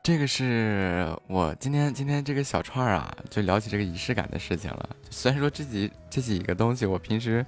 [0.03, 4.97] 这个是我今天今天这个小串儿啊，就聊起这个仪式感的事情了。
[5.11, 7.45] 虽然说这几这几个东西我平时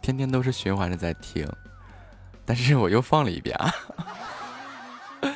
[0.00, 1.44] 天天都是循环着在听，
[2.46, 3.74] 但是我又放了一遍啊。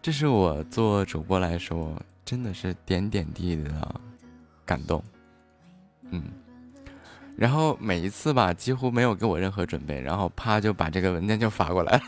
[0.00, 4.00] 这是我做主播来说，真的是点点滴滴的
[4.64, 5.02] 感动，
[6.10, 6.22] 嗯。
[7.36, 12.02] 然后每一次吧，几乎没有给我任何准备，然后啪就把这个文件就发过来了。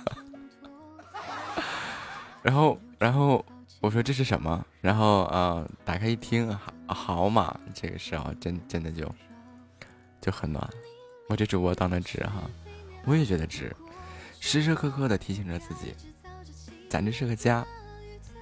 [2.43, 3.45] 然后，然后
[3.81, 4.65] 我说这是什么？
[4.81, 9.07] 然后呃，打开一听，好好嘛，这个是啊，真真的就
[10.21, 10.67] 就很暖。
[11.29, 12.43] 我这主播当的值哈，
[13.05, 13.75] 我也觉得值，
[14.41, 15.95] 时时刻刻的提醒着自己，
[16.89, 17.67] 咱这是个家。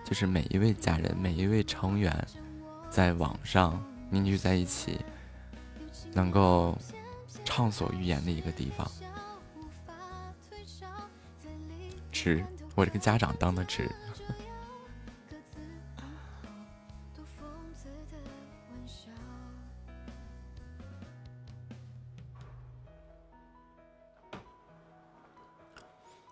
[0.05, 2.17] 就是每一位家人，每一位成员，
[2.89, 5.01] 在网上凝聚在一起，
[6.17, 6.75] 能够
[7.45, 8.91] 畅所欲言的一个地方。
[12.11, 12.43] 值，
[12.75, 13.87] 我这个家长当的值。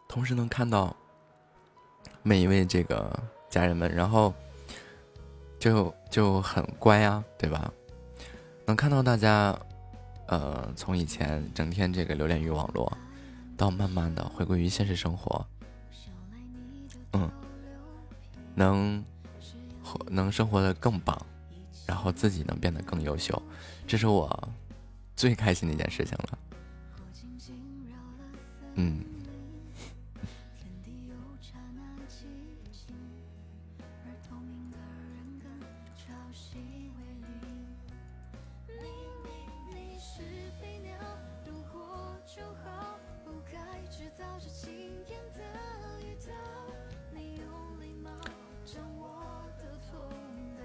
[0.09, 0.97] 同时能看到
[2.23, 3.13] 每一位这个。
[3.51, 4.35] 家人们，然后
[5.61, 7.73] 就就很乖啊，对吧？
[8.67, 9.57] 能看到大家，
[10.35, 12.93] 呃，从以前整天这个留恋于网络，
[13.57, 15.47] 到慢慢的回归于现实生活，
[17.13, 17.31] 嗯，
[18.57, 19.05] 能
[20.09, 21.17] 能生活的更棒，
[21.87, 23.41] 然后自己能变得更优秀，
[23.87, 24.49] 这是我
[25.15, 26.39] 最开心的一件事情了，
[28.75, 29.14] 嗯。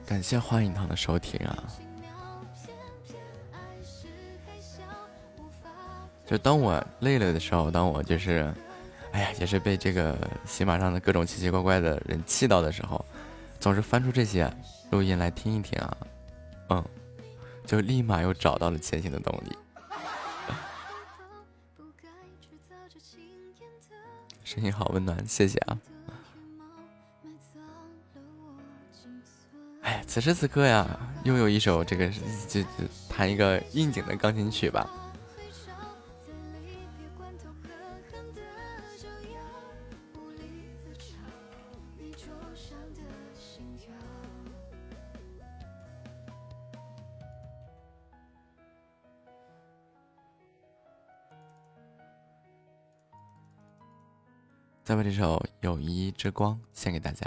[0.10, 1.64] 感谢欢迎堂的收听啊！
[6.26, 8.52] 就当我累了的时候，当我就是，
[9.12, 13.06] 哎呀，也是被这个喜马上的各种奇奇怪怪的人气到的时候，
[13.60, 14.52] 总是翻出这些
[14.90, 15.98] 录音来听一听啊，
[16.70, 16.84] 嗯，
[17.68, 19.56] 就立马又找到了前行的动力。
[24.44, 25.78] 声音好温暖，谢谢啊！
[29.90, 30.88] 哎，此时此刻呀，
[31.24, 32.08] 又有一首这个
[32.48, 32.70] 就就
[33.10, 34.88] 弹一个应景的钢琴曲吧。
[54.84, 57.26] 再把这首《友谊之光》献给大家。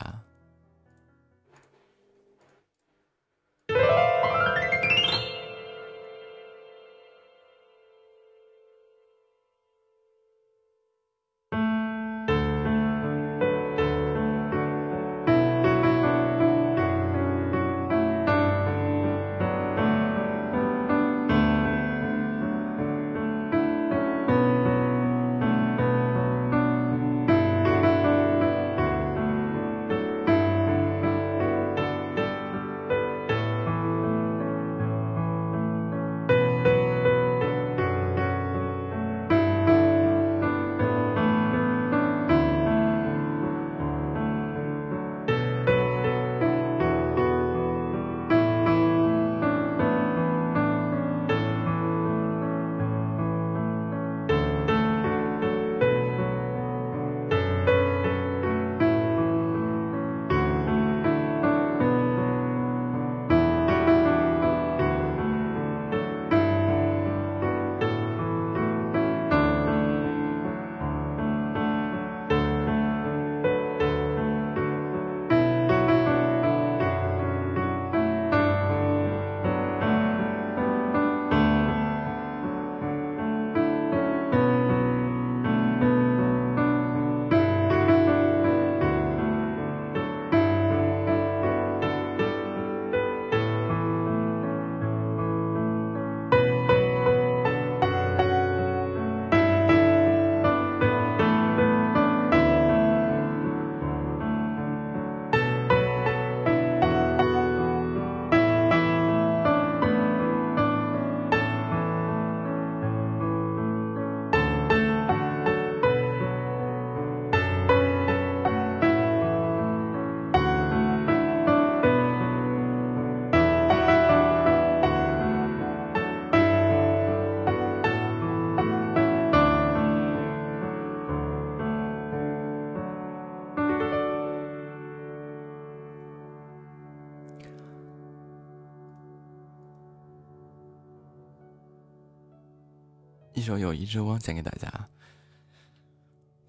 [144.22, 144.88] 献给大家。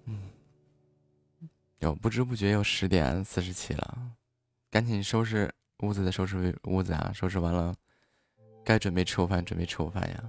[0.06, 0.30] 嗯，
[1.80, 4.12] 有不知不觉又十点四十七了，
[4.70, 7.10] 赶紧收拾屋子的收拾屋子啊！
[7.12, 7.74] 收拾完了，
[8.64, 10.24] 该准备吃午饭，准备吃午饭呀。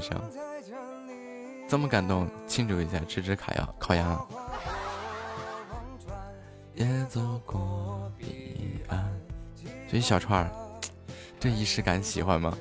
[0.00, 1.66] 狗狗打扫卫生。
[1.68, 4.26] 这么感动，庆祝一下，吃吃烤羊烤羊。
[6.74, 8.98] 也走过彼岸。
[9.88, 10.50] 所以小串儿，
[11.40, 12.56] 这仪式感喜欢吗？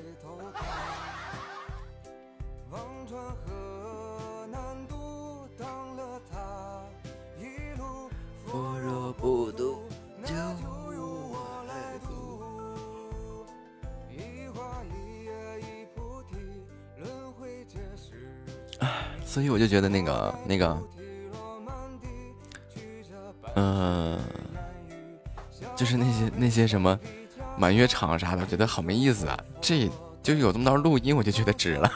[20.46, 20.78] 那个，
[23.56, 24.20] 嗯、
[25.76, 27.00] 就是那些那些什么
[27.58, 29.40] 满月场啥的，觉得好没意思啊。
[29.60, 29.90] 这
[30.22, 31.92] 就有这么道录音，我就觉得值了。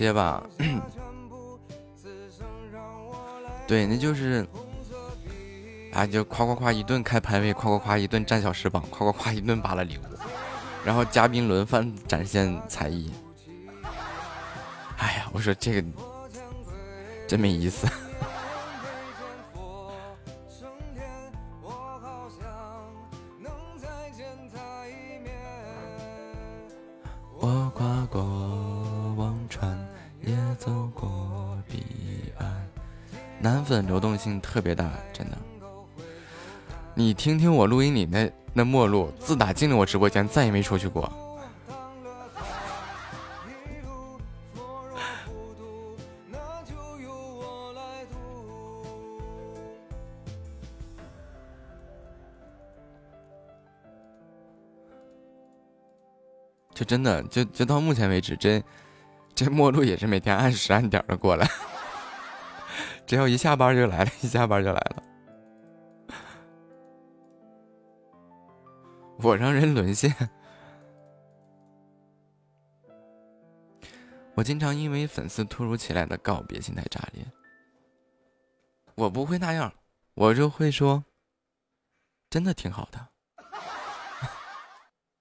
[0.00, 0.42] 些吧？
[3.66, 4.46] 对，那就是，
[5.92, 10.00] 啊，就夸夸夸一顿开排位，夸夸夸一顿占小时榜，夸夸夸一顿扒拉礼物，
[10.84, 13.12] 然后嘉宾轮番展现才艺。
[14.96, 15.88] 哎呀，我说这个
[17.28, 17.86] 真没意思。
[34.20, 35.38] 性特别大，真的。
[36.94, 41.10] 你听听我录音里那那末路，自打进了我直播间，再也没出去过。
[56.74, 58.62] 就真的，就就到目前为止，这
[59.34, 61.46] 这末路也是每天按时按点的过来，
[63.10, 65.02] 只要一下班就来了，一下班就来了。
[69.18, 70.14] 我让人沦陷，
[74.36, 77.26] 我经常因为粉丝突如其来的告别心态炸裂。
[78.94, 79.74] 我不会那样，
[80.14, 81.04] 我就会说，
[82.30, 83.08] 真的挺好的。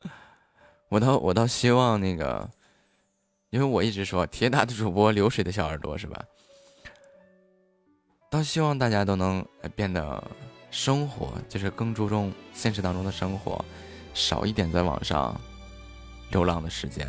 [0.90, 2.48] 我倒我倒希望那个，
[3.50, 6.24] 因为我一直说铁打的主播流水的小耳朵是吧？
[8.30, 9.44] 倒希望大家都能
[9.76, 10.24] 变得
[10.70, 13.64] 生活就是更注重现实当中的生活，
[14.14, 15.40] 少一点在网上
[16.32, 17.08] 流浪的时间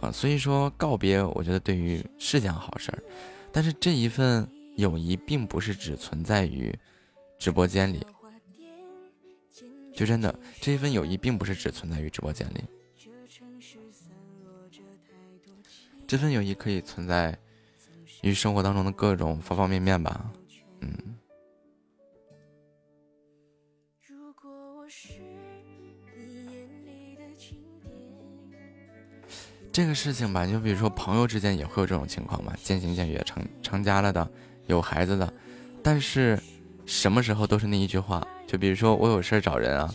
[0.00, 0.10] 啊。
[0.10, 2.98] 所以说告别，我觉得对于是件好事儿，
[3.52, 6.76] 但是这一份友谊并不是只存在于
[7.38, 8.04] 直播间里，
[9.94, 12.64] 就真的这一份友谊并不是只存在于直播间里。
[16.08, 17.38] 这份友谊可以存在
[18.24, 20.32] 与生活当中的各种方方面面吧，
[20.80, 20.90] 嗯。
[29.70, 34.30] 这个事情吧，就比如说朋友之间也会有这种情况嘛，渐行渐远，成成家了的，
[34.66, 35.30] 有孩子的，
[35.82, 36.38] 但是
[36.86, 39.92] 什么时候都是那一句话，就比如说我有事儿找人啊，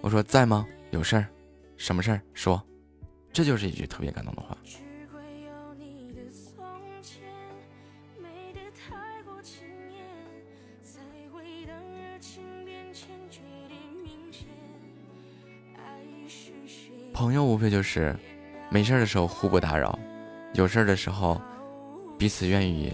[0.00, 0.64] 我说在吗？
[0.92, 1.26] 有事儿，
[1.76, 2.22] 什么事儿？
[2.32, 2.62] 说，
[3.32, 4.56] 这就是一句特别感动的话。
[17.20, 18.16] 朋友无非就是
[18.70, 19.98] 没事的时候互不打扰，
[20.54, 21.38] 有事的时候
[22.18, 22.90] 彼此愿意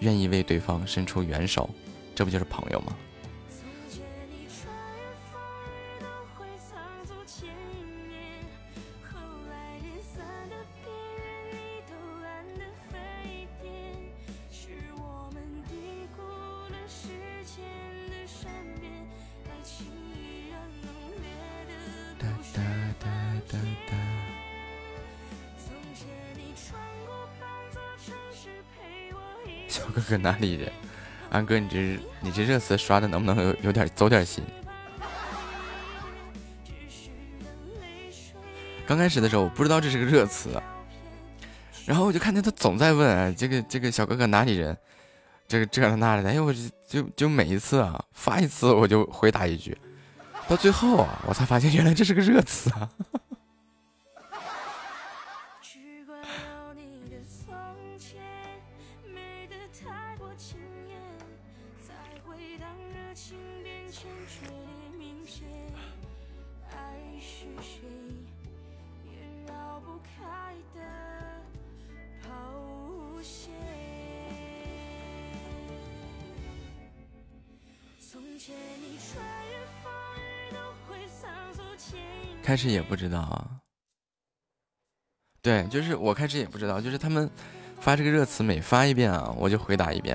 [0.00, 1.70] 愿意为对方伸出援手，
[2.14, 2.94] 这不就是朋友吗？
[29.94, 30.72] 哥哥哪里人？
[31.30, 34.42] 安哥，你这你这热词刷的能不能有有点走点心？
[38.86, 40.60] 刚开始的时候我不知道这是个热词，
[41.86, 44.76] 然后我就看见他总在问这个这个小哥哥哪里人，
[45.48, 46.52] 这个这的那的，哎我
[46.86, 49.76] 就就每一次啊发一次我就回答一句，
[50.46, 52.90] 到最后啊我才发现原来这是个热词啊。
[82.44, 83.50] 开始也不知道啊，
[85.40, 87.28] 对，就是我开始也不知道，就是他们
[87.80, 90.14] 发这个热词，每发一遍啊，我就回答一遍，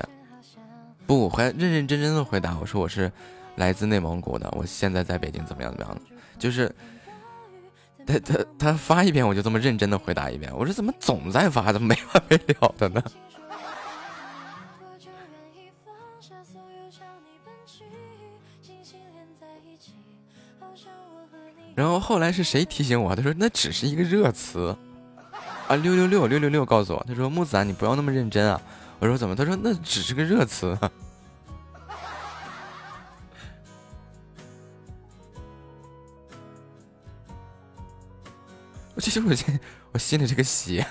[1.08, 3.10] 不，还认认真真的回答，我说我是
[3.56, 6.02] 来自内蒙古的，我现在在北京，怎么样怎么样的，
[6.38, 6.72] 就是
[8.06, 13.02] 他他他发一遍，我就这么认真的回答一遍，我说怎么总在发，怎么没完没了的呢？
[21.80, 23.16] 然后后来是谁提醒我？
[23.16, 24.76] 他说那只是一个热词，
[25.66, 28.60] 啊六六六六六六告诉我，他说木子啊，你不要那么认真啊。
[28.98, 29.34] 我说怎么？
[29.34, 30.78] 他说那只是个热词。
[38.94, 39.60] 我其实我心
[39.92, 40.84] 我心里这个喜。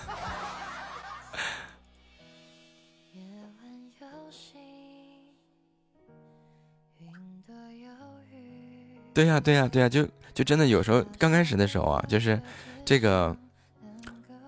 [9.13, 10.07] 对呀对呀对呀就。
[10.39, 12.41] 就真的有时候刚开始的时候啊，就是
[12.85, 13.35] 这个，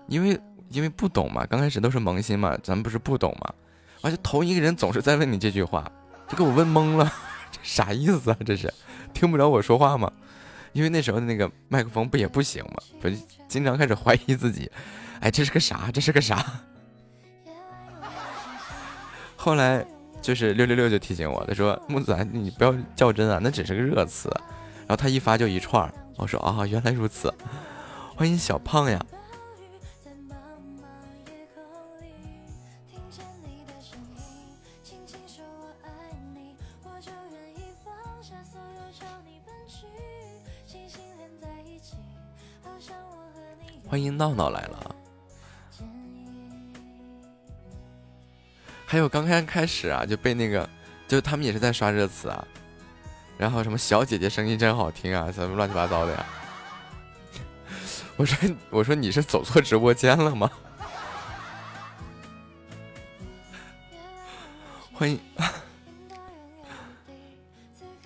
[0.08, 0.40] 因为
[0.70, 3.52] 因为不懂嘛，刚开始都是萌新嘛，咱们不是不懂嘛，
[4.00, 5.92] 而且头一个人总是在问你这句话，
[6.30, 7.12] 就给我问懵了，
[7.52, 8.36] 这啥意思啊？
[8.46, 8.72] 这是
[9.12, 10.10] 听不着我说话吗？
[10.72, 12.76] 因为那时候那个麦克风不也不行吗？
[13.02, 14.70] 我就经常开始怀疑自己，
[15.20, 15.90] 哎，这是个啥？
[15.92, 16.42] 这是个啥？
[19.36, 19.86] 后来
[20.22, 24.34] 就是六六六就提醒我，他说木子，你不要较真啊，那只是个热词。
[24.82, 27.32] 然后他一发就一串我说啊，原来如此，
[28.16, 29.04] 欢迎小胖呀。
[43.88, 44.96] 欢迎闹闹来了，
[48.86, 50.66] 还有刚刚开始啊，就被那个，
[51.06, 52.48] 就他们也是在刷热词啊。
[53.42, 56.24] 然后什么小姐姐声音真好听啊，什么乱七八糟的呀？
[58.16, 60.48] 我说我说你是走错直播间了吗？
[64.92, 65.18] 欢迎，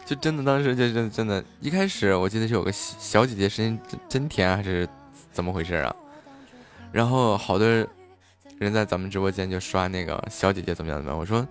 [0.06, 4.88] 就真的当时就真真的，一开始我记得是有个小姐姐声音真真甜还是
[5.34, 5.94] 怎么回事啊？
[6.90, 7.68] 然后好多
[8.56, 11.46] 人在咱们直播间就刷那个小姐姐怎么样怎么样，我说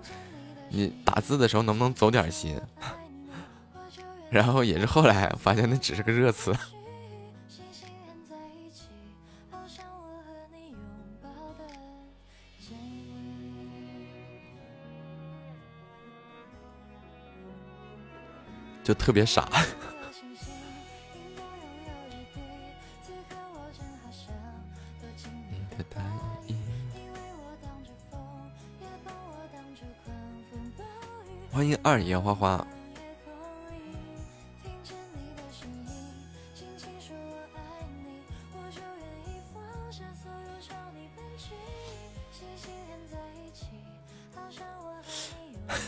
[0.70, 2.60] 你打字的时候能不能走点心？
[4.36, 6.54] 然后也是后来发现那只是个热词，
[18.84, 19.50] 就特别傻。
[31.54, 32.68] 欢迎二爷花花。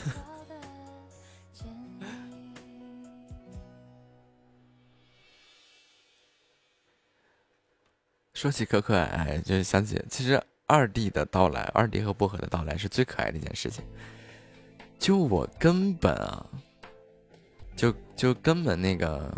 [8.34, 13.84] 说起可可爱爱，就是想起其实二弟的到来，二弟和薄荷的到来是最可爱的一件事情。
[15.00, 16.46] 就我根本啊，
[17.76, 19.34] 就就根本那个，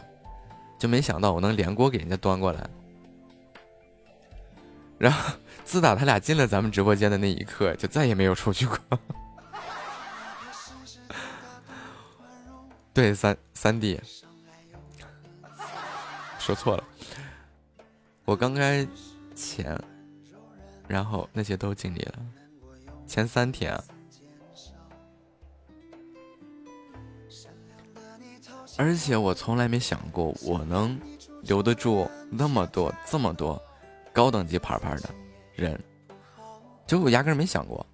[0.77, 2.69] 就没想到我能连锅给人家端过来。
[4.97, 8.77] 然后自打他俩进了咱们直播间的那一刻，就再也没有出去过。
[12.93, 13.99] 对，三三弟，
[16.39, 16.83] 说错了。
[18.25, 18.85] 我刚开
[19.35, 19.79] 前，
[20.87, 22.13] 然后那些都经历了。
[23.07, 23.75] 前三天，
[28.77, 30.99] 而且我从来没想过我能
[31.41, 33.59] 留得住那么多这么多
[34.13, 35.09] 高等级牌牌的
[35.55, 35.81] 人，
[36.85, 37.85] 就我压根没想过。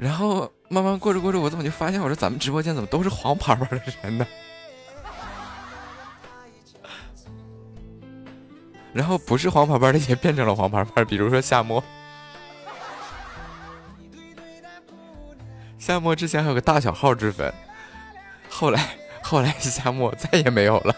[0.00, 4.24] 然后慢慢过着过着，我怎么就发现我说咱们直播间怎么都是黄牌牌的人呢？
[8.94, 11.84] 然后不是黄牌牌的也变成了黄牌牌，比如说夏沫。
[15.78, 17.52] 夏沫之前还有个大小号之分，
[18.48, 20.96] 后来后来夏沫再也没有了。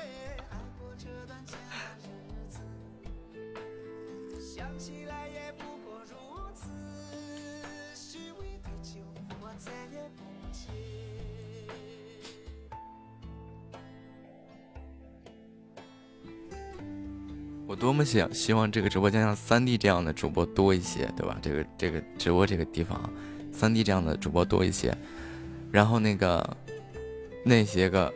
[17.83, 21.37] 多么想希望这个直播间像三 D 这样的主播多一些，对吧？
[21.43, 23.13] 这个这个直播这个地方，
[23.53, 24.97] 三 D 这样的主播多一些，
[25.73, 26.57] 然后那个
[27.45, 28.15] 那些个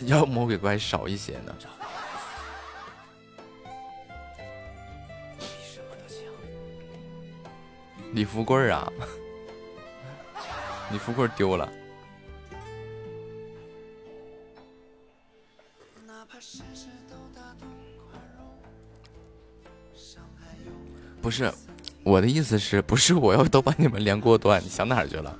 [0.00, 1.56] 妖魔鬼怪少一些呢。
[8.12, 8.92] 李富贵啊，
[10.92, 11.72] 李富贵丢了。
[21.26, 21.52] 不是，
[22.04, 24.62] 我的意思是不是我要都把你们连锅端？
[24.62, 25.36] 你想哪去了？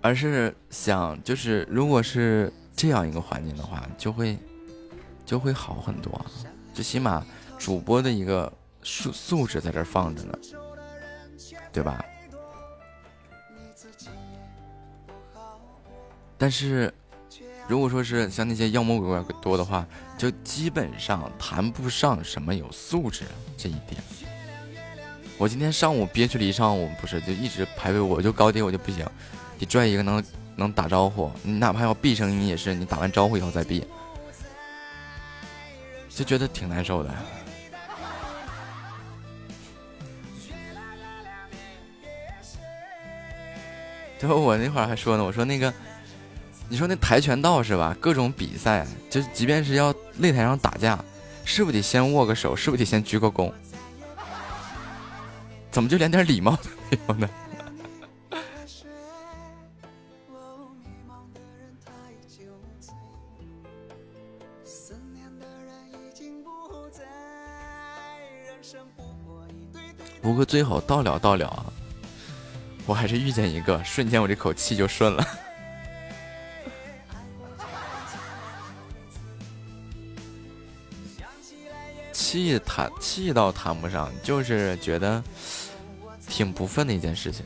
[0.00, 4.38] 而是想，就是如果是这样一个环境的话，就会
[5.26, 6.24] 就会好很多，
[6.72, 7.22] 最起码
[7.58, 8.50] 主播的一个
[8.82, 10.38] 素素质在这放着呢，
[11.70, 12.02] 对吧？
[16.38, 16.90] 但是
[17.68, 19.86] 如果说是像那些妖魔鬼怪多的话，
[20.16, 23.24] 就基本上谈不上什么有素质
[23.58, 24.02] 这一点。
[25.42, 29.04] 我今天上午憋屈了一上午，不是就一直排位，我就高低我就不行，
[29.58, 30.22] 你拽一个能
[30.54, 33.84] 能打招呼，你哪怕要闭声音也是，你打完招呼以后再闭，
[36.08, 37.10] 就觉得挺难受的。
[44.20, 44.40] 最后？
[44.40, 45.74] 我那会儿还说呢，我说那个，
[46.68, 47.96] 你说那跆拳道是吧？
[48.00, 51.04] 各种比赛，就即便是要擂台上打架，
[51.44, 52.54] 是不是得先握个手？
[52.54, 53.52] 是不是得先鞠个躬？
[55.72, 57.28] 怎么就连点礼貌都没有呢？
[70.20, 71.66] 不过最后到了到了啊，
[72.86, 75.26] 我还是遇见一个，瞬间我这口气就顺了。
[82.12, 85.22] 气谈气倒谈不上，就是觉得
[86.32, 87.44] 挺不忿的一件事情。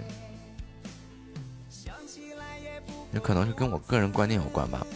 [3.12, 4.86] 也可能是跟我个人观念有关吧。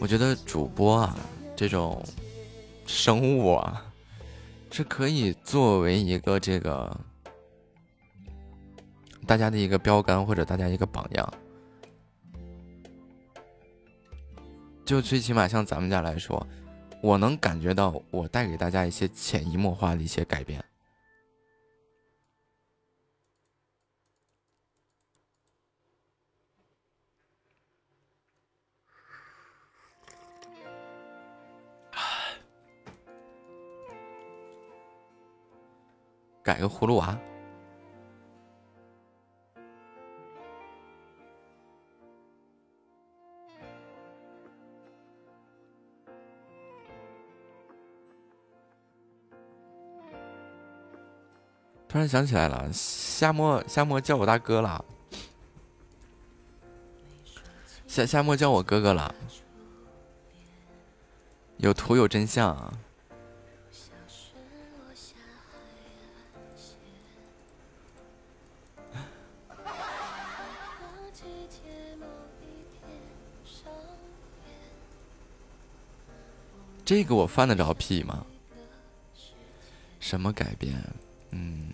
[0.00, 1.16] 我觉得主播啊，
[1.54, 2.04] 这种
[2.84, 3.84] 生物啊，
[4.72, 7.00] 是可以作为一个这个
[9.24, 11.34] 大家的一个标杆或者大家一个榜样。
[14.84, 16.44] 就最起码像咱们家来说。
[17.02, 20.64] 我能感觉到，我带给大家一些潜移默化的一些改变。
[36.46, 37.18] 改个葫芦娃。
[51.88, 54.84] 突然想起来了，夏沫夏沫叫我大哥了，
[57.88, 59.12] 夏夏沫叫我哥哥了，
[61.56, 62.72] 有图有真相啊。
[76.86, 78.24] 这个我犯得着屁吗？
[79.98, 80.72] 什么改变？
[81.32, 81.72] 嗯。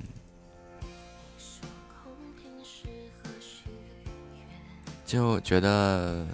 [5.04, 6.26] 就觉得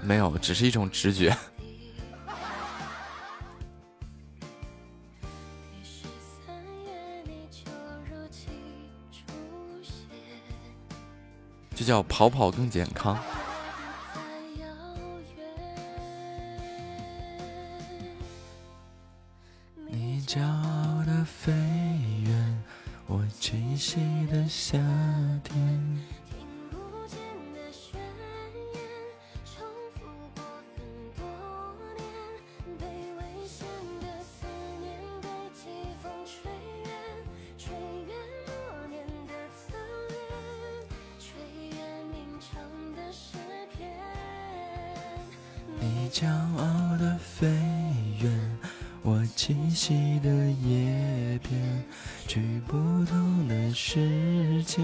[0.00, 1.36] 没有，只是一种直觉，
[11.74, 13.22] 就叫跑跑更健康。
[20.26, 22.64] 骄傲的飞远
[23.06, 24.76] 我栖息的夏
[25.44, 25.54] 天。
[26.28, 27.16] 听不见
[27.54, 28.00] 的宣
[28.74, 28.82] 言
[29.44, 29.64] 重
[29.94, 30.02] 复
[30.34, 30.42] 过
[30.74, 30.82] 很
[31.14, 31.22] 多
[31.94, 32.90] 年
[34.00, 34.44] 的思
[34.80, 34.90] 念
[35.22, 35.70] 被季
[36.02, 36.50] 风吹
[36.82, 36.90] 远
[37.56, 37.72] 吹
[38.08, 38.10] 远
[38.48, 38.50] 默
[38.88, 40.18] 念的侧脸
[41.20, 41.24] 吹
[41.68, 41.78] 远
[42.40, 42.50] 唱
[42.96, 43.38] 的诗
[43.76, 43.78] 篇
[45.78, 47.46] 你骄傲的飞
[48.20, 48.58] 远
[49.08, 51.84] 我栖息的叶片，
[52.26, 52.72] 去不
[53.04, 54.82] 同的世界。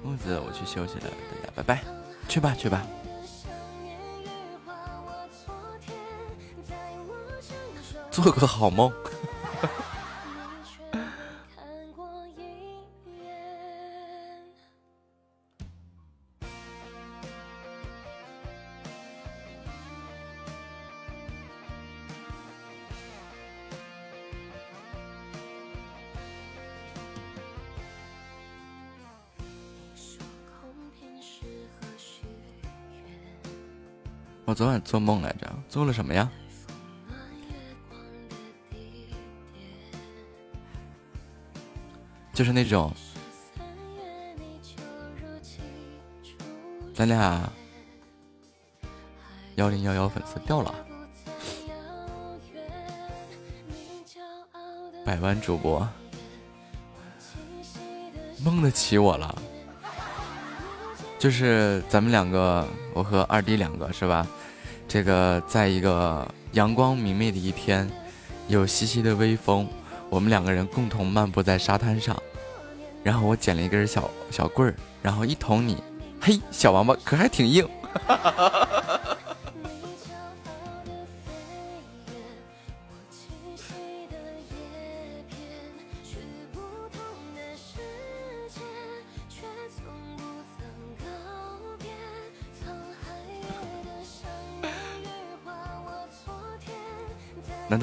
[0.00, 1.82] 木子，我去休息了，大家拜拜，
[2.28, 2.86] 去吧去吧。
[8.12, 8.92] 做个好梦。
[34.84, 36.30] 做梦来着，做了什么呀？
[42.32, 42.92] 就是那种，
[46.92, 47.48] 咱俩
[49.54, 50.74] 幺零幺幺粉丝掉了，
[55.04, 55.88] 百万主播
[58.44, 59.40] 梦得起我了。
[61.20, 64.26] 就是咱们两个，我和二弟两个是吧？
[64.94, 67.90] 这个在一个阳光明媚的一天，
[68.46, 69.66] 有习习的微风，
[70.08, 72.16] 我们两个人共同漫步在沙滩上，
[73.02, 75.82] 然后我捡了一根小小棍儿，然后一捅你，
[76.20, 77.68] 嘿，小王八壳还挺硬。
[78.06, 78.73] 哈哈哈哈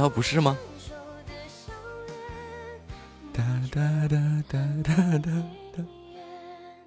[0.01, 0.57] 道不是吗？
[3.31, 4.17] 哒哒哒
[4.49, 5.31] 哒哒哒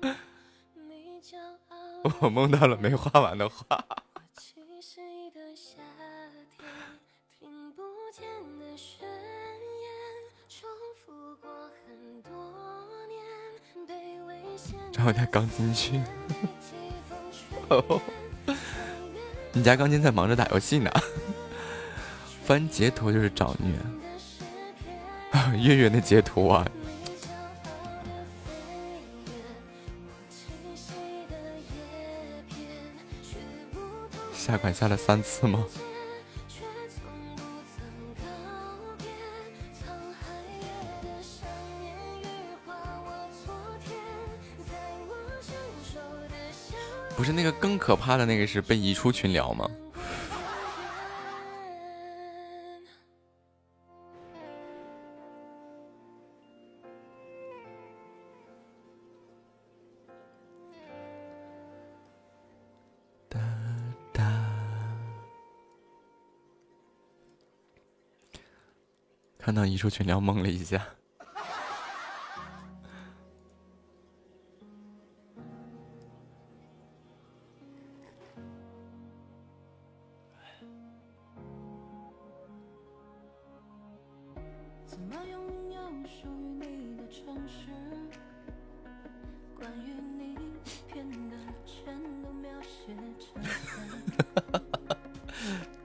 [0.02, 0.16] 哒。
[2.18, 3.64] 我梦到了没画完的画。
[14.92, 16.00] 找我家钢筋去。
[17.70, 18.00] 哦，
[19.52, 20.90] 你家钢筋在忙着打游戏呢。
[22.46, 23.74] 翻截图就是找虐，
[25.58, 26.66] 月月那截图啊，
[34.34, 35.64] 下款下了三次吗？
[47.16, 49.70] 不是那个更可怕的那个是被移出群聊吗？
[69.84, 70.80] 出群聊，懵了一下。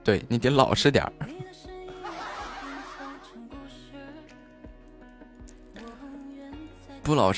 [0.02, 1.12] 对你得老实点儿。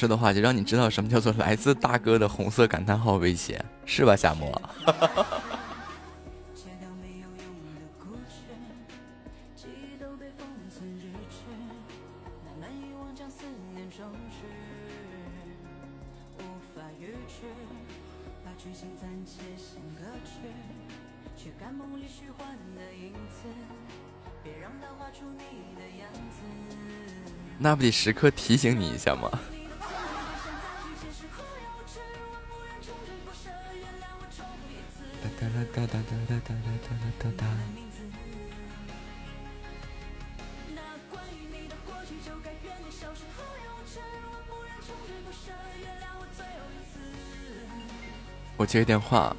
[0.02, 4.50] 说的话，就让你知道什么叫做来自大哥的红色感叹号威胁，是吧，夏沫？
[27.56, 29.30] 那不得时刻提醒你一下吗？
[35.74, 37.46] 哒哒哒哒哒哒哒哒哒哒。
[48.58, 49.34] 我接个电话。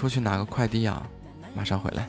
[0.00, 1.06] 出去拿个快递啊，
[1.54, 2.08] 马上回来。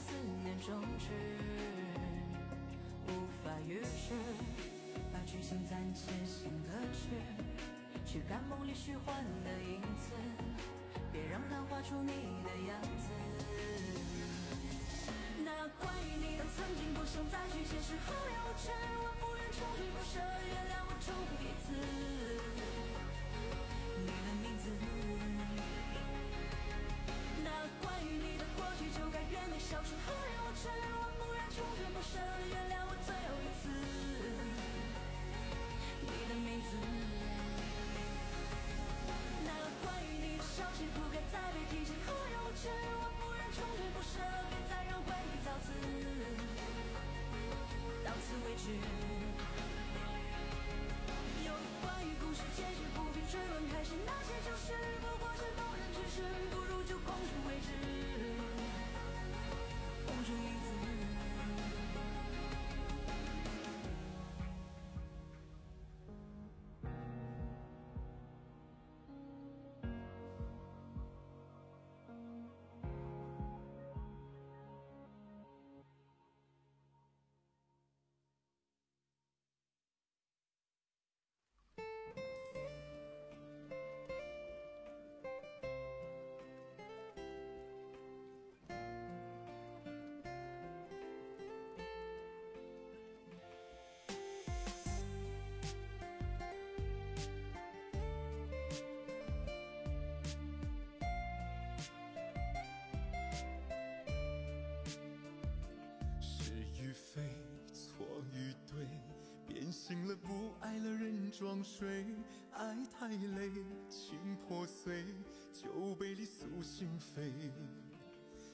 [109.92, 112.06] 醒了，不爱了，人装睡，
[112.54, 113.52] 爱太累，
[113.90, 115.04] 情破碎，
[115.52, 117.52] 酒杯里诉心扉，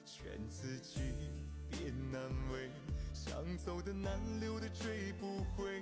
[0.04, 1.00] 劝自己
[1.70, 2.20] 别难
[2.52, 2.72] 为，
[3.14, 5.74] 想走的难留的追不回，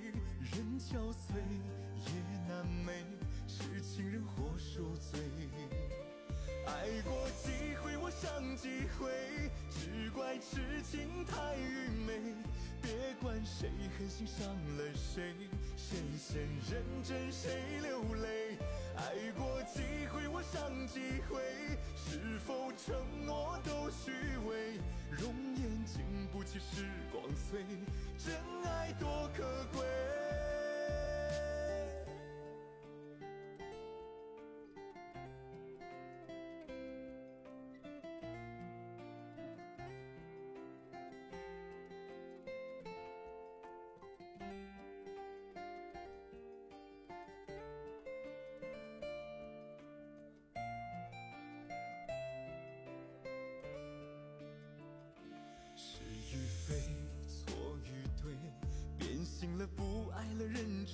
[0.41, 2.11] 人憔悴，夜
[2.49, 2.91] 难寐，
[3.47, 5.21] 是情人或受罪。
[6.67, 12.33] 爱过几回，我伤几回，只怪痴情太愚昧。
[12.81, 15.33] 别管谁狠心伤了谁，
[15.75, 18.57] 谁先认真谁流泪。
[18.95, 21.41] 爱过几回，我伤几回，
[21.95, 22.95] 是否承
[23.25, 24.11] 诺都虚
[24.47, 24.79] 伪？
[25.09, 27.63] 容颜经不起时光催，
[28.17, 28.35] 真
[28.69, 30.44] 爱多可贵。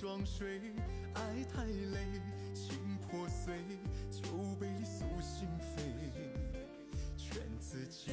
[0.02, 0.60] 装睡，
[1.14, 2.20] 爱太累，
[2.52, 3.54] 情破碎，
[4.10, 5.78] 酒杯里诉心扉，
[7.16, 8.10] 劝自己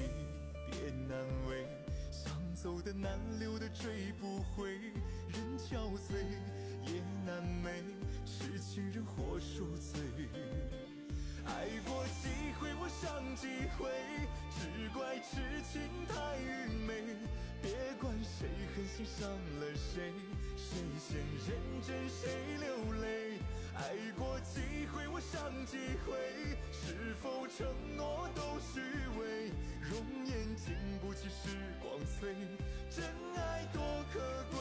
[0.70, 1.66] 别难为，
[2.12, 6.14] 想走的难留的追不回，人憔悴，
[6.86, 7.82] 夜难寐，
[8.24, 10.00] 痴情人活受罪。
[11.44, 13.48] 爱过几回，我想几
[13.80, 13.90] 回，
[14.60, 15.42] 只怪痴
[15.74, 17.18] 情太愚昧。
[17.62, 20.14] 别管谁狠心伤了谁，
[20.60, 22.68] 谁先认真谁流
[23.02, 23.40] 泪。
[23.76, 26.12] 爱过几回，我伤几回，
[26.70, 27.66] 是否承
[27.96, 28.82] 诺都虚
[29.18, 29.52] 伪？
[29.90, 32.36] 容颜经不起时光催，
[32.90, 33.06] 真
[33.38, 33.82] 爱多
[34.12, 34.20] 可
[34.52, 34.60] 贵。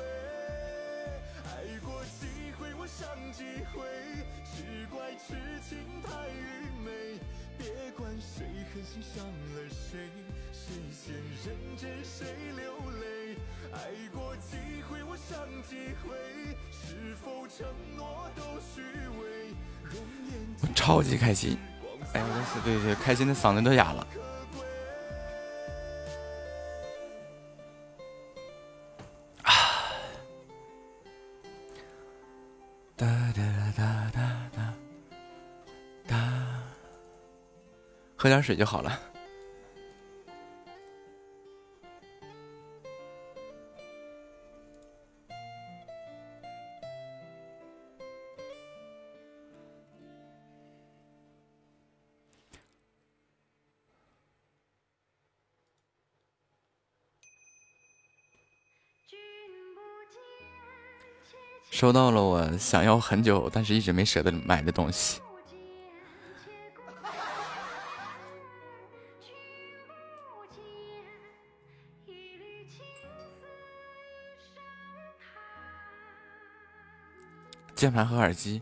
[1.45, 3.43] 爱过几回，我伤几
[3.75, 3.85] 回，
[4.55, 5.35] 只怪痴
[5.69, 7.19] 情太愚昧。
[7.59, 10.09] 别管谁狠心伤了谁，
[10.53, 10.63] 谁
[10.93, 11.13] 先
[11.45, 12.63] 认真谁流
[13.01, 13.18] 泪。
[13.73, 14.57] 爱过几
[14.89, 15.39] 回，我想
[15.69, 17.67] 几回，是否承
[17.97, 18.81] 诺都虚
[19.19, 19.55] 伪？
[19.85, 19.95] 容
[20.31, 20.33] 颜
[20.63, 21.59] 我超级开心！
[22.15, 24.07] 哎呀，我真是对对，开心的嗓子都哑了。
[29.43, 29.53] 啊！
[32.97, 33.43] 哒哒
[33.77, 34.75] 哒哒哒
[36.07, 36.63] 哒，
[38.17, 39.01] 喝点水就好了。
[61.79, 65.21] 收到了我想要很久，但是一直没舍得买的东西。
[77.77, 78.61] 键盘和耳机。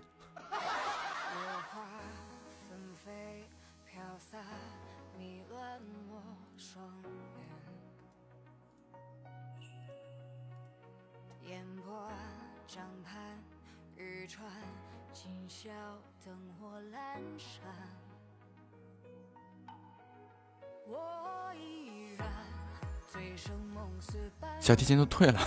[24.66, 25.40] 小提琴都退了，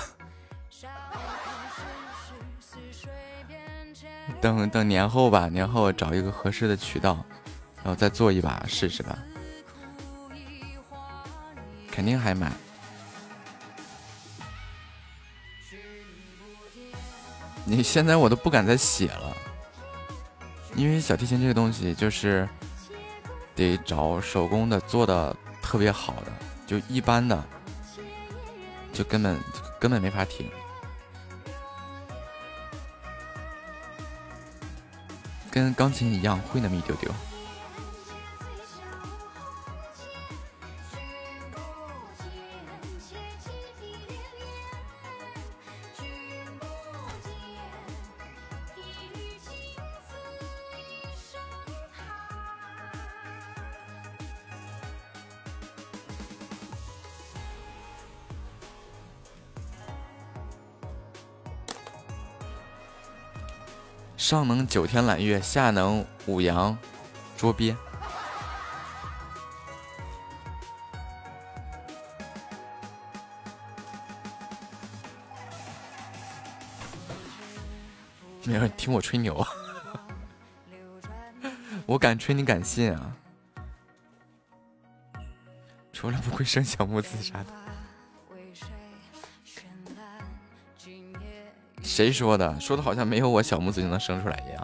[4.39, 7.25] 等等年后吧，年后找一个合适的渠道，
[7.83, 9.19] 然后再做一把试试吧。
[11.91, 12.49] 肯定还买。
[17.65, 19.35] 你现在我都不敢再写了，
[20.75, 22.48] 因为小提琴这个东西就是
[23.53, 26.31] 得找手工的做的特别好的，
[26.65, 27.43] 就一般的
[29.00, 29.40] 就根本
[29.80, 30.52] 根本没法停，
[35.50, 37.10] 跟钢琴一样会那么一丢丢。
[64.30, 66.77] 上能九天揽月，下能五羊
[67.35, 67.75] 捉鳖。
[78.43, 79.43] 没有，你听我吹牛！
[81.88, 83.11] 我敢吹，你敢信啊？
[85.91, 87.68] 除了不会生小木子啥的。
[91.90, 92.56] 谁说的？
[92.59, 94.64] 说的好像没有我小拇指就能生出来一样。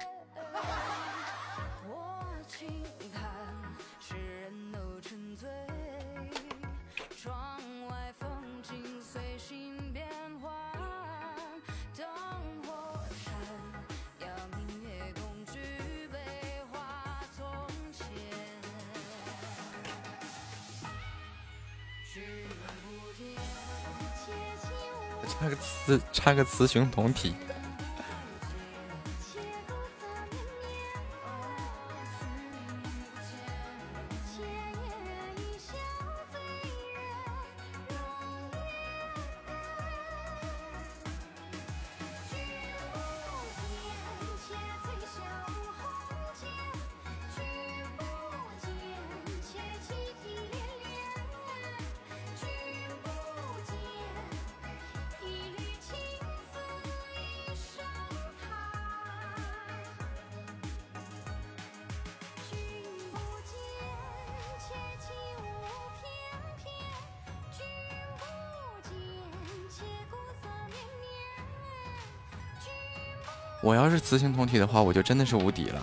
[26.16, 27.36] 插个雌雄同体。
[74.46, 75.82] 体的话，我就真的是无敌了。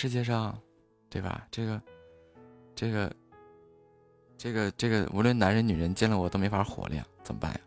[0.00, 0.56] 世界上，
[1.10, 1.44] 对吧？
[1.50, 1.82] 这个，
[2.76, 3.12] 这个，
[4.38, 7.60] 这个，这个，无论男人女人见了我都没法活了呀，怎么办呀？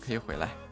[0.00, 0.69] 可以回来。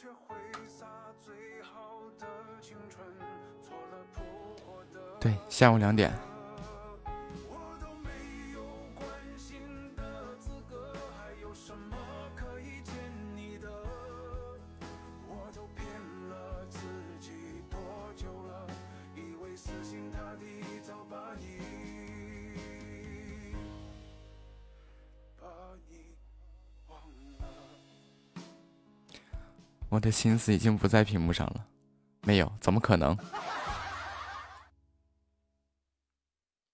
[0.00, 0.36] 却挥
[0.68, 0.86] 洒
[1.18, 2.26] 最好的
[2.60, 3.04] 青春，
[3.60, 4.22] 做了扑
[4.64, 5.00] 火的。
[5.18, 6.12] 对，下午两点。
[30.08, 31.66] 的心思已经不在屏幕上了，
[32.22, 33.14] 没有，怎么可能？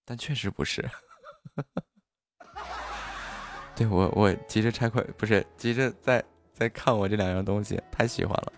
[0.04, 0.88] 但确实不是。
[3.74, 8.52] 对我，我急着拆快，不是急着在在看我这两样东西，太喜欢了。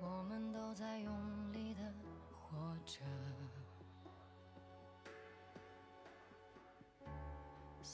[0.00, 1.80] 我们都在用力的
[2.32, 2.98] 活着，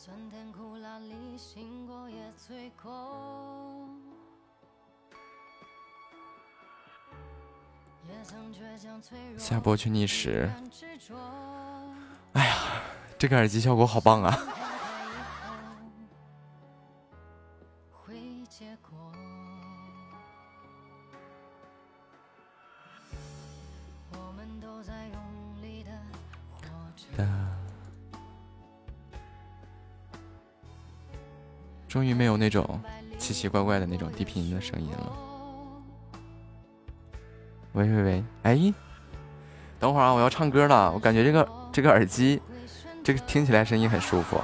[0.04, 3.88] 酸甜苦辣里醒过也醉过，
[9.38, 10.50] 下播去觅食。
[12.32, 12.56] 哎呀，
[13.16, 14.36] 这个耳机效果好棒啊！
[31.92, 32.80] 终于没有那种
[33.18, 35.12] 奇奇怪怪的那种低频的声音了。
[37.74, 38.74] 喂喂喂，哎，
[39.78, 40.90] 等会儿啊，我要唱歌了。
[40.90, 42.40] 我感觉这个这个耳机，
[43.04, 44.40] 这个听起来声音很舒服。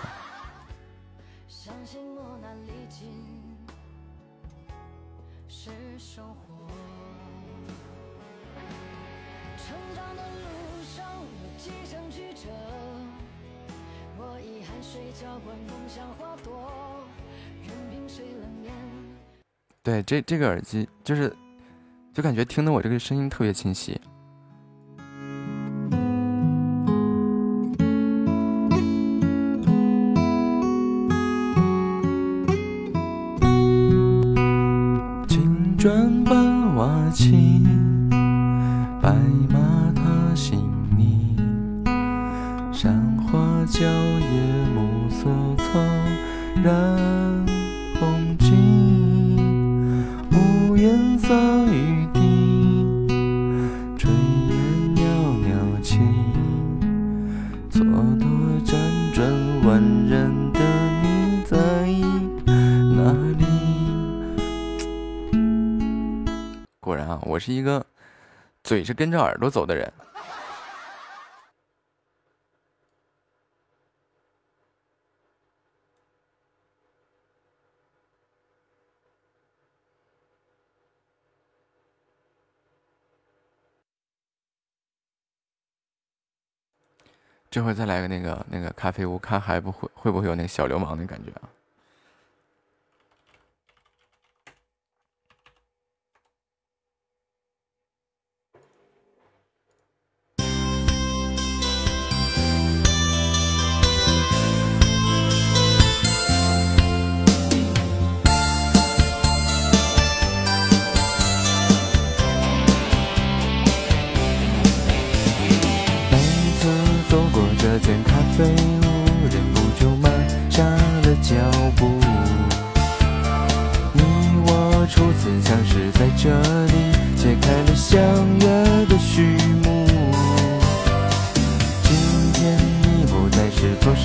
[20.09, 21.31] 这这个耳机就是，
[22.15, 23.98] 就感觉听的我这个声音特别清晰。
[68.89, 69.93] 是跟着耳朵走的人。
[87.51, 91.58] 这会儿再来个那个那个咖啡屋，看还不会会不会有那小流氓的感觉啊？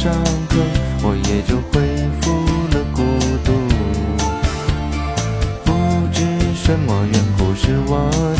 [0.03, 0.11] 上
[0.49, 0.57] 课，
[1.01, 1.79] 我也就恢
[2.19, 2.33] 复
[2.75, 3.01] 了孤
[3.45, 3.53] 独。
[5.63, 5.71] 不
[6.11, 6.19] 知
[6.53, 8.32] 什么缘故，是我。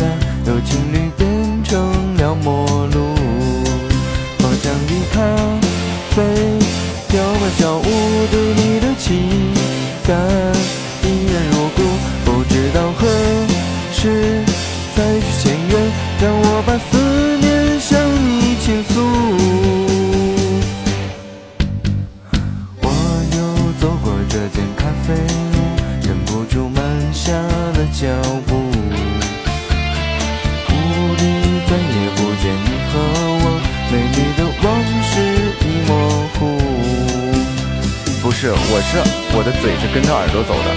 [38.44, 38.98] 是，我是，
[39.38, 40.68] 我的嘴是跟着耳朵走的。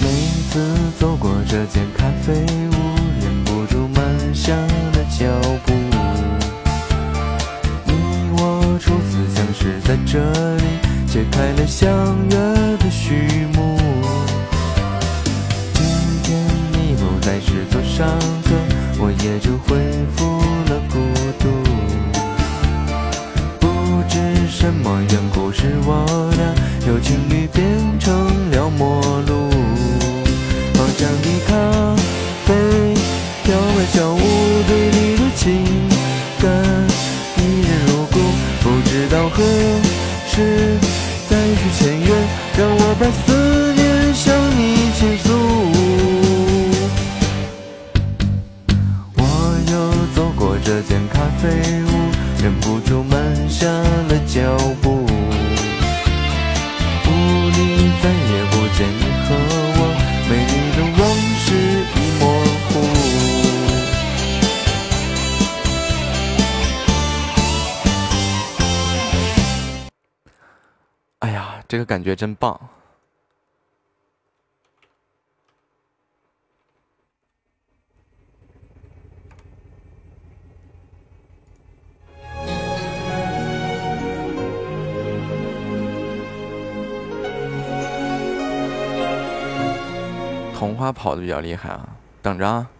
[0.00, 0.08] 每
[0.48, 0.64] 次
[0.98, 2.32] 走过这间咖啡
[2.72, 2.74] 屋，
[3.20, 5.26] 忍不住慢下了脚
[5.66, 5.74] 步。
[7.84, 7.92] 你
[8.32, 10.85] 我初次相识在这里。
[11.06, 11.88] 揭开了相
[12.28, 12.36] 约
[12.78, 13.78] 的序幕。
[15.72, 15.84] 今
[16.22, 18.06] 天你不在是座山
[18.44, 18.50] 河，
[18.98, 19.76] 我也就恢
[20.16, 20.94] 复了孤
[21.38, 21.44] 独。
[23.60, 23.66] 不
[24.08, 24.14] 知
[24.50, 26.04] 什么缘故，是我
[26.36, 26.55] 俩。
[72.06, 72.56] 觉真棒。
[90.54, 91.88] 童话跑的比较厉害啊，
[92.22, 92.70] 等着啊。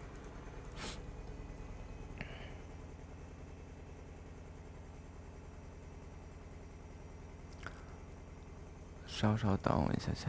[9.16, 10.28] 稍稍等我一下下。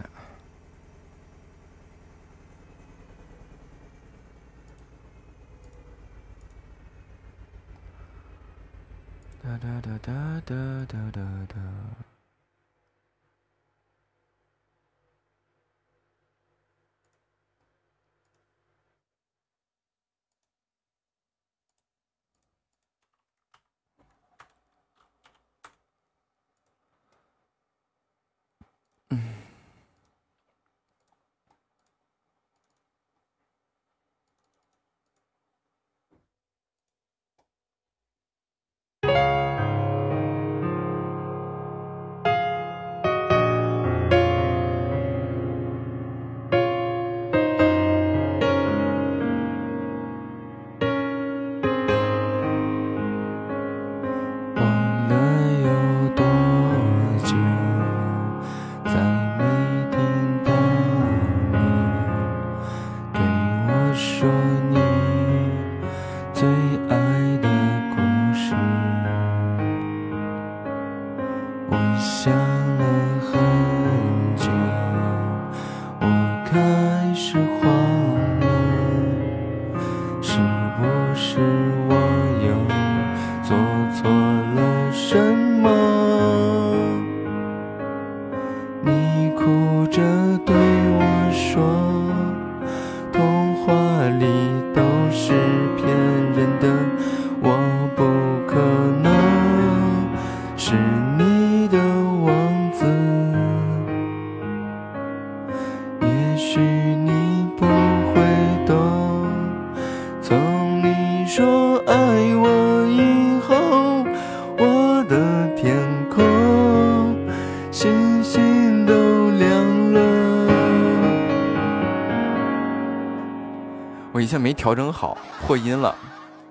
[125.57, 125.97] 破音了。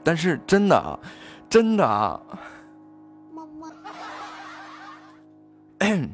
[0.03, 0.99] 但是真的啊，
[1.49, 2.21] 真的啊。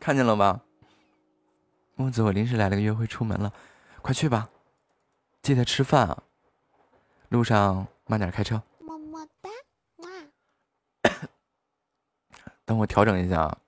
[0.00, 0.60] 看见了吧，
[1.94, 3.52] 木子，我临时来了个约会，出门了，
[4.02, 4.48] 快去吧，
[5.42, 6.22] 记得吃饭啊，
[7.28, 8.60] 路上慢点开车。
[8.80, 9.50] 么么哒，
[12.64, 13.58] 等我调整一下啊。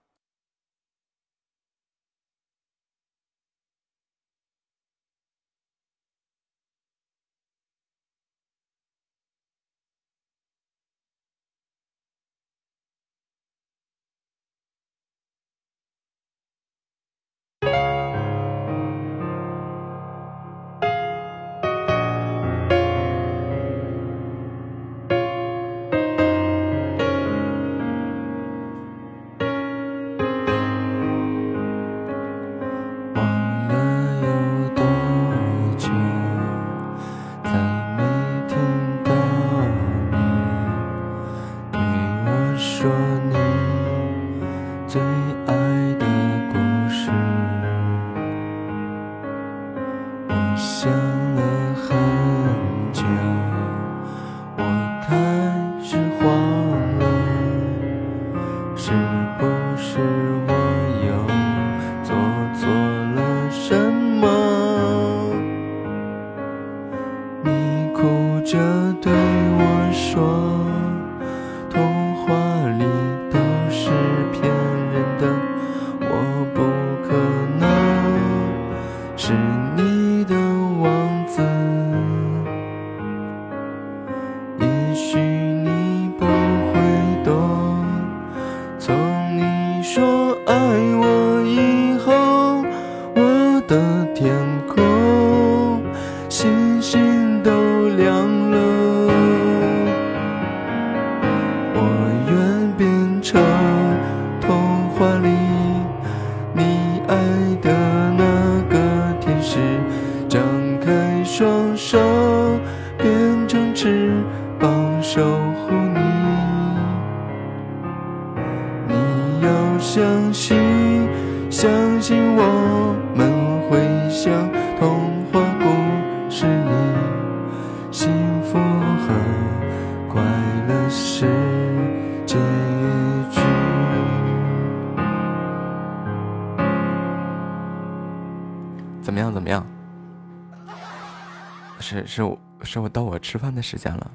[143.28, 144.10] 吃饭的时间了。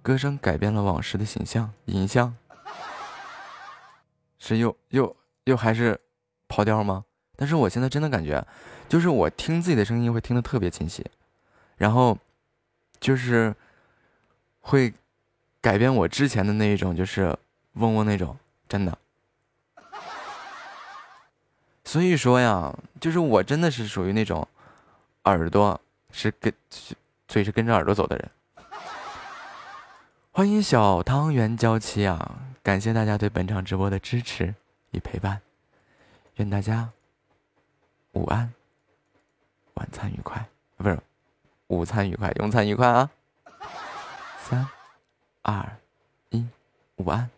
[0.00, 2.34] 歌声改变了往事的形象，影像
[4.38, 6.00] 是又又又还是
[6.48, 7.04] 跑调吗？
[7.36, 8.42] 但是我现在真的感觉，
[8.88, 11.04] 就是我听自己的声音会听得特别清晰，
[11.76, 12.16] 然后
[12.98, 13.54] 就是
[14.60, 14.94] 会
[15.60, 17.36] 改变我之前的那一种，就是
[17.74, 18.34] 嗡嗡那种，
[18.66, 18.96] 真的。
[21.84, 24.48] 所以说呀，就是我真的是属于那种
[25.24, 26.52] 耳朵是跟
[27.28, 28.30] 嘴是跟着耳朵走的人。
[30.32, 32.38] 欢迎小汤圆娇妻啊！
[32.62, 34.54] 感谢大家对本场直播的支持
[34.92, 35.40] 与陪伴，
[36.36, 36.88] 愿大家
[38.12, 38.52] 午安、
[39.74, 40.44] 晚餐愉快，
[40.76, 40.98] 不是
[41.66, 43.10] 午餐愉快，用餐愉快啊！
[44.40, 44.66] 三、
[45.42, 45.76] 二、
[46.30, 46.46] 一，
[46.96, 47.28] 午安。